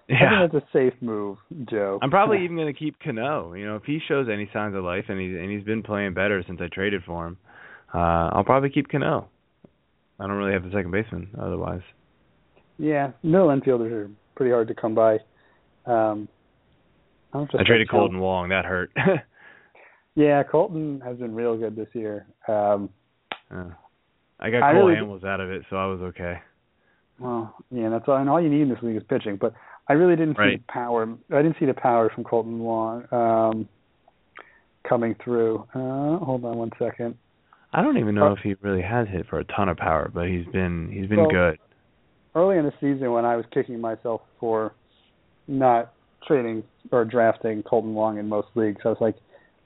I 0.08 0.12
Yeah. 0.12 0.40
think 0.48 0.52
that's 0.52 0.64
a 0.64 0.70
safe 0.72 0.94
move, 1.00 1.38
Joe. 1.70 1.98
I'm 2.02 2.10
probably 2.10 2.44
even 2.44 2.56
going 2.56 2.72
to 2.72 2.78
keep 2.78 2.98
Cano. 3.00 3.54
You 3.54 3.66
know, 3.66 3.76
if 3.76 3.84
he 3.84 4.00
shows 4.06 4.28
any 4.30 4.48
signs 4.52 4.74
of 4.74 4.84
life 4.84 5.06
and 5.08 5.18
he's 5.18 5.34
and 5.36 5.50
he's 5.50 5.64
been 5.64 5.82
playing 5.82 6.12
better 6.14 6.42
since 6.46 6.60
I 6.60 6.66
traded 6.68 7.02
for 7.04 7.26
him, 7.26 7.36
uh, 7.94 8.28
I'll 8.32 8.44
probably 8.44 8.70
keep 8.70 8.88
Cano. 8.90 9.28
I 10.20 10.26
don't 10.26 10.36
really 10.36 10.52
have 10.52 10.62
the 10.64 10.70
second 10.70 10.90
baseman 10.90 11.28
otherwise. 11.40 11.80
Yeah, 12.78 13.12
middle 13.22 13.48
infielders 13.48 13.92
are 13.92 14.10
pretty 14.36 14.52
hard 14.52 14.68
to 14.68 14.74
come 14.74 14.94
by. 14.94 15.14
Um, 15.86 16.28
I, 17.32 17.38
don't 17.38 17.54
I 17.58 17.64
traded 17.64 17.88
Kolten 17.88 18.18
Wong. 18.20 18.48
That 18.50 18.64
hurt. 18.64 18.90
Yeah, 20.16 20.44
Colton 20.44 21.00
has 21.04 21.16
been 21.16 21.34
real 21.34 21.56
good 21.56 21.74
this 21.74 21.88
year. 21.92 22.26
Um, 22.46 22.88
Uh, 23.50 23.64
I 24.38 24.48
got 24.50 24.62
I 24.62 24.72
Cole 24.72 24.86
really- 24.86 25.00
Hamels 25.00 25.24
out 25.24 25.40
of 25.40 25.50
it, 25.50 25.62
so 25.68 25.76
I 25.76 25.86
was 25.86 26.00
okay. 26.02 26.38
Well, 27.18 27.52
yeah, 27.72 27.88
that's 27.88 28.04
all. 28.06 28.16
And 28.18 28.30
all 28.30 28.40
you 28.40 28.48
need 28.48 28.62
in 28.62 28.68
this 28.68 28.78
league 28.82 28.96
is 28.96 29.02
pitching. 29.08 29.36
But 29.40 29.54
I 29.88 29.92
really 29.94 30.16
didn't 30.16 30.38
right. 30.38 30.52
see 30.52 30.56
the 30.66 30.72
power. 30.72 31.16
I 31.30 31.42
didn't 31.42 31.56
see 31.58 31.66
the 31.66 31.74
power 31.74 32.10
from 32.14 32.24
Kolten 32.24 32.58
Wong 32.58 33.04
um, 33.12 33.68
coming 34.88 35.14
through. 35.22 35.66
Uh, 35.74 36.24
hold 36.24 36.44
on 36.44 36.56
one 36.56 36.70
second. 36.78 37.16
I 37.72 37.82
don't 37.82 37.98
even 37.98 38.14
know 38.14 38.28
uh, 38.28 38.32
if 38.32 38.38
he 38.42 38.54
really 38.62 38.82
has 38.82 39.08
hit 39.08 39.26
for 39.28 39.40
a 39.40 39.44
ton 39.44 39.68
of 39.68 39.76
power, 39.76 40.10
but 40.12 40.28
he's 40.28 40.46
been 40.46 40.90
he's 40.92 41.08
been 41.08 41.18
well, 41.18 41.30
good. 41.30 41.58
Early 42.34 42.58
in 42.58 42.64
the 42.64 42.72
season, 42.80 43.12
when 43.12 43.24
I 43.24 43.36
was 43.36 43.44
kicking 43.52 43.80
myself 43.80 44.22
for 44.40 44.74
not 45.48 45.92
trading 46.26 46.62
or 46.90 47.04
drafting 47.04 47.62
Kolten 47.62 47.92
Wong 47.92 48.18
in 48.18 48.28
most 48.28 48.48
leagues, 48.54 48.80
I 48.84 48.88
was 48.88 48.98
like, 49.00 49.16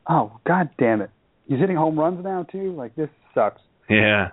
"Oh, 0.08 0.40
god 0.46 0.70
damn 0.78 1.02
it! 1.02 1.10
He's 1.46 1.58
hitting 1.58 1.76
home 1.76 1.98
runs 1.98 2.24
now 2.24 2.44
too. 2.50 2.72
Like 2.72 2.96
this 2.96 3.10
sucks." 3.34 3.60
Yeah. 3.88 4.28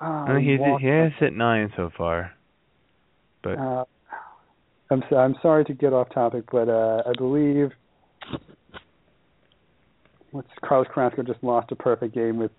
Uh, 0.00 0.04
uh, 0.04 0.36
he's 0.36 0.60
he 0.80 0.86
has 0.86 1.12
hit 1.18 1.34
nine 1.34 1.72
so 1.76 1.90
far, 1.98 2.32
but 3.42 3.58
uh, 3.58 3.84
I'm 4.90 5.02
so, 5.10 5.16
I'm 5.16 5.34
sorry 5.42 5.64
to 5.66 5.74
get 5.74 5.92
off 5.92 6.08
topic, 6.14 6.44
but 6.50 6.68
uh, 6.68 7.02
I 7.06 7.12
believe 7.18 7.70
what's 10.30 10.48
Carlos 10.64 10.86
Carrasco 10.92 11.22
just 11.22 11.42
lost 11.42 11.70
a 11.72 11.76
perfect 11.76 12.14
game 12.14 12.38
with 12.38 12.50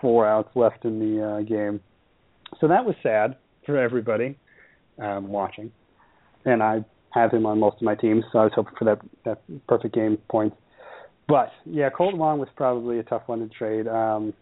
four 0.00 0.26
outs 0.26 0.50
left 0.54 0.84
in 0.84 0.98
the 0.98 1.24
uh, 1.24 1.40
game, 1.42 1.80
so 2.60 2.66
that 2.68 2.84
was 2.84 2.94
sad 3.02 3.36
for 3.64 3.76
everybody 3.76 4.36
um, 5.00 5.28
watching, 5.28 5.70
and 6.44 6.62
I 6.62 6.84
have 7.10 7.32
him 7.32 7.46
on 7.46 7.60
most 7.60 7.76
of 7.76 7.82
my 7.82 7.94
teams, 7.94 8.24
so 8.32 8.40
I 8.40 8.44
was 8.44 8.52
hoping 8.54 8.74
for 8.78 8.84
that 8.84 8.98
that 9.24 9.66
perfect 9.68 9.94
game 9.94 10.18
point. 10.28 10.52
But 11.28 11.50
yeah, 11.64 11.90
Kolten 11.90 12.16
Wong 12.16 12.38
was 12.38 12.48
probably 12.56 12.98
a 12.98 13.02
tough 13.02 13.22
one 13.26 13.40
to 13.40 13.48
trade. 13.54 13.86
Um, 13.86 14.32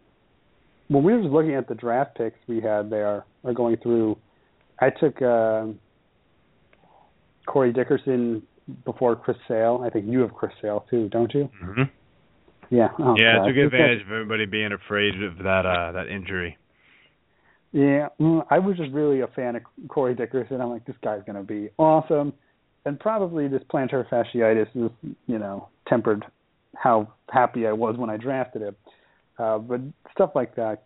when 0.89 1.03
we 1.03 1.13
were 1.13 1.21
looking 1.21 1.55
at 1.55 1.69
the 1.69 1.75
draft 1.75 2.17
picks 2.17 2.39
we 2.47 2.61
had 2.61 2.91
there, 2.91 3.25
or 3.43 3.53
going 3.53 3.77
through, 3.79 4.17
I 4.81 4.91
took 4.91 5.21
uh, 5.21 5.67
Corey 7.47 7.73
Dickerson 7.73 8.43
before 8.85 9.17
Chris 9.17 9.37
Sale. 9.49 9.83
I 9.85 9.91
think 9.91 10.07
you 10.07 10.21
have 10.21 10.35
Chris 10.35 10.53
Sale 10.61 10.85
too, 10.91 11.09
don't 11.09 11.33
you? 11.33 11.49
Mm-hmm. 11.63 11.83
Yeah. 12.75 12.89
Oh, 12.99 13.15
yeah, 13.17 13.39
God. 13.39 13.47
took 13.47 13.57
advantage 13.57 14.03
of 14.03 14.13
everybody 14.13 14.45
being 14.45 14.73
afraid 14.73 15.23
of 15.23 15.39
that 15.39 15.65
uh 15.65 15.93
that 15.93 16.09
injury. 16.09 16.59
Yeah, 17.73 18.09
mm, 18.21 18.45
I 18.51 18.59
was 18.59 18.77
just 18.77 18.93
really 18.93 19.21
a 19.21 19.27
fan 19.29 19.57
of 19.57 19.63
Corey 19.89 20.15
Dickerson. 20.15 20.61
I'm 20.61 20.71
like, 20.71 20.85
this 20.87 20.97
guy's 21.03 21.23
going 21.27 21.37
to 21.37 21.43
be 21.43 21.69
awesome, 21.79 22.33
and 22.87 22.99
probably 22.99 23.49
this 23.49 23.63
plantar 23.71 24.09
fasciitis 24.09 24.69
is, 24.75 24.91
you 25.27 25.39
know, 25.39 25.69
tempered 25.87 26.25
how 26.75 27.13
happy 27.31 27.67
I 27.67 27.73
was 27.73 27.97
when 27.97 28.09
I 28.09 28.17
drafted 28.17 28.63
him. 28.63 28.77
Uh, 29.39 29.59
but 29.59 29.81
stuff 30.13 30.31
like 30.35 30.55
that, 30.57 30.85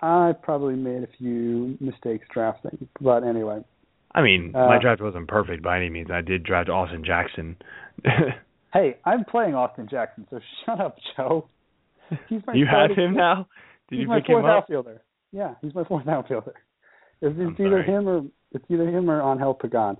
I 0.00 0.32
probably 0.42 0.76
made 0.76 1.02
a 1.02 1.08
few 1.18 1.76
mistakes 1.80 2.26
drafting. 2.32 2.88
But 3.00 3.22
anyway. 3.24 3.62
I 4.12 4.22
mean, 4.22 4.52
uh, 4.54 4.66
my 4.66 4.78
draft 4.80 5.00
wasn't 5.00 5.28
perfect 5.28 5.62
by 5.62 5.76
any 5.76 5.90
means. 5.90 6.10
I 6.10 6.20
did 6.20 6.42
draft 6.42 6.68
Austin 6.68 7.04
Jackson. 7.04 7.56
hey, 8.72 8.96
I'm 9.04 9.24
playing 9.24 9.54
Austin 9.54 9.88
Jackson, 9.88 10.26
so 10.30 10.40
shut 10.66 10.80
up, 10.80 10.96
Joe. 11.16 11.48
He's 12.28 12.40
my 12.46 12.54
you 12.54 12.66
have 12.66 12.96
him 12.96 13.14
now? 13.14 13.46
Did 13.88 13.96
he's 13.96 14.02
you 14.02 14.08
my 14.08 14.20
fourth 14.26 14.44
him 14.44 14.50
up? 14.50 14.62
outfielder. 14.64 15.02
Yeah, 15.32 15.54
he's 15.62 15.74
my 15.74 15.84
fourth 15.84 16.08
outfielder. 16.08 16.54
It's, 17.22 17.36
it's 17.38 17.60
either 17.60 17.84
sorry. 17.84 17.86
him 17.86 18.08
or 18.08 18.22
it's 18.52 18.64
either 18.68 18.88
him 18.88 19.10
or 19.10 19.22
Angel 19.22 19.54
Pagan. 19.54 19.96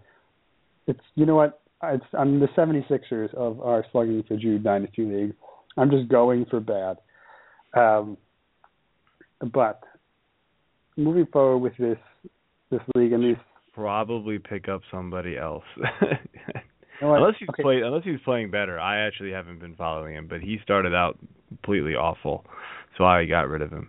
It's 0.87 1.01
you 1.15 1.27
know 1.27 1.37
what? 1.37 1.61
It's, 1.83 2.05
I'm 2.19 2.41
the 2.41 2.49
76ers 2.49 3.33
of 3.35 3.61
our 3.61 3.87
slugging 3.93 4.23
for 4.27 4.37
Jude 4.37 4.65
Dynasty 4.65 5.05
League. 5.05 5.35
I'm 5.77 5.91
just 5.91 6.09
going 6.09 6.45
for 6.51 6.61
bad. 6.61 6.99
Um, 7.75 8.19
but 9.53 9.83
moving 10.97 11.27
forward 11.33 11.59
with 11.59 11.77
this 11.79 11.99
this 12.71 12.81
league 12.95 13.13
and 13.13 13.23
these 13.25 13.43
probably 13.81 14.39
pick 14.39 14.69
up 14.69 14.83
somebody 14.91 15.39
else. 15.39 15.65
Unless 17.01 17.35
he's 17.39 17.49
Okay. 17.49 17.63
played 17.63 17.83
unless 17.83 18.05
he's 18.05 18.21
playing 18.27 18.51
better. 18.51 18.79
I 18.79 19.07
actually 19.07 19.33
haven't 19.33 19.59
been 19.59 19.75
following 19.75 20.15
him, 20.15 20.27
but 20.29 20.41
he 20.43 20.59
started 20.63 20.95
out 20.95 21.19
completely 21.49 21.95
awful. 21.95 22.45
So 22.99 23.05
I 23.05 23.25
got 23.25 23.49
rid 23.49 23.63
of 23.63 23.71
him. 23.71 23.89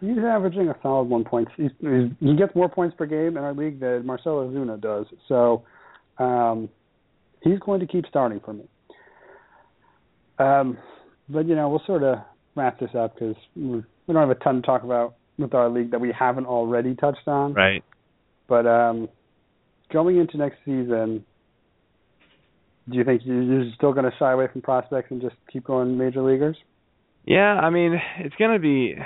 He's 0.00 0.18
averaging 0.18 0.68
a 0.68 0.76
solid 0.80 1.08
one 1.08 1.24
point. 1.24 1.48
He's, 1.56 1.72
he's, 1.80 2.10
he 2.20 2.36
gets 2.36 2.54
more 2.54 2.68
points 2.68 2.94
per 2.96 3.06
game 3.06 3.36
in 3.36 3.38
our 3.38 3.52
league 3.52 3.80
than 3.80 4.06
Marcell 4.06 4.34
Ozuna 4.48 4.80
does. 4.80 5.06
So 5.26 5.64
um, 6.18 6.68
he's 7.42 7.58
going 7.58 7.80
to 7.80 7.86
keep 7.86 8.04
starting 8.08 8.40
for 8.44 8.52
me. 8.52 8.64
Um, 10.38 10.78
but 11.28 11.48
you 11.48 11.56
know, 11.56 11.68
we'll 11.68 11.82
sort 11.84 12.04
of 12.04 12.18
wrap 12.54 12.78
this 12.78 12.90
up 12.96 13.14
because 13.14 13.34
we 13.56 13.82
don't 14.06 14.16
have 14.16 14.30
a 14.30 14.36
ton 14.36 14.56
to 14.56 14.62
talk 14.62 14.84
about 14.84 15.16
with 15.36 15.52
our 15.52 15.68
league 15.68 15.90
that 15.90 16.00
we 16.00 16.12
haven't 16.16 16.46
already 16.46 16.94
touched 16.94 17.26
on. 17.26 17.54
Right. 17.54 17.82
But 18.48 18.66
um, 18.66 19.08
going 19.92 20.18
into 20.18 20.36
next 20.36 20.58
season, 20.64 21.24
do 22.88 22.98
you 22.98 23.04
think 23.04 23.24
you- 23.24 23.40
you're 23.42 23.72
still 23.74 23.92
going 23.92 24.10
to 24.10 24.16
shy 24.18 24.32
away 24.32 24.48
from 24.48 24.62
prospects 24.62 25.10
and 25.10 25.20
just 25.20 25.36
keep 25.52 25.64
going 25.64 25.96
major 25.96 26.22
leaguers? 26.22 26.56
Yeah, 27.24 27.54
I 27.54 27.70
mean, 27.70 28.00
it's 28.18 28.34
going 28.36 28.52
to 28.52 28.58
be 28.58 28.96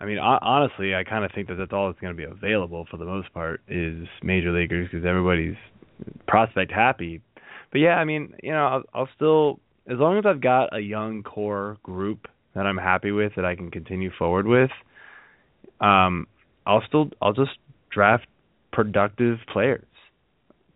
I 0.00 0.06
mean, 0.06 0.18
honestly, 0.18 0.94
I 0.94 1.04
kind 1.04 1.24
of 1.24 1.30
think 1.34 1.48
that 1.48 1.54
that's 1.54 1.72
all 1.72 1.88
that's 1.88 2.00
going 2.00 2.14
to 2.14 2.16
be 2.16 2.24
available 2.24 2.86
for 2.90 2.96
the 2.96 3.04
most 3.04 3.32
part 3.32 3.60
is 3.68 4.06
major 4.22 4.52
leaguers 4.52 4.88
because 4.90 5.06
everybody's 5.06 5.56
prospect 6.26 6.72
happy. 6.72 7.20
But 7.70 7.78
yeah, 7.78 7.94
I 7.94 8.04
mean, 8.04 8.34
you 8.42 8.52
know, 8.52 8.66
I'll, 8.66 8.82
I'll 8.94 9.08
still 9.14 9.60
as 9.86 9.98
long 9.98 10.18
as 10.18 10.24
I've 10.26 10.40
got 10.40 10.74
a 10.76 10.80
young 10.80 11.22
core 11.22 11.76
group 11.82 12.26
that 12.54 12.66
I'm 12.66 12.78
happy 12.78 13.12
with 13.12 13.32
that 13.36 13.44
I 13.44 13.54
can 13.54 13.70
continue 13.70 14.10
forward 14.18 14.46
with, 14.46 14.70
um, 15.80 16.26
I'll 16.66 16.82
still 16.86 17.10
I'll 17.20 17.32
just 17.32 17.58
draft 17.90 18.26
productive 18.72 19.38
players 19.52 19.84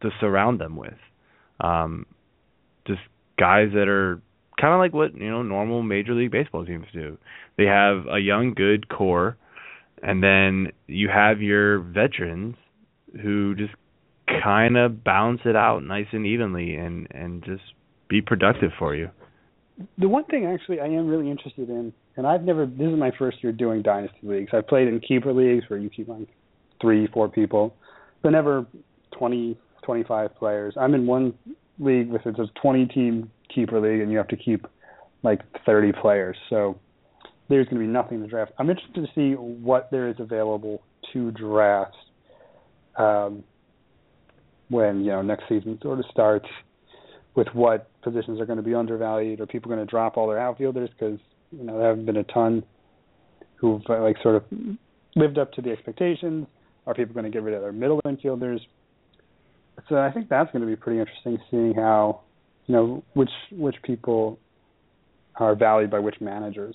to 0.03 0.11
surround 0.21 0.61
them 0.61 0.77
with. 0.77 0.99
Um, 1.61 2.07
just 2.87 3.01
guys 3.39 3.71
that 3.75 3.89
are 3.89 4.21
kind 4.61 4.75
of 4.75 4.79
like 4.79 4.93
what 4.93 5.15
you 5.17 5.31
know 5.31 5.43
normal 5.43 5.83
major 5.83 6.15
league 6.15 6.31
baseball 6.31 6.65
teams 6.65 6.87
do. 6.93 7.19
They 7.57 7.65
have 7.65 8.07
a 8.07 8.19
young 8.19 8.55
good 8.55 8.89
core 8.89 9.37
and 10.03 10.23
then 10.23 10.73
you 10.87 11.09
have 11.09 11.41
your 11.41 11.81
veterans 11.81 12.57
who 13.23 13.55
just 13.55 13.75
kind 14.43 14.77
of 14.77 15.03
balance 15.03 15.41
it 15.45 15.57
out 15.57 15.83
nice 15.83 16.07
and 16.13 16.27
evenly 16.27 16.75
and 16.75 17.09
and 17.11 17.45
just 17.45 17.63
be 18.09 18.21
productive 18.21 18.71
for 18.79 18.95
you. 18.95 19.11
The 19.99 20.09
one 20.09 20.25
thing 20.25 20.47
actually 20.47 20.81
I 20.81 20.87
am 20.87 21.07
really 21.07 21.31
interested 21.31 21.69
in, 21.69 21.93
and 22.17 22.27
I've 22.27 22.43
never. 22.43 22.67
This 22.67 22.89
is 22.89 22.99
my 22.99 23.13
first 23.19 23.43
year 23.43 23.53
doing 23.53 23.83
dynasty 23.83 24.19
leagues. 24.23 24.51
I've 24.53 24.67
played 24.67 24.89
in 24.89 25.01
keeper 25.01 25.33
leagues 25.33 25.65
where 25.69 25.79
you 25.79 25.89
keep 25.89 26.09
like 26.09 26.29
three, 26.81 27.07
four 27.09 27.29
people, 27.29 27.75
but 28.23 28.31
never 28.31 28.67
twenty, 29.17 29.59
twenty-five 29.89 30.35
players. 30.35 30.75
I'm 30.79 30.93
in 30.93 31.07
one 31.07 31.33
league 31.79 32.11
with 32.11 32.27
it's 32.27 32.39
a 32.39 32.47
twenty 32.61 32.85
team 32.85 33.31
keeper 33.55 33.81
league, 33.81 34.03
and 34.03 34.13
you 34.13 34.19
have 34.19 34.29
to 34.29 34.37
keep 34.37 34.67
like 35.23 35.41
thirty 35.65 35.93
players. 35.93 36.37
So 36.51 36.79
there's 37.49 37.65
going 37.69 37.81
to 37.81 37.87
be 37.87 37.91
nothing 37.91 38.21
to 38.21 38.27
draft. 38.27 38.53
I'm 38.59 38.69
interested 38.69 39.07
to 39.07 39.07
see 39.15 39.35
what 39.35 39.91
there 39.91 40.07
is 40.07 40.17
available 40.19 40.83
to 41.15 41.31
draft 41.31 41.97
um, 42.99 43.43
when 44.69 45.01
you 45.01 45.11
know 45.11 45.23
next 45.23 45.45
season 45.49 45.79
sort 45.83 46.01
of 46.01 46.05
starts 46.11 46.49
with 47.35 47.49
what 47.55 47.89
positions 48.03 48.43
are 48.43 48.47
going 48.47 48.59
to 48.59 48.63
be 48.63 48.75
undervalued. 48.75 49.41
Are 49.41 49.47
people 49.47 49.71
going 49.71 49.81
to 49.81 49.91
drop 49.91 50.19
all 50.19 50.29
their 50.29 50.39
outfielders 50.39 50.91
because 50.91 51.19
you 51.51 51.65
know 51.65 51.79
there 51.79 51.89
haven't 51.89 52.05
been 52.05 52.19
a 52.19 52.25
ton 52.25 52.63
who've 53.57 53.81
uh, 53.89 54.03
like 54.03 54.17
sort 54.23 54.37
of 54.37 54.45
lived 55.17 55.39
up 55.39 55.51
to 55.53 55.63
the 55.63 55.71
expectations? 55.71 56.47
Are 56.87 56.93
people 56.93 57.15
going 57.15 57.25
to 57.25 57.31
get 57.31 57.43
rid 57.43 57.55
of 57.55 57.63
their 57.63 57.73
middle 57.73 58.03
infielders? 58.05 58.61
So 59.89 59.97
I 59.97 60.11
think 60.11 60.29
that's 60.29 60.51
going 60.53 60.63
to 60.63 60.67
be 60.67 60.77
pretty 60.77 60.99
interesting, 61.01 61.39
seeing 61.51 61.75
how 61.75 62.21
you 62.67 62.75
know 62.75 63.05
which 63.15 63.31
which 63.53 63.77
people 63.83 64.39
are 65.37 65.55
valued 65.55 65.91
by 65.91 66.01
which 66.01 66.21
managers. 66.21 66.75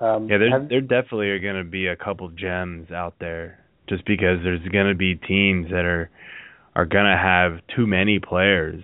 Um, 0.00 0.28
Yeah, 0.28 0.38
there 0.38 0.50
have- 0.50 0.68
there 0.68 0.80
definitely 0.80 1.30
are 1.30 1.38
going 1.38 1.56
to 1.62 1.68
be 1.68 1.86
a 1.88 1.96
couple 1.96 2.28
gems 2.30 2.90
out 2.90 3.14
there 3.18 3.58
just 3.88 4.04
because 4.04 4.42
there's 4.42 4.66
going 4.68 4.88
to 4.88 4.94
be 4.94 5.14
teams 5.16 5.70
that 5.70 5.84
are 5.84 6.10
are 6.74 6.86
going 6.86 7.06
to 7.06 7.16
have 7.16 7.60
too 7.74 7.86
many 7.86 8.18
players 8.18 8.82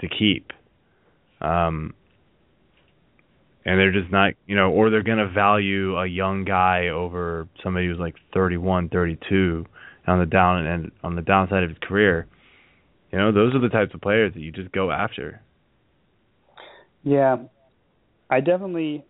to 0.00 0.08
keep. 0.08 0.52
Um 1.40 1.94
and 3.64 3.78
they're 3.78 3.92
just 3.92 4.10
not, 4.10 4.32
you 4.46 4.56
know, 4.56 4.70
or 4.70 4.88
they're 4.88 5.02
going 5.02 5.18
to 5.18 5.28
value 5.28 5.94
a 5.98 6.06
young 6.06 6.44
guy 6.44 6.88
over 6.88 7.46
somebody 7.62 7.86
who's 7.86 7.98
like 7.98 8.14
31, 8.32 8.88
32 8.88 9.66
on 10.06 10.18
the 10.20 10.24
down 10.26 10.66
and 10.66 10.90
on 11.04 11.16
the 11.16 11.20
downside 11.22 11.64
of 11.64 11.68
his 11.68 11.78
career. 11.82 12.26
You 13.12 13.18
know, 13.18 13.32
those 13.32 13.54
are 13.54 13.60
the 13.60 13.68
types 13.68 13.94
of 13.94 14.00
players 14.00 14.34
that 14.34 14.40
you 14.40 14.52
just 14.52 14.70
go 14.72 14.90
after. 14.90 15.40
Yeah, 17.02 17.36
I 18.28 18.40
definitely 18.40 19.04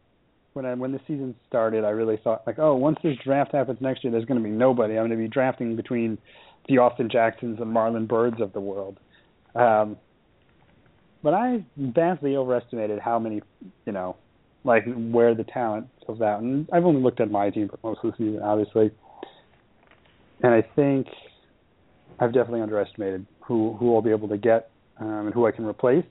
when 0.52 0.66
I 0.66 0.74
when 0.74 0.92
the 0.92 1.00
season 1.06 1.34
started, 1.48 1.84
I 1.84 1.90
really 1.90 2.18
thought 2.22 2.42
like, 2.46 2.58
oh, 2.58 2.74
once 2.74 2.98
this 3.02 3.16
draft 3.24 3.52
happens 3.52 3.78
next 3.80 4.04
year, 4.04 4.10
there's 4.10 4.24
going 4.24 4.40
to 4.40 4.44
be 4.44 4.50
nobody. 4.50 4.94
I'm 4.94 5.06
going 5.06 5.10
to 5.10 5.16
be 5.16 5.28
drafting 5.28 5.76
between 5.76 6.18
the 6.68 6.78
Austin 6.78 7.08
Jacksons 7.10 7.58
and 7.60 7.74
Marlon 7.74 8.06
Byrds 8.06 8.40
of 8.40 8.52
the 8.52 8.60
world. 8.60 8.98
Um, 9.54 9.96
but 11.22 11.34
I 11.34 11.64
vastly 11.76 12.36
overestimated 12.36 12.98
how 12.98 13.18
many, 13.18 13.42
you 13.86 13.92
know, 13.92 14.16
like 14.64 14.84
where 14.94 15.34
the 15.34 15.44
talent 15.44 15.88
was 16.06 16.20
out. 16.20 16.42
And 16.42 16.68
I've 16.72 16.84
only 16.84 17.02
looked 17.02 17.20
at 17.20 17.30
my 17.30 17.50
team 17.50 17.68
for 17.68 17.78
most 17.82 18.00
of 18.04 18.12
the 18.12 18.16
season, 18.16 18.42
obviously. 18.42 18.90
And 20.42 20.54
I 20.54 20.62
think 20.76 21.06
I've 22.20 22.32
definitely 22.32 22.60
underestimated 22.60 23.26
who 23.48 23.74
who 23.78 23.94
I'll 23.94 24.02
be 24.02 24.10
able 24.10 24.28
to 24.28 24.36
get 24.36 24.70
um, 25.00 25.26
and 25.26 25.34
who 25.34 25.46
I 25.46 25.50
can 25.50 25.64
replace. 25.64 26.04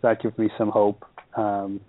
So 0.00 0.08
that 0.08 0.22
gives 0.22 0.36
me 0.38 0.50
some 0.56 0.68
hope. 0.68 1.04
Um, 1.34 1.80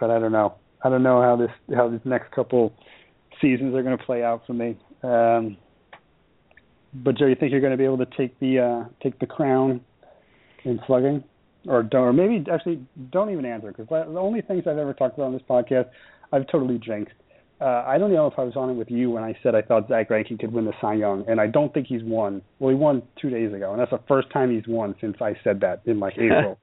but 0.00 0.10
I 0.10 0.18
don't 0.18 0.32
know. 0.32 0.54
I 0.82 0.88
don't 0.88 1.02
know 1.02 1.20
how 1.20 1.36
this 1.36 1.50
how 1.76 1.88
these 1.88 2.00
next 2.04 2.32
couple 2.32 2.72
seasons 3.40 3.74
are 3.74 3.82
going 3.82 3.96
to 3.96 4.02
play 4.02 4.24
out 4.24 4.42
for 4.46 4.54
me. 4.54 4.76
Um, 5.02 5.58
but 6.94 7.16
Joe, 7.18 7.26
you 7.26 7.34
think 7.34 7.52
you're 7.52 7.60
going 7.60 7.72
to 7.72 7.76
be 7.76 7.84
able 7.84 7.98
to 7.98 8.06
take 8.16 8.38
the 8.40 8.58
uh, 8.58 8.88
take 9.02 9.18
the 9.18 9.26
crown 9.26 9.82
in 10.64 10.80
slugging, 10.86 11.22
or 11.66 11.82
don't, 11.82 12.02
or 12.02 12.12
maybe 12.12 12.50
actually 12.50 12.80
don't 13.10 13.30
even 13.30 13.44
answer 13.44 13.68
because 13.68 13.88
the 13.88 14.18
only 14.18 14.40
things 14.40 14.64
I've 14.66 14.78
ever 14.78 14.94
talked 14.94 15.14
about 15.14 15.26
on 15.26 15.32
this 15.34 15.42
podcast, 15.48 15.90
I've 16.32 16.46
totally 16.48 16.78
jinxed. 16.78 17.14
Uh, 17.60 17.82
I 17.86 17.98
don't 17.98 18.12
know 18.12 18.28
if 18.28 18.38
I 18.38 18.44
was 18.44 18.54
on 18.54 18.70
it 18.70 18.74
with 18.74 18.88
you 18.90 19.10
when 19.10 19.24
I 19.24 19.36
said 19.42 19.56
I 19.56 19.62
thought 19.62 19.88
Zack 19.88 20.10
Greinke 20.10 20.38
could 20.38 20.52
win 20.52 20.64
the 20.64 20.72
Cy 20.80 20.94
Young, 20.94 21.24
and 21.28 21.40
I 21.40 21.48
don't 21.48 21.74
think 21.74 21.88
he's 21.88 22.04
won. 22.04 22.40
Well, 22.60 22.70
he 22.70 22.76
won 22.76 23.02
two 23.20 23.30
days 23.30 23.52
ago, 23.52 23.72
and 23.72 23.80
that's 23.80 23.90
the 23.90 24.00
first 24.06 24.30
time 24.30 24.52
he's 24.54 24.66
won 24.68 24.94
since 25.00 25.16
I 25.20 25.34
said 25.42 25.60
that 25.60 25.82
in 25.84 25.98
like 25.98 26.14
April. 26.18 26.58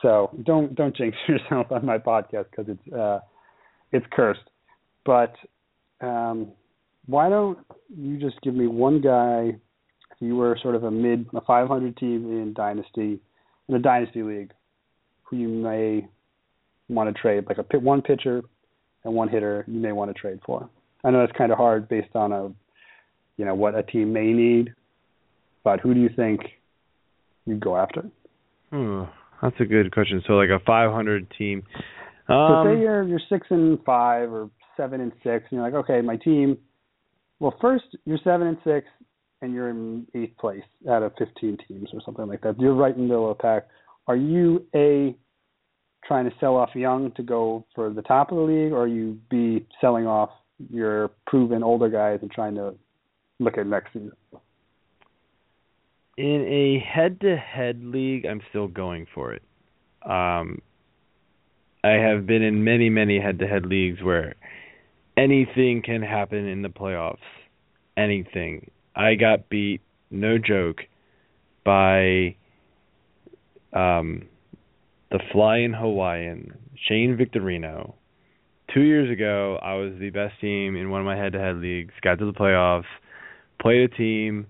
so 0.00 0.30
don't 0.44 0.74
don't 0.74 0.96
jinx 0.96 1.16
yourself 1.28 1.70
on 1.70 1.84
my 1.84 1.98
podcast 1.98 2.46
because 2.50 2.66
it's 2.68 2.94
uh, 2.94 3.20
it's 3.92 4.06
cursed. 4.12 4.48
But 5.04 5.34
um, 6.00 6.52
why 7.06 7.28
don't 7.28 7.58
you 7.94 8.18
just 8.18 8.40
give 8.40 8.54
me 8.54 8.66
one 8.66 9.02
guy? 9.02 9.58
If 10.12 10.20
you 10.20 10.36
were 10.36 10.56
sort 10.62 10.74
of 10.74 10.84
a 10.84 10.90
mid, 10.90 11.26
a 11.34 11.40
500 11.40 11.96
team 11.96 12.30
in 12.30 12.54
dynasty, 12.54 13.20
in 13.68 13.74
a 13.74 13.78
dynasty 13.78 14.22
league, 14.22 14.52
who 15.24 15.36
you 15.36 15.48
may 15.48 16.06
want 16.88 17.14
to 17.14 17.20
trade, 17.20 17.44
like 17.46 17.58
a 17.58 17.78
one 17.78 18.00
pitcher 18.00 18.42
and 19.04 19.14
one 19.14 19.28
hitter 19.28 19.64
you 19.66 19.80
may 19.80 19.92
want 19.92 20.14
to 20.14 20.20
trade 20.20 20.40
for. 20.44 20.68
I 21.04 21.10
know 21.10 21.20
that's 21.20 21.36
kind 21.36 21.52
of 21.52 21.58
hard 21.58 21.88
based 21.88 22.14
on 22.14 22.32
a, 22.32 22.48
you 23.36 23.44
know, 23.44 23.54
what 23.54 23.74
a 23.74 23.82
team 23.82 24.12
may 24.12 24.32
need, 24.32 24.72
but 25.62 25.80
who 25.80 25.94
do 25.94 26.00
you 26.00 26.10
think 26.14 26.40
you'd 27.46 27.60
go 27.60 27.76
after? 27.76 28.08
Hmm, 28.70 29.02
that's 29.42 29.56
a 29.60 29.64
good 29.64 29.92
question. 29.92 30.22
So 30.26 30.34
like 30.34 30.48
a 30.48 30.64
500 30.64 31.26
team. 31.36 31.62
Um, 32.28 32.64
so 32.64 32.64
say 32.64 32.80
you're 32.80 33.02
you're 33.02 33.20
six 33.28 33.46
and 33.50 33.78
five 33.84 34.32
or 34.32 34.48
seven 34.78 35.02
and 35.02 35.12
six, 35.22 35.44
and 35.50 35.52
you're 35.52 35.62
like, 35.62 35.74
okay, 35.74 36.00
my 36.00 36.16
team 36.16 36.56
well, 37.40 37.54
first 37.60 37.84
you're 38.04 38.18
seven 38.24 38.46
and 38.46 38.58
six, 38.64 38.86
and 39.42 39.52
you're 39.52 39.68
in 39.68 40.06
eighth 40.14 40.36
place 40.38 40.62
out 40.88 41.02
of 41.02 41.12
15 41.18 41.58
teams 41.68 41.90
or 41.92 42.00
something 42.04 42.26
like 42.26 42.40
that. 42.42 42.58
You're 42.58 42.74
right 42.74 42.94
in 42.94 43.02
the 43.02 43.08
middle 43.08 43.30
of 43.30 43.36
the 43.36 43.42
pack. 43.42 43.66
Are 44.06 44.16
you 44.16 44.64
a 44.74 45.14
trying 46.06 46.28
to 46.28 46.36
sell 46.38 46.56
off 46.56 46.70
young 46.74 47.12
to 47.12 47.22
go 47.22 47.64
for 47.74 47.90
the 47.90 48.02
top 48.02 48.30
of 48.30 48.38
the 48.38 48.42
league, 48.44 48.72
or 48.72 48.86
you 48.86 49.18
be 49.30 49.66
selling 49.80 50.06
off 50.06 50.30
your 50.70 51.10
proven 51.26 51.62
older 51.62 51.88
guys 51.88 52.18
and 52.22 52.30
trying 52.30 52.54
to 52.54 52.74
look 53.38 53.58
at 53.58 53.66
next 53.66 53.92
season? 53.92 54.12
In 56.16 56.46
a 56.46 56.78
head-to-head 56.78 57.82
league, 57.82 58.24
I'm 58.24 58.40
still 58.50 58.68
going 58.68 59.06
for 59.14 59.32
it. 59.32 59.42
Um, 60.02 60.60
I 61.82 61.92
have 61.92 62.26
been 62.26 62.42
in 62.42 62.62
many, 62.62 62.88
many 62.88 63.20
head-to-head 63.20 63.66
leagues 63.66 64.02
where 64.02 64.36
anything 65.16 65.82
can 65.84 66.02
happen 66.02 66.46
in 66.46 66.62
the 66.62 66.68
playoffs. 66.68 67.16
Anything. 67.96 68.70
I 68.94 69.14
got 69.16 69.48
beat, 69.48 69.80
no 70.10 70.38
joke, 70.38 70.82
by 71.64 72.36
um, 73.72 74.28
the 75.14 75.20
Flying 75.30 75.72
Hawaiian, 75.72 76.58
Shane 76.88 77.16
Victorino. 77.16 77.94
Two 78.74 78.80
years 78.80 79.08
ago, 79.08 79.60
I 79.62 79.74
was 79.74 79.92
the 80.00 80.10
best 80.10 80.40
team 80.40 80.74
in 80.74 80.90
one 80.90 81.00
of 81.00 81.06
my 81.06 81.16
head-to-head 81.16 81.58
leagues. 81.58 81.94
Got 82.02 82.18
to 82.18 82.26
the 82.26 82.32
playoffs, 82.32 82.82
played 83.62 83.88
a 83.88 83.94
team. 83.94 84.48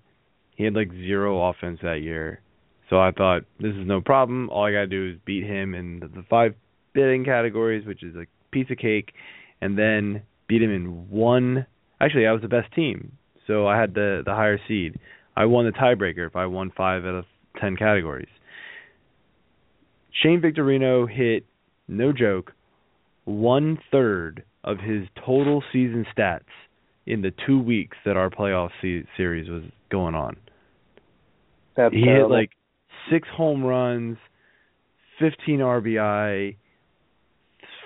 He 0.56 0.64
had 0.64 0.72
like 0.72 0.90
zero 0.90 1.50
offense 1.50 1.80
that 1.82 2.00
year, 2.00 2.40
so 2.88 2.98
I 2.98 3.10
thought 3.10 3.42
this 3.60 3.74
is 3.74 3.86
no 3.86 4.00
problem. 4.00 4.48
All 4.48 4.64
I 4.64 4.72
gotta 4.72 4.86
do 4.86 5.10
is 5.10 5.18
beat 5.26 5.44
him 5.44 5.74
in 5.74 6.00
the, 6.00 6.24
five 6.30 6.54
bidding 6.94 7.26
categories, 7.26 7.86
which 7.86 8.02
is 8.02 8.14
like 8.14 8.30
piece 8.50 8.70
of 8.70 8.78
cake, 8.78 9.12
and 9.60 9.76
then 9.78 10.22
beat 10.48 10.62
him 10.62 10.70
in 10.70 11.10
one. 11.10 11.66
Actually, 12.00 12.26
I 12.26 12.32
was 12.32 12.40
the 12.40 12.48
best 12.48 12.72
team, 12.72 13.12
so 13.46 13.66
I 13.66 13.78
had 13.78 13.92
the 13.92 14.22
the 14.24 14.32
higher 14.32 14.58
seed. 14.66 14.98
I 15.36 15.44
won 15.44 15.66
the 15.66 15.72
tiebreaker 15.72 16.26
if 16.26 16.36
I 16.36 16.46
won 16.46 16.72
five 16.74 17.04
out 17.04 17.16
of 17.16 17.24
ten 17.60 17.76
categories. 17.76 18.28
Shane 20.22 20.40
Victorino 20.40 21.10
hit, 21.10 21.44
no 21.88 22.12
joke, 22.12 22.52
one 23.24 23.78
third 23.90 24.44
of 24.62 24.78
his 24.78 25.06
total 25.24 25.62
season 25.72 26.06
stats 26.16 26.40
in 27.06 27.22
the 27.22 27.32
two 27.46 27.60
weeks 27.60 27.96
that 28.04 28.16
our 28.16 28.30
playoff 28.30 28.70
se- 28.80 29.06
series 29.16 29.48
was 29.48 29.62
going 29.90 30.14
on. 30.14 30.36
That's 31.76 31.94
he 31.94 32.04
terrible. 32.04 32.30
hit 32.30 32.34
like 32.34 32.50
six 33.10 33.28
home 33.36 33.62
runs, 33.62 34.16
15 35.18 35.58
RBI, 35.58 36.56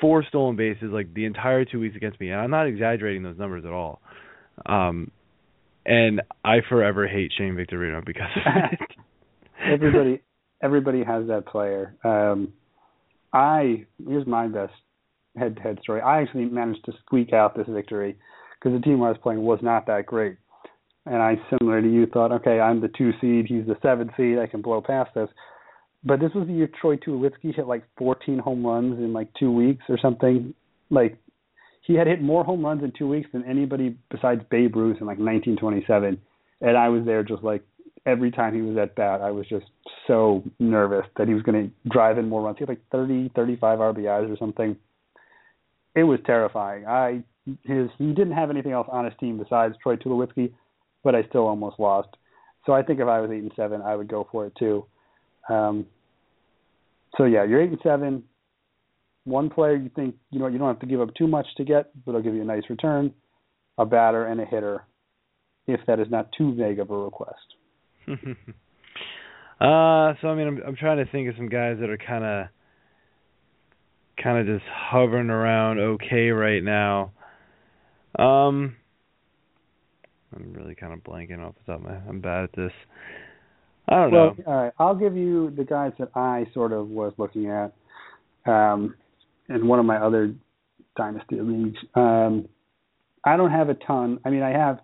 four 0.01 0.25
stolen 0.29 0.57
bases 0.57 0.91
like 0.93 1.13
the 1.15 1.25
entire 1.25 1.65
two 1.65 1.81
weeks 1.81 1.97
against 1.97 2.21
me, 2.21 2.31
and 2.31 2.41
I'm 2.41 2.51
not 2.51 2.67
exaggerating 2.67 3.23
those 3.23 3.39
numbers 3.39 3.65
at 3.65 3.73
all. 3.73 4.01
Um, 4.67 5.11
and 5.87 6.23
I 6.45 6.59
forever 6.69 7.09
hate 7.09 7.33
Shane 7.37 7.57
Victorino 7.57 8.05
because 8.05 8.27
everybody, 9.73 10.23
everybody 10.63 11.03
has 11.05 11.27
that 11.29 11.47
player. 11.47 11.95
Um, 12.05 12.53
I 13.33 13.85
here's 14.07 14.27
my 14.27 14.49
best 14.49 14.73
head-to-head 15.37 15.79
story. 15.83 16.01
I 16.01 16.23
actually 16.23 16.47
managed 16.47 16.85
to 16.87 16.93
squeak 17.05 17.33
out 17.33 17.57
this 17.57 17.67
victory 17.69 18.17
because 18.59 18.77
the 18.79 18.83
team 18.83 19.03
I 19.03 19.11
was 19.11 19.19
playing 19.23 19.43
was 19.43 19.61
not 19.63 19.87
that 19.87 20.07
great, 20.07 20.37
and 21.07 21.23
I, 21.23 21.37
similar 21.59 21.81
to 21.81 21.89
you, 21.91 22.07
thought, 22.07 22.33
okay, 22.33 22.61
I'm 22.61 22.81
the 22.81 22.89
two 22.89 23.13
seed, 23.21 23.47
he's 23.49 23.67
the 23.67 23.77
seven 23.83 24.11
seed, 24.17 24.39
I 24.39 24.47
can 24.47 24.63
blow 24.63 24.81
past 24.81 25.11
this. 25.15 25.29
But 26.05 26.21
this 26.21 26.33
was 26.35 26.47
the 26.47 26.53
year 26.53 26.69
Troy 26.81 26.97
Tulowitzki 26.97 27.55
hit 27.55 27.67
like 27.67 27.85
14 27.99 28.39
home 28.39 28.65
runs 28.65 28.99
in 28.99 29.13
like 29.13 29.29
two 29.39 29.51
weeks 29.51 29.85
or 29.89 29.99
something. 30.01 30.55
Like 30.91 31.19
he 31.83 31.95
had 31.95 32.07
hit 32.07 32.23
more 32.23 32.45
home 32.45 32.65
runs 32.65 32.85
in 32.85 32.93
two 32.97 33.09
weeks 33.09 33.29
than 33.33 33.45
anybody 33.45 33.97
besides 34.11 34.43
Babe 34.51 34.77
Ruth 34.77 34.99
in 35.01 35.07
like 35.07 35.19
1927. 35.19 36.21
And 36.61 36.77
I 36.77 36.89
was 36.89 37.05
there 37.05 37.23
just 37.23 37.43
like 37.43 37.63
every 38.07 38.31
time 38.31 38.55
he 38.55 38.63
was 38.63 38.77
at 38.77 38.95
bat, 38.95 39.21
I 39.21 39.31
was 39.31 39.47
just 39.49 39.67
so 40.07 40.43
nervous 40.59 41.07
that 41.17 41.29
he 41.29 41.35
was 41.35 41.43
going 41.43 41.71
to 41.71 41.91
drive 41.91 42.19
in 42.19 42.29
more 42.29 42.43
runs. 42.43 42.59
He 42.59 42.63
had 42.63 42.69
like 42.69 42.83
30, 42.93 43.33
35 43.35 43.79
RBIs 43.79 44.33
or 44.33 44.37
something. 44.39 44.77
It 45.95 46.05
was 46.05 46.21
terrifying. 46.27 46.87
I 46.87 47.25
his 47.65 47.89
he 47.99 48.09
didn't 48.09 48.33
have 48.33 48.51
anything 48.51 48.73
else 48.73 48.89
on 48.91 49.05
his 49.05 49.15
team 49.19 49.39
besides 49.39 49.75
Troy 49.83 49.97
Tulowitzki, 49.97 50.53
but 51.03 51.15
I 51.15 51.23
still 51.25 51.47
almost 51.47 51.79
lost. 51.79 52.09
So 52.67 52.73
I 52.73 52.83
think 52.83 53.01
if 53.01 53.09
I 53.09 53.21
was 53.21 53.31
eight 53.31 53.43
and 53.43 53.53
seven, 53.57 53.81
I 53.83 53.97
would 53.97 54.09
go 54.09 54.29
for 54.31 54.47
it 54.47 54.53
too. 54.59 54.85
Um, 55.49 55.87
so 57.17 57.25
yeah, 57.25 57.45
you're 57.45 57.63
eight 57.63 57.71
and 57.71 57.81
seven. 57.83 58.25
One 59.25 59.51
player 59.51 59.77
you 59.77 59.91
think 59.95 60.15
you 60.31 60.39
know 60.39 60.47
you 60.47 60.59
don't 60.59 60.69
have 60.69 60.81
to 60.81 60.87
give 60.87 61.01
up 61.01 61.15
too 61.15 61.27
much 61.27 61.47
to 61.57 61.65
get, 61.65 61.91
but 62.05 62.13
it'll 62.13 62.23
give 62.23 62.35
you 62.35 62.43
a 62.43 62.47
nice 62.47 62.65
return. 62.69 63.13
A 63.79 63.87
batter 63.87 64.27
and 64.27 64.41
a 64.41 64.45
hitter, 64.45 64.85
if 65.67 65.81
that 65.87 66.01
is 66.01 66.09
not 66.11 66.31
too 66.37 66.55
vague 66.55 66.81
of 66.81 66.91
a 66.91 66.97
request. 66.97 67.55
uh, 69.61 70.15
so 70.21 70.29
I 70.29 70.35
mean, 70.35 70.49
I'm 70.49 70.63
I'm 70.67 70.77
trying 70.77 71.05
to 71.05 71.11
think 71.11 71.29
of 71.29 71.35
some 71.37 71.49
guys 71.49 71.77
that 71.81 71.91
are 71.91 71.99
kind 71.99 72.25
of 72.25 72.47
kind 74.23 74.39
of 74.39 74.47
just 74.47 74.69
hovering 74.71 75.31
around 75.31 75.79
okay 75.79 76.31
right 76.31 76.63
now. 76.63 77.13
Um, 78.19 78.77
I'm 80.35 80.53
really 80.53 80.75
kind 80.75 80.93
of 80.93 81.01
blanking 81.01 81.41
off 81.41 81.55
the 81.67 81.73
top 81.73 81.81
of 81.81 81.87
my. 81.87 81.97
I'm 82.09 82.21
bad 82.21 82.45
at 82.45 82.53
this. 82.55 82.73
I 83.89 83.95
don't 83.95 84.13
well, 84.13 84.35
know. 84.37 84.45
All 84.47 84.65
right, 84.65 84.73
I'll 84.79 84.95
give 84.95 85.17
you 85.17 85.51
the 85.57 85.65
guys 85.65 85.93
that 85.99 86.11
I 86.15 86.47
sort 86.53 86.73
of 86.73 86.89
was 86.89 87.13
looking 87.17 87.51
at 87.51 87.73
um, 88.47 88.95
in 89.49 89.67
one 89.67 89.79
of 89.79 89.87
my 89.87 89.97
other 89.97 90.35
dynasty 90.97 91.41
leagues. 91.41 91.79
Um, 91.95 92.49
I 93.25 93.37
don't 93.37 93.51
have 93.51 93.69
a 93.69 93.75
ton. 93.75 94.21
I 94.25 94.31
mean, 94.31 94.43
I 94.43 94.51
have, 94.51 94.81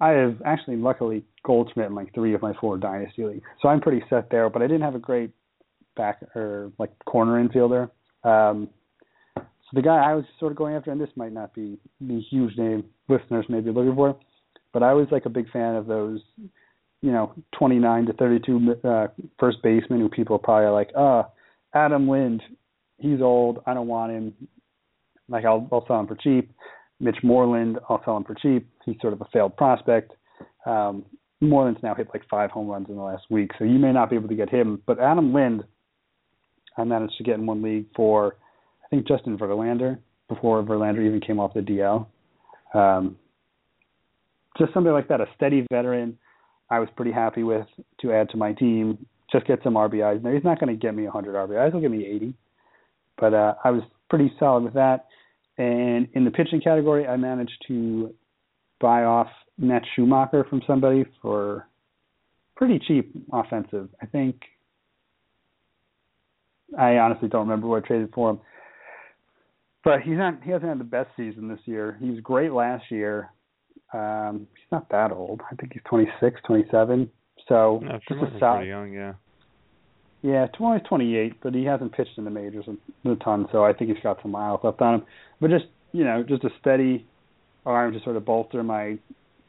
I 0.00 0.10
have 0.10 0.36
actually 0.44 0.76
luckily 0.76 1.24
Goldschmidt 1.48 1.86
in 1.86 1.94
like 1.94 2.14
three 2.14 2.34
of 2.34 2.42
my 2.42 2.52
four 2.60 2.78
dynasty 2.78 3.24
leagues, 3.24 3.42
so 3.60 3.68
I'm 3.68 3.80
pretty 3.80 4.04
set 4.08 4.30
there. 4.30 4.48
But 4.48 4.62
I 4.62 4.66
didn't 4.66 4.82
have 4.82 4.94
a 4.94 5.00
great 5.00 5.30
back 5.96 6.22
or 6.36 6.70
like 6.78 6.90
corner 7.06 7.42
infielder. 7.42 7.90
Um, 8.22 8.68
so 9.34 9.74
the 9.74 9.82
guy 9.82 9.96
I 9.96 10.14
was 10.14 10.24
sort 10.38 10.52
of 10.52 10.58
going 10.58 10.74
after, 10.74 10.92
and 10.92 11.00
this 11.00 11.10
might 11.16 11.32
not 11.32 11.54
be 11.54 11.78
the 12.00 12.20
huge 12.30 12.56
name 12.56 12.84
listeners 13.08 13.46
may 13.48 13.60
be 13.60 13.70
looking 13.70 13.94
for, 13.94 14.16
but 14.72 14.82
I 14.82 14.92
was 14.92 15.08
like 15.10 15.26
a 15.26 15.30
big 15.30 15.50
fan 15.50 15.74
of 15.74 15.86
those 15.86 16.20
you 17.00 17.12
know, 17.12 17.32
29 17.56 18.06
to 18.06 18.12
32 18.14 18.76
uh, 18.84 19.06
first 19.38 19.58
baseman 19.62 20.00
who 20.00 20.08
people 20.08 20.36
are 20.36 20.40
probably 20.40 20.70
like, 20.70 20.90
uh, 20.96 21.22
Adam 21.74 22.08
Lind, 22.08 22.42
he's 22.98 23.20
old. 23.20 23.62
I 23.66 23.74
don't 23.74 23.86
want 23.86 24.12
him. 24.12 24.34
Like 25.28 25.44
I'll, 25.44 25.68
I'll 25.70 25.86
sell 25.86 26.00
him 26.00 26.06
for 26.06 26.16
cheap. 26.16 26.50
Mitch 27.00 27.18
Moreland, 27.22 27.78
I'll 27.88 28.02
sell 28.04 28.16
him 28.16 28.24
for 28.24 28.34
cheap. 28.34 28.68
He's 28.84 28.96
sort 29.00 29.12
of 29.12 29.20
a 29.20 29.26
failed 29.32 29.56
prospect. 29.56 30.12
Um, 30.66 31.04
Moreland's 31.40 31.82
now 31.82 31.94
hit 31.94 32.08
like 32.12 32.22
five 32.28 32.50
home 32.50 32.68
runs 32.68 32.88
in 32.88 32.96
the 32.96 33.02
last 33.02 33.24
week, 33.30 33.50
so 33.58 33.64
you 33.64 33.78
may 33.78 33.92
not 33.92 34.10
be 34.10 34.16
able 34.16 34.28
to 34.28 34.34
get 34.34 34.50
him. 34.50 34.82
But 34.86 34.98
Adam 34.98 35.32
Lind, 35.32 35.64
I 36.76 36.84
managed 36.84 37.16
to 37.18 37.24
get 37.24 37.34
in 37.34 37.46
one 37.46 37.62
league 37.62 37.86
for, 37.94 38.36
I 38.84 38.88
think 38.88 39.06
Justin 39.06 39.38
Verlander 39.38 39.98
before 40.28 40.62
Verlander 40.62 41.06
even 41.06 41.20
came 41.20 41.38
off 41.38 41.54
the 41.54 41.60
DL. 41.60 42.06
Um, 42.74 43.16
just 44.58 44.74
somebody 44.74 44.92
like 44.92 45.08
that, 45.08 45.20
a 45.20 45.26
steady 45.36 45.64
veteran 45.70 46.18
I 46.70 46.80
was 46.80 46.88
pretty 46.96 47.12
happy 47.12 47.42
with 47.42 47.66
to 48.00 48.12
add 48.12 48.30
to 48.30 48.36
my 48.36 48.52
team. 48.52 49.06
Just 49.32 49.46
get 49.46 49.60
some 49.62 49.74
RBIs. 49.74 50.22
Now 50.22 50.32
he's 50.32 50.44
not 50.44 50.60
going 50.60 50.74
to 50.74 50.80
get 50.80 50.94
me 50.94 51.04
100 51.04 51.34
RBIs. 51.34 51.72
He'll 51.72 51.80
give 51.80 51.90
me 51.90 52.06
80, 52.06 52.34
but 53.18 53.34
uh, 53.34 53.54
I 53.64 53.70
was 53.70 53.82
pretty 54.08 54.32
solid 54.38 54.64
with 54.64 54.74
that. 54.74 55.06
And 55.56 56.08
in 56.14 56.24
the 56.24 56.30
pitching 56.30 56.60
category, 56.60 57.06
I 57.06 57.16
managed 57.16 57.64
to 57.68 58.14
buy 58.80 59.04
off 59.04 59.28
Matt 59.58 59.82
Shoemaker 59.94 60.44
from 60.48 60.62
somebody 60.66 61.04
for 61.20 61.66
pretty 62.56 62.80
cheap 62.86 63.12
offensive. 63.32 63.88
I 64.00 64.06
think 64.06 64.36
I 66.78 66.98
honestly 66.98 67.28
don't 67.28 67.42
remember 67.48 67.66
what 67.66 67.84
I 67.84 67.86
traded 67.86 68.12
for 68.14 68.30
him. 68.30 68.40
But 69.84 70.02
he's 70.02 70.16
not 70.16 70.42
he 70.42 70.50
hasn't 70.50 70.68
had 70.68 70.80
the 70.80 70.84
best 70.84 71.10
season 71.16 71.48
this 71.48 71.60
year. 71.64 71.96
He 72.00 72.10
was 72.10 72.20
great 72.20 72.52
last 72.52 72.84
year. 72.90 73.30
Um 73.92 74.46
he's 74.54 74.70
not 74.70 74.88
that 74.90 75.12
old. 75.12 75.40
I 75.50 75.54
think 75.56 75.72
he's 75.72 75.82
26, 75.88 76.40
27. 76.46 77.10
So 77.48 77.80
no, 77.82 77.98
just 78.08 78.20
a 78.20 78.38
solid, 78.38 78.58
pretty 78.58 78.68
young, 78.70 78.92
yeah. 78.92 79.14
Yeah, 80.20 80.46
28, 80.48 81.34
but 81.40 81.54
he 81.54 81.64
hasn't 81.64 81.92
pitched 81.92 82.18
in 82.18 82.24
the 82.24 82.30
majors 82.30 82.64
a, 82.66 83.08
a 83.08 83.16
ton, 83.16 83.46
so 83.52 83.64
I 83.64 83.72
think 83.72 83.90
he's 83.90 84.02
got 84.02 84.20
some 84.20 84.32
miles 84.32 84.60
left 84.64 84.80
on 84.80 84.96
him. 84.96 85.02
But 85.40 85.50
just 85.50 85.66
you 85.92 86.04
know, 86.04 86.22
just 86.22 86.44
a 86.44 86.50
steady 86.60 87.06
arm 87.64 87.92
to 87.92 88.00
sort 88.02 88.16
of 88.16 88.24
bolster 88.24 88.62
my 88.62 88.98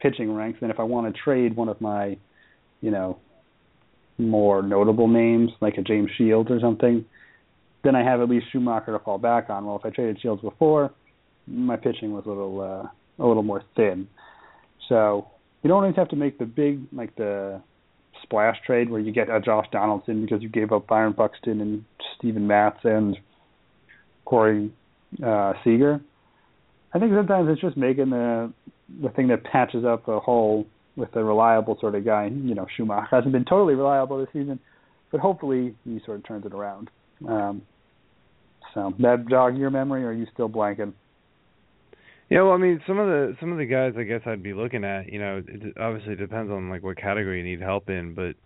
pitching 0.00 0.34
ranks. 0.34 0.58
And 0.62 0.70
if 0.70 0.80
I 0.80 0.82
want 0.84 1.14
to 1.14 1.20
trade 1.22 1.56
one 1.56 1.68
of 1.68 1.80
my, 1.80 2.16
you 2.80 2.90
know, 2.90 3.18
more 4.18 4.62
notable 4.62 5.08
names 5.08 5.50
like 5.60 5.78
a 5.78 5.82
James 5.82 6.10
Shields 6.16 6.50
or 6.50 6.60
something, 6.60 7.04
then 7.82 7.96
I 7.96 8.04
have 8.04 8.20
at 8.20 8.28
least 8.28 8.46
Shoemaker 8.52 8.92
to 8.92 8.98
fall 8.98 9.18
back 9.18 9.48
on. 9.48 9.64
Well, 9.64 9.76
if 9.76 9.86
I 9.86 9.90
traded 9.90 10.20
Shields 10.20 10.42
before, 10.42 10.92
my 11.46 11.76
pitching 11.76 12.12
was 12.12 12.24
a 12.26 12.28
little 12.28 12.60
uh, 12.60 13.22
a 13.22 13.26
little 13.26 13.42
more 13.42 13.62
thin. 13.76 14.08
So 14.88 15.28
you 15.62 15.68
don't 15.68 15.82
always 15.82 15.96
have 15.96 16.08
to 16.08 16.16
make 16.16 16.38
the 16.38 16.44
big 16.44 16.80
like 16.92 17.14
the 17.16 17.62
splash 18.22 18.56
trade 18.66 18.90
where 18.90 19.00
you 19.00 19.12
get 19.12 19.30
a 19.30 19.40
Josh 19.40 19.66
Donaldson 19.72 20.20
because 20.20 20.42
you 20.42 20.48
gave 20.48 20.72
up 20.72 20.86
Byron 20.86 21.14
Buxton 21.16 21.60
and 21.60 21.84
Steven 22.18 22.46
Matz 22.46 22.78
and 22.84 23.16
Corey 24.24 24.70
uh, 25.24 25.54
Seager. 25.64 26.00
I 26.92 26.98
think 26.98 27.12
sometimes 27.14 27.48
it's 27.50 27.60
just 27.60 27.76
making 27.76 28.10
the 28.10 28.52
the 29.02 29.08
thing 29.10 29.28
that 29.28 29.44
patches 29.44 29.84
up 29.84 30.08
a 30.08 30.20
hole 30.20 30.66
with 30.96 31.14
a 31.16 31.24
reliable 31.24 31.76
sort 31.80 31.94
of 31.94 32.04
guy. 32.04 32.26
You 32.26 32.54
know, 32.54 32.66
Shoemaker 32.76 33.08
hasn't 33.10 33.32
been 33.32 33.44
totally 33.44 33.74
reliable 33.74 34.18
this 34.18 34.28
season, 34.32 34.58
but 35.10 35.20
hopefully 35.20 35.74
he 35.84 36.00
sort 36.04 36.18
of 36.18 36.26
turns 36.26 36.46
it 36.46 36.52
around. 36.52 36.90
Um, 37.28 37.62
so 38.74 38.94
that 39.00 39.26
jog 39.28 39.56
your 39.56 39.70
memory, 39.70 40.04
or 40.04 40.08
are 40.08 40.12
you 40.12 40.26
still 40.32 40.48
blanking? 40.48 40.92
Yeah, 42.28 42.42
well, 42.42 42.52
I 42.52 42.58
mean, 42.58 42.80
some 42.86 42.98
of 42.98 43.08
the 43.08 43.36
some 43.40 43.50
of 43.50 43.58
the 43.58 43.66
guys, 43.66 43.94
I 43.98 44.04
guess 44.04 44.20
I'd 44.24 44.42
be 44.42 44.54
looking 44.54 44.84
at. 44.84 45.12
You 45.12 45.18
know, 45.18 45.42
it 45.46 45.76
obviously 45.78 46.14
depends 46.14 46.50
on 46.52 46.70
like 46.70 46.82
what 46.82 46.96
category 46.96 47.38
you 47.38 47.44
need 47.44 47.60
help 47.60 47.90
in, 47.90 48.14
but 48.14 48.36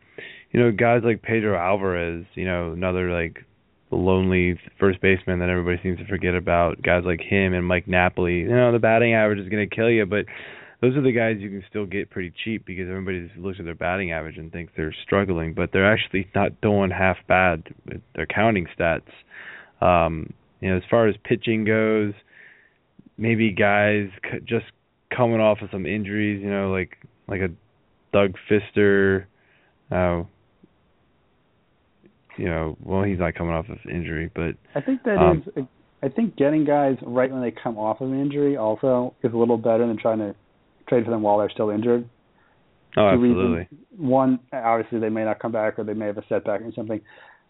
you 0.50 0.60
know, 0.60 0.72
guys 0.72 1.02
like 1.04 1.22
Pedro 1.22 1.58
Alvarez, 1.58 2.24
you 2.34 2.46
know, 2.46 2.72
another 2.72 3.12
like 3.12 3.44
lonely 3.94 4.58
first 4.78 5.00
baseman 5.00 5.38
that 5.40 5.48
everybody 5.48 5.80
seems 5.82 5.98
to 5.98 6.06
forget 6.06 6.34
about. 6.34 6.82
Guys 6.82 7.02
like 7.04 7.20
him 7.20 7.54
and 7.54 7.66
Mike 7.66 7.88
Napoli. 7.88 8.40
You 8.40 8.48
know, 8.48 8.72
the 8.72 8.78
batting 8.78 9.14
average 9.14 9.38
is 9.38 9.48
going 9.48 9.68
to 9.68 9.74
kill 9.74 9.90
you, 9.90 10.06
but 10.06 10.26
those 10.80 10.96
are 10.96 11.02
the 11.02 11.12
guys 11.12 11.36
you 11.40 11.48
can 11.48 11.64
still 11.68 11.86
get 11.86 12.10
pretty 12.10 12.32
cheap 12.44 12.66
because 12.66 12.88
everybody 12.88 13.26
just 13.26 13.38
looks 13.38 13.58
at 13.58 13.64
their 13.64 13.74
batting 13.74 14.12
average 14.12 14.36
and 14.36 14.52
thinks 14.52 14.72
they're 14.76 14.94
struggling, 15.04 15.54
but 15.54 15.70
they're 15.72 15.90
actually 15.90 16.28
not 16.34 16.60
doing 16.60 16.90
half 16.90 17.16
bad 17.26 17.62
with 17.86 18.02
their 18.14 18.26
counting 18.26 18.66
stats. 18.78 19.02
Um, 19.80 20.32
you 20.60 20.70
know, 20.70 20.76
as 20.76 20.82
far 20.90 21.08
as 21.08 21.14
pitching 21.24 21.64
goes, 21.64 22.12
maybe 23.16 23.50
guys 23.50 24.08
just 24.44 24.66
coming 25.14 25.40
off 25.40 25.62
of 25.62 25.70
some 25.70 25.86
injuries, 25.86 26.42
you 26.42 26.50
know, 26.50 26.70
like 26.70 26.98
like 27.28 27.40
a 27.40 27.48
Doug 28.12 28.34
Fister, 28.50 29.24
uh, 29.90 30.24
you 32.36 32.46
know, 32.46 32.76
well, 32.82 33.02
he's 33.02 33.18
not 33.18 33.34
coming 33.34 33.54
off 33.54 33.68
of 33.68 33.78
injury, 33.88 34.30
but 34.34 34.54
I 34.74 34.80
think 34.80 35.02
that 35.04 35.18
um, 35.18 35.44
is. 35.56 35.64
I 36.02 36.08
think 36.10 36.36
getting 36.36 36.66
guys 36.66 36.96
right 37.02 37.30
when 37.30 37.40
they 37.40 37.50
come 37.50 37.78
off 37.78 38.02
of 38.02 38.10
an 38.12 38.20
injury 38.20 38.58
also 38.58 39.14
is 39.22 39.32
a 39.32 39.36
little 39.36 39.56
better 39.56 39.86
than 39.86 39.96
trying 39.96 40.18
to 40.18 40.34
trade 40.86 41.04
for 41.04 41.10
them 41.10 41.22
while 41.22 41.38
they're 41.38 41.48
still 41.48 41.70
injured. 41.70 42.06
Oh, 42.96 43.08
absolutely. 43.08 43.60
Reasons. 43.60 43.80
One, 43.96 44.40
obviously 44.52 45.00
they 45.00 45.08
may 45.08 45.24
not 45.24 45.40
come 45.40 45.52
back 45.52 45.78
or 45.78 45.84
they 45.84 45.94
may 45.94 46.06
have 46.06 46.18
a 46.18 46.24
setback 46.28 46.60
or 46.60 46.72
something. 46.76 47.00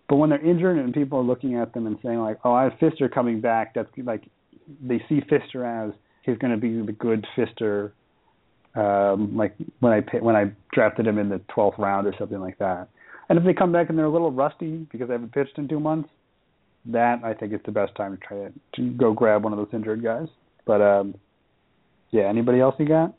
But 0.08 0.16
when 0.16 0.30
they're 0.30 0.44
injured 0.44 0.78
and 0.78 0.94
people 0.94 1.18
are 1.18 1.24
looking 1.24 1.56
at 1.56 1.74
them 1.74 1.86
and 1.86 1.98
saying 2.02 2.18
like, 2.18 2.38
"Oh, 2.44 2.52
I 2.52 2.64
have 2.64 2.74
Fister 2.74 3.12
coming 3.12 3.40
back," 3.40 3.74
that's 3.74 3.88
like 4.04 4.22
they 4.80 5.02
see 5.08 5.20
Fister 5.22 5.64
as 5.64 5.92
he's 6.22 6.38
going 6.38 6.52
to 6.52 6.56
be 6.56 6.80
the 6.84 6.92
good 6.92 7.26
Fister. 7.36 7.92
Um, 8.76 9.36
like 9.36 9.54
when 9.80 9.92
I 9.92 10.00
pay, 10.00 10.20
when 10.20 10.36
I 10.36 10.52
drafted 10.72 11.06
him 11.06 11.18
in 11.18 11.28
the 11.28 11.40
12th 11.56 11.78
round 11.78 12.06
or 12.06 12.14
something 12.18 12.40
like 12.40 12.58
that. 12.58 12.88
And 13.28 13.38
if 13.38 13.44
they 13.44 13.54
come 13.54 13.72
back 13.72 13.88
and 13.88 13.98
they're 13.98 14.04
a 14.04 14.12
little 14.12 14.30
rusty 14.30 14.86
because 14.90 15.08
they 15.08 15.14
haven't 15.14 15.32
pitched 15.32 15.56
in 15.58 15.68
two 15.68 15.80
months, 15.80 16.08
that 16.86 17.20
I 17.24 17.32
think 17.32 17.52
is 17.52 17.60
the 17.64 17.72
best 17.72 17.94
time 17.96 18.16
to 18.16 18.22
try 18.22 18.36
to, 18.36 18.52
to 18.76 18.90
go 18.92 19.12
grab 19.12 19.44
one 19.44 19.52
of 19.52 19.58
those 19.58 19.72
injured 19.72 20.02
guys. 20.02 20.28
But 20.66 20.82
um, 20.82 21.14
yeah, 22.10 22.28
anybody 22.28 22.60
else 22.60 22.74
you 22.78 22.86
got? 22.86 23.14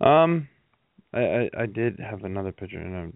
Um, 0.00 0.48
I, 1.12 1.20
I 1.20 1.50
I 1.60 1.66
did 1.66 1.98
have 2.00 2.24
another 2.24 2.52
pitcher, 2.52 2.78
and 2.78 3.14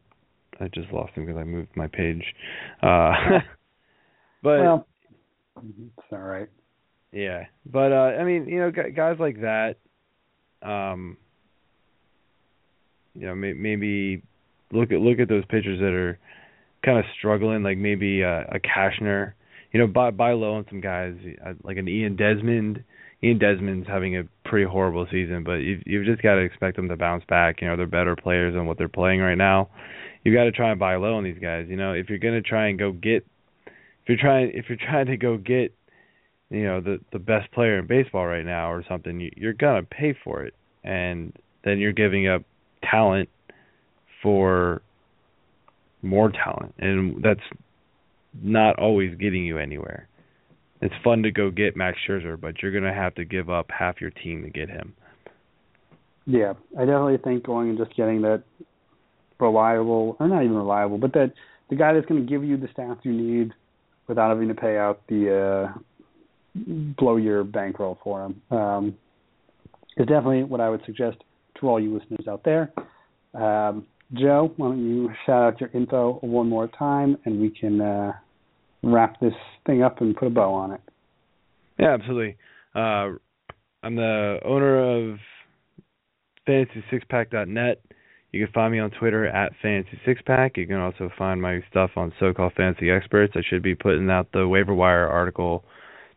I 0.60 0.64
I 0.64 0.68
just 0.68 0.92
lost 0.92 1.12
him 1.14 1.26
because 1.26 1.38
I 1.38 1.44
moved 1.44 1.70
my 1.76 1.88
page. 1.88 2.22
Uh, 2.82 3.12
but 4.42 4.60
well, 4.60 4.86
it's 5.56 6.06
all 6.12 6.18
right. 6.18 6.48
Yeah, 7.12 7.44
but 7.66 7.92
uh 7.92 8.16
I 8.18 8.24
mean, 8.24 8.48
you 8.48 8.60
know, 8.60 8.70
guys 8.70 9.16
like 9.18 9.40
that, 9.40 9.76
um, 10.62 11.16
you 13.14 13.26
know, 13.26 13.34
may, 13.34 13.52
maybe 13.54 14.22
look 14.72 14.92
at 14.92 15.00
look 15.00 15.18
at 15.18 15.28
those 15.28 15.44
pitchers 15.46 15.80
that 15.80 15.92
are 15.92 16.18
kind 16.84 16.98
of 16.98 17.04
struggling, 17.18 17.62
like 17.62 17.78
maybe 17.78 18.22
uh, 18.24 18.44
a 18.50 18.60
Cashner. 18.60 19.32
You 19.72 19.80
know, 19.80 19.86
buy 19.86 20.10
buy 20.10 20.32
low 20.32 20.54
on 20.54 20.66
some 20.68 20.80
guys 20.80 21.14
uh, 21.44 21.54
like 21.62 21.76
an 21.76 21.88
Ian 21.88 22.16
Desmond. 22.16 22.84
Ian 23.22 23.38
Desmond's 23.38 23.88
having 23.88 24.16
a 24.16 24.22
pretty 24.44 24.66
horrible 24.66 25.06
season, 25.10 25.44
but 25.44 25.56
you've 25.56 25.82
you've 25.86 26.06
just 26.06 26.22
got 26.22 26.34
to 26.34 26.40
expect 26.40 26.76
them 26.76 26.88
to 26.88 26.96
bounce 26.96 27.24
back. 27.28 27.60
You 27.60 27.68
know, 27.68 27.76
they're 27.76 27.86
better 27.86 28.16
players 28.16 28.54
than 28.54 28.66
what 28.66 28.78
they're 28.78 28.88
playing 28.88 29.20
right 29.20 29.36
now. 29.36 29.68
You've 30.24 30.34
got 30.34 30.44
to 30.44 30.52
try 30.52 30.70
and 30.70 30.80
buy 30.80 30.96
low 30.96 31.14
on 31.14 31.24
these 31.24 31.38
guys. 31.40 31.66
You 31.68 31.76
know, 31.76 31.92
if 31.92 32.08
you're 32.08 32.18
gonna 32.18 32.42
try 32.42 32.68
and 32.68 32.78
go 32.78 32.92
get, 32.92 33.26
if 33.66 34.08
you're 34.08 34.18
trying 34.18 34.52
if 34.54 34.66
you're 34.68 34.78
trying 34.78 35.06
to 35.06 35.16
go 35.16 35.36
get, 35.36 35.74
you 36.50 36.64
know, 36.64 36.80
the 36.80 37.00
the 37.12 37.18
best 37.18 37.50
player 37.52 37.78
in 37.78 37.86
baseball 37.86 38.26
right 38.26 38.46
now 38.46 38.70
or 38.70 38.84
something, 38.88 39.20
you, 39.20 39.30
you're 39.36 39.52
gonna 39.52 39.82
pay 39.82 40.16
for 40.24 40.44
it, 40.44 40.54
and 40.84 41.32
then 41.64 41.78
you're 41.78 41.92
giving 41.92 42.28
up 42.28 42.42
talent 42.88 43.28
for 44.22 44.82
more 46.02 46.30
talent, 46.30 46.74
and 46.78 47.22
that's 47.22 47.40
not 48.42 48.78
always 48.78 49.16
getting 49.16 49.44
you 49.44 49.58
anywhere. 49.58 50.08
It's 50.80 50.94
fun 51.02 51.22
to 51.24 51.30
go 51.30 51.50
get 51.50 51.76
Max 51.76 51.98
Scherzer, 52.08 52.40
but 52.40 52.62
you're 52.62 52.70
going 52.72 52.84
to 52.84 52.94
have 52.94 53.14
to 53.16 53.24
give 53.24 53.50
up 53.50 53.66
half 53.76 54.00
your 54.00 54.10
team 54.10 54.42
to 54.44 54.50
get 54.50 54.68
him. 54.68 54.94
Yeah, 56.24 56.52
I 56.76 56.80
definitely 56.80 57.18
think 57.18 57.44
going 57.44 57.70
and 57.70 57.78
just 57.78 57.96
getting 57.96 58.22
that 58.22 58.44
reliable, 59.40 60.16
or 60.20 60.28
not 60.28 60.44
even 60.44 60.56
reliable, 60.56 60.98
but 60.98 61.12
that 61.14 61.32
the 61.70 61.76
guy 61.76 61.92
that's 61.94 62.06
going 62.06 62.24
to 62.24 62.30
give 62.30 62.44
you 62.44 62.56
the 62.56 62.68
stats 62.68 62.98
you 63.02 63.12
need 63.12 63.52
without 64.06 64.28
having 64.28 64.48
to 64.48 64.54
pay 64.54 64.76
out 64.76 65.00
the 65.08 65.72
uh, 65.74 65.78
blow 66.96 67.16
your 67.16 67.44
bankroll 67.44 67.98
for 68.02 68.26
him 68.26 68.42
um, 68.50 68.96
is 69.96 70.06
definitely 70.06 70.44
what 70.44 70.60
I 70.60 70.68
would 70.68 70.82
suggest 70.86 71.18
to 71.60 71.68
all 71.68 71.80
you 71.80 71.98
listeners 71.98 72.26
out 72.28 72.44
there. 72.44 72.72
Um, 73.34 73.86
Joe, 74.14 74.52
why 74.56 74.68
don't 74.68 74.78
you 74.78 75.10
shout 75.26 75.42
out 75.42 75.60
your 75.60 75.70
info 75.74 76.18
one 76.22 76.48
more 76.48 76.68
time 76.68 77.16
and 77.24 77.40
we 77.40 77.50
can 77.50 77.80
uh, 77.80 78.12
wrap 78.82 79.20
this 79.20 79.34
thing 79.66 79.82
up 79.82 80.00
and 80.00 80.16
put 80.16 80.28
a 80.28 80.30
bow 80.30 80.52
on 80.54 80.72
it. 80.72 80.80
Yeah, 81.78 81.94
absolutely. 81.94 82.36
Uh, 82.74 83.12
I'm 83.82 83.94
the 83.94 84.38
owner 84.44 85.10
of 85.12 85.18
FantasySixPack.net. 86.48 87.82
You 88.32 88.44
can 88.44 88.52
find 88.52 88.72
me 88.72 88.78
on 88.78 88.90
Twitter 88.90 89.26
at 89.26 89.52
FantasySixPack. 89.62 90.56
You 90.56 90.66
can 90.66 90.76
also 90.76 91.10
find 91.16 91.40
my 91.40 91.60
stuff 91.70 91.90
on 91.96 92.12
So-Called 92.18 92.54
Fantasy 92.56 92.90
Experts. 92.90 93.34
I 93.36 93.40
should 93.48 93.62
be 93.62 93.74
putting 93.74 94.10
out 94.10 94.28
the 94.32 94.48
waiver 94.48 94.74
wire 94.74 95.06
article 95.06 95.64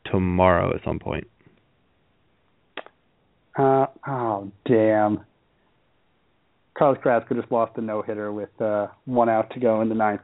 tomorrow 0.06 0.74
at 0.76 0.84
some 0.84 1.00
point. 1.00 1.28
Uh, 3.58 3.86
oh, 4.08 4.52
damn. 4.66 5.26
Carlos 6.82 6.98
Carrasco 7.04 7.36
just 7.36 7.52
lost 7.52 7.78
a 7.78 7.82
no 7.82 8.02
hitter 8.02 8.34
with 8.34 8.50
uh, 8.60 8.88
one 9.06 9.30
out 9.30 9.52
to 9.52 9.60
go 9.60 9.82
in 9.82 9.90
the 9.90 9.94
ninth. 9.94 10.22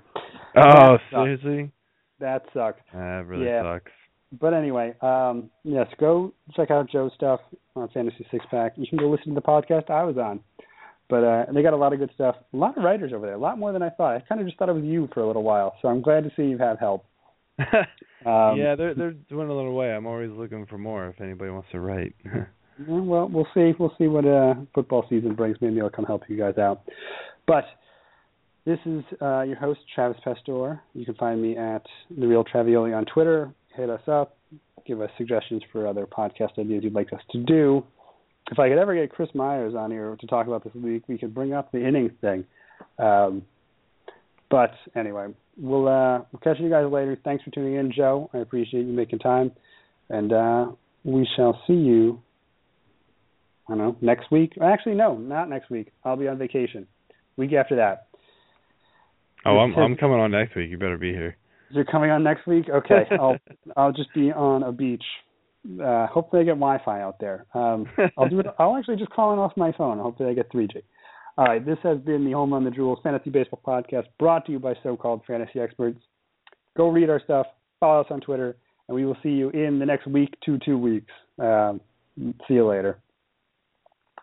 Oh, 0.56 0.98
seriously? 1.12 1.72
That 2.20 2.46
sucks. 2.52 2.80
That 2.92 3.28
really 3.28 3.46
yeah. 3.46 3.62
sucks. 3.62 3.92
But 4.42 4.56
anyway, 4.56 4.96
um, 5.02 5.52
yes, 5.64 5.86
go 6.00 6.34
check 6.56 6.72
out 6.72 6.90
Joe's 6.90 7.12
stuff 7.14 7.42
on 7.76 7.88
Fantasy 7.90 8.26
Six 8.32 8.44
Pack. 8.50 8.74
You 8.76 8.88
can 8.88 8.98
go 8.98 9.08
listen 9.08 9.36
to 9.36 9.36
the 9.36 9.42
podcast 9.42 9.92
I 9.92 10.04
was 10.04 10.18
on. 10.18 10.40
But 11.12 11.24
uh, 11.24 11.46
they 11.54 11.62
got 11.62 11.74
a 11.74 11.78
lot 11.78 11.94
of 11.94 12.00
good 12.00 12.10
stuff. 12.16 12.36
A 12.52 12.58
lot 12.58 12.76
of 12.76 12.84
writers 12.84 13.14
over 13.14 13.28
there, 13.28 13.36
a 13.36 13.40
lot 13.40 13.60
more 13.60 13.72
than 13.72 13.84
I 13.84 13.92
thought. 13.92 14.16
I 14.16 14.22
kind 14.22 14.42
of 14.42 14.48
just 14.48 14.58
thought 14.58 14.70
it 14.70 14.74
was 14.74 14.84
you 14.84 15.08
for 15.14 15.20
a 15.20 15.28
little 15.28 15.44
while. 15.44 15.76
So 15.84 15.90
I'm 15.90 16.02
glad 16.02 16.24
to 16.24 16.32
see 16.36 16.42
you've 16.42 16.60
had 16.60 16.78
help. 16.80 17.06
um, 17.60 18.58
yeah, 18.58 18.74
they're 18.76 18.96
they're 18.96 19.14
dwindling 19.30 19.68
away. 19.68 19.92
I'm 19.92 20.08
always 20.08 20.32
looking 20.32 20.66
for 20.66 20.80
more 20.80 21.08
if 21.08 21.22
anybody 21.22 21.52
wants 21.52 21.70
to 21.74 21.80
write. 21.80 22.16
well, 22.88 23.30
we'll 23.32 23.48
see. 23.54 23.74
We'll 23.78 23.94
see 23.98 24.08
what 24.08 24.26
uh, 24.26 24.56
football 24.74 25.06
season 25.10 25.36
brings. 25.36 25.58
Maybe 25.62 25.82
I'll 25.82 25.90
come 25.90 26.06
help 26.06 26.24
you 26.28 26.38
guys 26.38 26.58
out. 26.58 26.82
But 27.46 27.66
this 28.66 28.80
is 28.86 29.04
uh, 29.22 29.42
your 29.42 29.56
host, 29.56 29.80
Travis 29.96 30.18
Pastor. 30.24 30.82
You 30.94 31.06
can 31.06 31.16
find 31.16 31.42
me 31.42 31.58
at 31.58 31.84
the 32.10 32.28
Real 32.28 32.44
Travioli 32.44 32.96
on 32.96 33.06
Twitter. 33.06 33.54
Hit 33.76 33.90
us 33.90 34.02
up. 34.08 34.38
Give 34.86 35.02
us 35.02 35.10
suggestions 35.18 35.62
for 35.72 35.88
other 35.88 36.06
podcast 36.06 36.60
ideas 36.60 36.84
you'd 36.84 36.94
like 36.94 37.12
us 37.14 37.22
to 37.32 37.44
do. 37.44 37.84
If 38.52 38.60
I 38.60 38.70
could 38.70 38.78
ever 38.78 38.96
get 38.96 39.12
Chris 39.12 39.30
Myers 39.34 39.74
on 39.76 39.92
here 39.92 40.16
to 40.20 40.28
talk 40.28 40.48
about 40.48 40.64
this 40.64 40.74
week, 40.74 41.04
we 41.08 41.18
could 41.18 41.34
bring 41.34 41.54
up 41.54 41.72
the 41.72 41.86
innings 41.86 42.12
thing. 42.22 42.46
Um, 42.98 43.44
but 44.50 44.72
anyway, 44.96 45.28
we'll 45.58 45.88
uh, 45.88 46.20
we'll 46.32 46.40
catch 46.44 46.60
you 46.60 46.70
guys 46.70 46.92
later. 46.92 47.18
Thanks 47.24 47.44
for 47.44 47.52
tuning 47.52 47.76
in, 47.76 47.92
Joe. 47.96 48.30
I 48.34 48.38
appreciate 48.38 48.86
you 48.86 48.94
making 48.94 49.20
time, 49.20 49.52
and 50.10 50.32
uh, 50.32 50.68
we 51.04 51.28
shall 51.36 51.62
see 51.68 51.74
you. 51.74 52.22
I 53.68 53.76
don't 53.76 53.78
know 53.78 53.98
next 54.02 54.32
week. 54.32 54.54
Actually, 54.62 54.96
no, 54.96 55.16
not 55.18 55.50
next 55.50 55.70
week. 55.70 55.92
I'll 56.04 56.16
be 56.16 56.28
on 56.28 56.38
vacation. 56.38 56.88
Week 57.36 57.54
after 57.54 57.76
that. 57.76 58.08
Oh, 59.46 59.58
I'm 59.58 59.74
I'm 59.76 59.96
coming 59.96 60.20
on 60.20 60.32
next 60.32 60.56
week. 60.56 60.70
You 60.70 60.78
better 60.78 60.98
be 60.98 61.12
here. 61.12 61.38
You're 61.70 61.86
coming 61.86 62.12
on 62.12 62.24
next 62.24 62.48
week. 62.48 62.66
Okay, 62.70 63.04
I'll 63.20 63.38
I'll 63.76 63.92
just 63.92 64.14
be 64.14 64.32
on 64.32 64.64
a 64.64 64.72
beach. 64.72 65.04
Uh, 65.84 66.08
hopefully, 66.08 66.42
I 66.42 66.46
get 66.46 66.52
Wi-Fi 66.52 67.02
out 67.02 67.20
there. 67.20 67.46
Um, 67.54 67.88
I'll 68.18 68.30
do 68.30 68.40
it. 68.40 68.46
I'll 68.58 68.78
actually 68.78 68.96
just 68.96 69.12
call 69.12 69.34
in 69.34 69.40
off 69.40 69.52
my 69.58 69.74
phone. 69.74 69.98
Hopefully, 69.98 70.30
I 70.30 70.34
get 70.34 70.52
3G. 70.52 70.82
All 71.38 71.46
right, 71.46 71.64
this 71.64 71.78
has 71.84 72.00
been 72.00 72.26
the 72.26 72.32
Home 72.32 72.54
Run 72.54 72.64
the 72.64 72.72
Jewels 72.72 73.00
Fantasy 73.04 73.30
Baseball 73.30 73.62
Podcast, 73.66 74.06
brought 74.18 74.46
to 74.46 74.52
you 74.52 74.60
by 74.60 74.74
so-called 74.82 75.22
fantasy 75.28 75.60
experts. 75.60 76.00
Go 76.76 76.90
read 76.90 77.10
our 77.10 77.22
stuff. 77.24 77.46
Follow 77.80 78.02
us 78.02 78.08
on 78.10 78.22
Twitter, 78.22 78.56
and 78.88 78.96
we 78.96 79.06
will 79.06 79.18
see 79.22 79.30
you 79.30 79.50
in 79.50 79.78
the 79.78 79.86
next 79.86 80.08
week 80.08 80.34
to 80.46 80.58
two 80.66 80.78
weeks. 80.78 81.12
Um, 81.38 81.80
see 82.18 82.56
you 82.56 82.68
later. 82.68 82.98